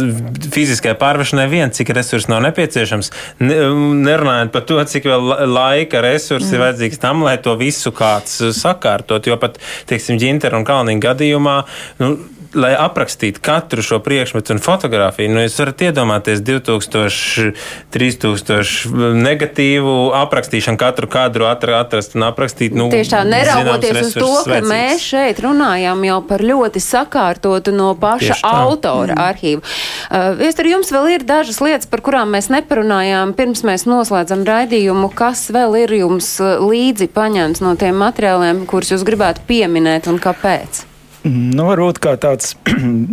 fiziskai 0.52 0.94
pārvešanai 0.98 1.48
vien 1.52 1.72
cik 1.74 1.94
resursu 1.96 2.32
nav 2.32 2.42
nepieciešams. 2.48 3.12
Nerunājot 3.42 4.52
par 4.54 4.66
to, 4.68 4.80
cik 4.92 5.08
vēl 5.10 5.34
laika 5.52 6.02
resursi 6.04 6.54
mm. 6.54 6.64
vajadzīgs 6.66 7.02
tam, 7.02 7.24
lai 7.26 7.38
to 7.42 7.56
visu 7.60 7.94
kāds 7.96 8.40
sakārtot. 8.58 9.26
Jo 9.28 9.38
pat, 9.40 9.58
teiksim, 9.90 10.20
ģintera 10.22 10.60
un 10.60 10.68
kalniņa 10.68 11.06
gadījumā. 11.08 11.56
Nu, 12.02 12.14
lai 12.54 12.72
aprakstītu 12.78 13.40
katru 13.42 13.82
šo 13.84 13.98
priekšmetu 14.04 14.54
un 14.54 14.60
fotografiju, 14.62 15.30
nu, 15.32 15.42
jūs 15.44 15.56
varat 15.60 15.84
iedomāties 15.88 16.42
2000, 16.44 17.52
3000 17.94 19.14
negatīvu 19.22 19.94
aprakstīšanu, 20.22 20.80
katru 20.80 21.08
kadru 21.12 21.48
atrast 21.48 22.16
un 22.18 22.26
aprakstīt. 22.28 22.76
Nu, 22.76 22.88
Tieši 22.92 23.14
tā, 23.14 23.22
neraugoties 23.28 23.98
uz 24.08 24.16
to, 24.16 24.28
ka 24.44 24.58
vecīgs. 24.58 24.68
mēs 24.68 25.06
šeit 25.06 25.42
runājam 25.44 26.04
jau 26.06 26.20
par 26.28 26.44
ļoti 26.44 26.82
sakārtotu 26.84 27.74
no 27.76 27.92
paša 27.98 28.38
autora 28.52 29.16
mm. 29.16 29.24
arhīvu. 29.26 29.64
Uh, 29.64 30.30
Viestur, 30.42 30.68
jums 30.72 30.92
vēl 30.94 31.10
ir 31.16 31.26
dažas 31.28 31.60
lietas, 31.64 31.88
par 31.90 32.04
kurām 32.04 32.32
mēs 32.36 32.50
neparunājām, 32.52 33.34
pirms 33.38 33.64
mēs 33.66 33.86
noslēdzam 33.88 34.46
raidījumu. 34.48 35.12
Kas 35.16 35.48
vēl 35.54 35.82
ir 35.84 35.98
jums 36.02 36.34
uh, 36.42 36.60
līdzi 36.62 37.10
paņemts 37.14 37.64
no 37.64 37.76
tiem 37.80 38.00
materiāliem, 38.02 38.64
kurus 38.70 38.94
jūs 38.94 39.06
gribētu 39.08 39.46
pieminēt 39.48 40.10
un 40.12 40.20
kāpēc? 40.22 40.91
Nu, 41.22 41.68
varbūt 41.68 42.00
kā 42.02 42.16
tāds 42.18 42.56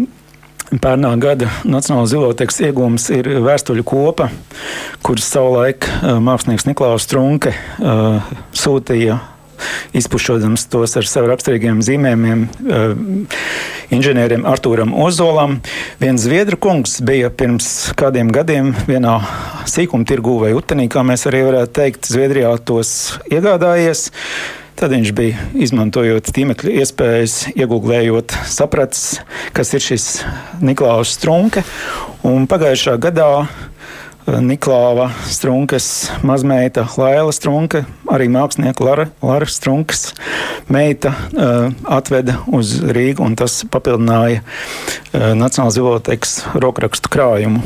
pērnā 0.84 1.12
gada 1.22 1.49
Nacionālās 1.62 2.10
ziloteks 2.10 2.57
iegūms 2.66 3.10
ir 3.14 3.28
vēstuļu 3.45 3.86
kopa, 3.86 4.32
kuras 5.05 5.28
savulaik 5.30 5.86
uh, 5.86 6.18
mākslinieks 6.24 6.66
Niklaus 6.66 7.05
Strunke 7.05 7.53
uh, 7.53 8.32
sūtīja. 8.57 9.20
Izpušodams 9.93 10.64
tos 10.72 10.93
ar 10.95 11.05
sev 11.10 11.28
raksturīgiem 11.30 11.84
zīmējumiem, 11.86 12.45
uh, 12.47 13.38
inženierim 13.93 14.47
Artūram 14.49 14.95
Ozolam. 14.97 15.60
Viens 16.01 16.26
zviedru 16.26 16.57
kungs 16.62 16.97
bija 17.05 17.30
pirms 17.30 17.91
kādiem 17.99 18.32
gadiem 18.34 18.72
vienā 18.88 19.20
sīkuma 19.70 20.07
tirgū 20.10 20.39
vai 20.47 20.55
utenī, 20.57 20.88
kā 20.89 21.05
mēs 21.05 21.28
arī 21.30 21.43
varētu 21.51 21.76
teikt, 21.78 22.10
Zviedrijā 22.10 22.55
tos 22.66 23.20
iegādājies. 23.30 24.07
Tad 24.80 24.93
viņš 24.95 25.09
bija 25.11 25.47
izmantojot 25.59 26.30
tīmekļa 26.32 26.71
iespējas, 26.80 27.34
iegūlējot, 27.51 28.32
sapratis, 28.47 29.17
kas 29.51 29.73
ir 29.75 29.84
šis 29.84 30.05
Niklaus 30.63 31.17
Strunke. 31.17 31.65
Un 32.23 32.47
pagājušā 32.47 32.93
gadā 33.03 33.27
Niklāva 34.38 35.09
Strunkas 35.25 36.11
mazmeita 36.21 36.86
Laila 36.97 37.32
Strunke, 37.34 37.82
arī 38.11 38.27
mākslinieka 38.30 38.84
Lara, 38.86 39.05
Lara 39.25 39.47
Strunkas 39.49 40.11
meita 40.69 41.11
uh, 41.13 41.71
atveda 41.89 42.38
uz 42.53 42.75
Rīgu, 42.93 43.23
un 43.25 43.38
tas 43.39 43.61
papildināja 43.71 44.43
uh, 44.43 45.32
Nacionālās 45.39 45.80
bibliotēkas 45.80 46.34
rokrakstu 46.61 47.11
krājumu. 47.13 47.63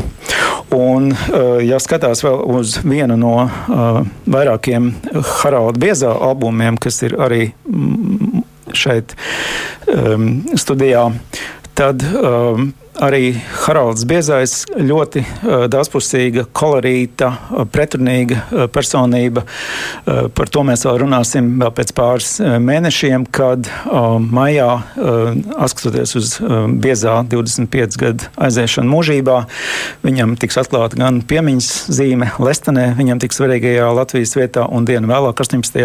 Un, 0.73 1.11
uh, 1.11 1.59
ja 1.63 1.81
skatās 1.83 2.23
vēl 2.23 2.39
uz 2.55 2.77
vienu 2.85 3.17
no 3.19 3.33
vairākiem 4.25 4.93
Haralda 5.41 5.83
Biezā 5.83 6.13
albumiem, 6.29 6.79
kas 6.81 7.01
ir 7.03 7.17
arī 7.19 7.41
mm, 7.67 8.45
šeit 8.77 9.17
um, 9.91 10.29
studijā, 10.57 11.09
tad 11.77 12.05
um, 12.15 12.71
arī 13.01 13.33
Haralds 13.63 14.03
Biezais 14.07 14.63
ļoti 14.77 15.23
uh, 15.23 15.65
daudzpusīga, 15.71 16.45
kolorīta, 16.55 17.29
uh, 17.31 17.63
pretrunīga 17.69 18.39
uh, 18.43 18.65
personība. 18.73 19.45
Par 20.03 20.49
to 20.51 20.63
mēs 20.67 20.83
vēl 20.85 20.97
runāsim 21.03 21.47
vēl 21.61 21.71
pēc 21.75 21.93
pāris 21.95 22.29
mēnešiem, 22.41 23.25
kad 23.33 23.67
maijā, 24.33 24.67
skatoties 25.71 26.15
uz 26.19 26.33
Biezā 26.83 27.15
25 27.29 27.97
gadu 28.01 28.29
aiziešanu 28.47 28.91
mūžībā, 28.91 29.37
viņam 30.03 30.35
tiks 30.41 30.59
atklāta 30.61 30.99
gan 30.99 31.21
piemiņas 31.29 31.71
zīme 31.93 32.33
Lestenē, 32.43 32.89
viņam 32.99 33.23
tiks 33.23 33.39
svarīgajā 33.39 33.89
Latvijas 33.95 34.35
vietā, 34.39 34.67
un 34.67 34.87
dienu 34.89 35.09
vēlāk, 35.11 35.43
18. 35.45 35.83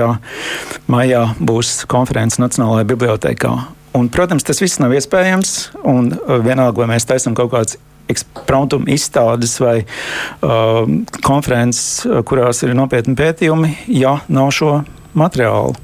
maijā, 0.91 1.25
būs 1.39 1.83
konferences 1.91 2.43
Nacionālajā 2.43 2.89
bibliotekā. 2.95 3.78
Un, 3.97 4.11
protams, 4.13 4.45
tas 4.45 4.61
viss 4.63 4.81
nav 4.83 4.93
iespējams. 4.97 5.55
Un, 5.89 6.13
uh, 6.13 6.37
vienalga, 6.45 6.83
vai 6.83 6.91
mēs 6.95 7.09
taisām 7.09 7.37
kaut 7.39 7.53
kādas 7.55 7.79
ekspromptuma 8.09 8.89
izstādes 8.93 9.57
vai 9.63 9.77
uh, 9.83 10.85
konferences, 11.25 12.07
uh, 12.07 12.23
kurās 12.27 12.65
ir 12.65 12.77
nopietni 12.77 13.17
pētījumi, 13.19 13.75
ja 14.01 14.19
nav 14.29 14.53
šo 14.57 14.79
materiālu. 15.19 15.77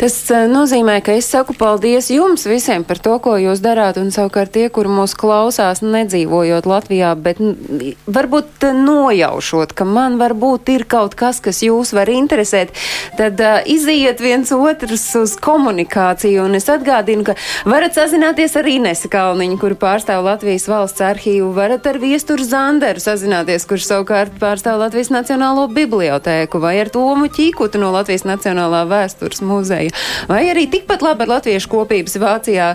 Tas 0.00 0.16
uh, 0.32 0.44
nozīmē, 0.50 0.98
ka 1.04 1.14
es 1.18 1.28
saku 1.30 1.54
paldies 1.58 2.10
jums 2.12 2.46
visiem 2.48 2.84
par 2.86 3.00
to, 3.02 3.16
ko 3.22 3.36
jūs 3.40 3.62
darāt, 3.64 3.98
un 4.00 4.10
savukārt 4.14 4.54
tie, 4.54 4.66
kuri 4.72 4.90
mūs 4.92 5.14
klausās, 5.18 5.82
nedzīvojot 5.84 6.66
Latvijā, 6.68 7.14
bet 7.18 7.40
varbūt 8.06 8.66
nojaušot, 8.78 9.74
ka 9.76 9.86
man 9.88 10.18
varbūt 10.20 10.72
ir 10.74 10.86
kaut 10.90 11.16
kas, 11.18 11.40
kas 11.44 11.62
jūs 11.64 11.94
var 11.96 12.10
interesēt, 12.12 12.74
tad 13.18 13.40
uh, 13.42 13.60
iziet 13.70 14.22
viens 14.22 14.52
otrus 14.54 15.06
uz 15.18 15.36
komunikāciju, 15.42 16.44
un 16.48 16.58
es 16.58 16.68
atgādinu, 16.72 17.26
ka 17.28 17.36
varat 17.68 17.96
sazināties 17.96 18.56
ar 18.58 18.68
Inesu 18.70 19.10
Kalniņu, 19.12 19.58
kuru 19.62 19.78
pārstāv 19.80 20.24
Latvijas 20.26 20.66
valsts 20.70 21.04
arhīvu, 21.04 21.52
varat 21.56 21.86
ar 21.90 22.00
Viesturu 22.02 22.44
Zanderu 22.46 23.02
sazināties, 23.02 23.66
kurš 23.68 23.88
savukārt 23.90 24.38
pārstāv 24.40 24.80
Latvijas 24.82 25.12
Nacionālo 25.14 25.66
bibliotēku, 25.72 26.60
vai 26.62 26.76
ar 26.82 26.90
Tomu 26.94 27.30
Ķīkutu 27.32 27.80
no 27.82 27.92
Latvijas 27.94 28.26
Nacionālā 28.28 28.84
vēstures 28.90 29.42
muzeja, 29.54 29.94
vai 30.30 30.44
arī 30.50 30.66
tikpat 30.70 31.04
labi 31.06 31.26
ar 31.26 31.34
Latviešu 31.36 31.70
kopības 31.70 32.18
Vācijā 32.20 32.74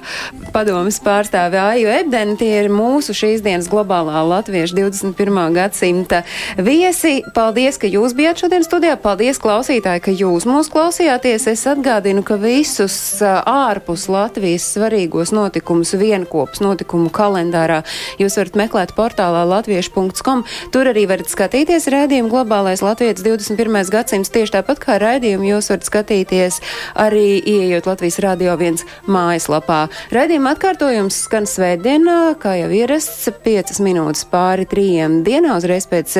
padomas 0.54 1.00
pārstāvi 1.04 1.60
Āju 1.60 1.92
Ebdeni. 2.00 2.38
Tie 2.40 2.52
ir 2.64 2.70
mūsu 2.74 3.14
šīs 3.16 3.44
dienas 3.46 3.70
globālā 3.72 4.22
latviešu 4.28 4.78
21. 4.78 5.40
gadsimta 5.56 6.24
viesi. 6.58 7.20
Paldies, 7.36 7.80
ka 7.82 7.90
jūs 7.90 8.16
bijāt 8.18 8.44
šodien 8.44 8.66
studijā. 8.66 8.96
Paldies, 9.02 9.40
klausītāji, 9.42 10.04
ka 10.06 10.14
jūs 10.14 10.48
mūs 10.50 10.72
klausījāties. 10.74 11.48
Es 11.52 11.66
atgādinu, 11.70 12.24
ka 12.26 12.40
visus 12.42 12.96
ārpus 13.24 14.08
Latvijas 14.12 14.68
svarīgos 14.76 15.34
notikumus 15.36 15.94
vienkops 16.00 16.64
notikumu 16.64 17.12
kalendārā 17.14 17.82
jūs 18.22 18.38
varat 18.40 18.60
meklēt 18.60 18.96
portālā 18.98 19.46
latviešu.com. 19.50 20.46
Tur 20.74 20.92
arī 20.92 21.06
varat 21.10 21.32
skatīties 21.32 21.90
rēdījumu 21.92 22.32
globālais 22.32 22.84
latviešu 22.86 23.26
21. 23.26 23.82
gadsimts 23.94 24.34
tieši 24.34 24.56
tāpat 24.60 24.82
kā 24.84 25.00
rēdījumu 25.02 25.52
jūs 25.54 25.72
varat 25.74 25.88
skatīties 25.90 26.62
arī 27.00 27.40
ieejot 27.40 27.90
Latvijas 27.90 28.20
Rādio 28.24 28.56
1 28.56 28.84
mājaslapā. 29.10 29.82
Raidījuma 30.16 30.56
atkārtojums 30.56 31.22
skan 31.26 31.48
svētdienā, 31.50 32.18
kā 32.42 32.56
jau 32.60 32.72
ierasts, 32.76 33.30
5 33.46 33.82
minūtes 33.86 34.26
pāri 34.32 34.68
trījiem 34.70 35.22
dienā, 35.28 35.58
uzreiz 35.60 35.88
pēc 35.90 36.16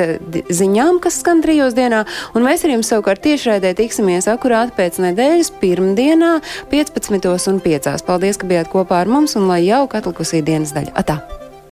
ziņām, 0.50 1.00
kas 1.04 1.20
skan 1.24 1.42
trijos 1.44 1.76
dienā, 1.78 2.04
un 2.34 2.46
mēs 2.46 2.64
ar 2.66 2.74
jums 2.76 2.92
savukārt 2.92 3.24
tiešraidē 3.26 3.74
tiksimies 3.78 4.28
akurāt 4.30 4.74
pēc 4.78 5.00
nedēļas 5.06 5.52
pirmdienā 5.62 6.36
15 6.72 7.52
un 7.52 7.60
5. 7.66 7.92
Paldies, 8.06 8.40
ka 8.40 8.50
bijāt 8.50 8.72
kopā 8.72 9.02
ar 9.04 9.10
mums, 9.10 9.36
un 9.38 9.50
lai 9.50 9.62
jauka 9.66 10.02
atlikusī 10.02 10.44
dienas 10.44 10.74
daļa. 10.76 10.96
Atā! 11.00 11.39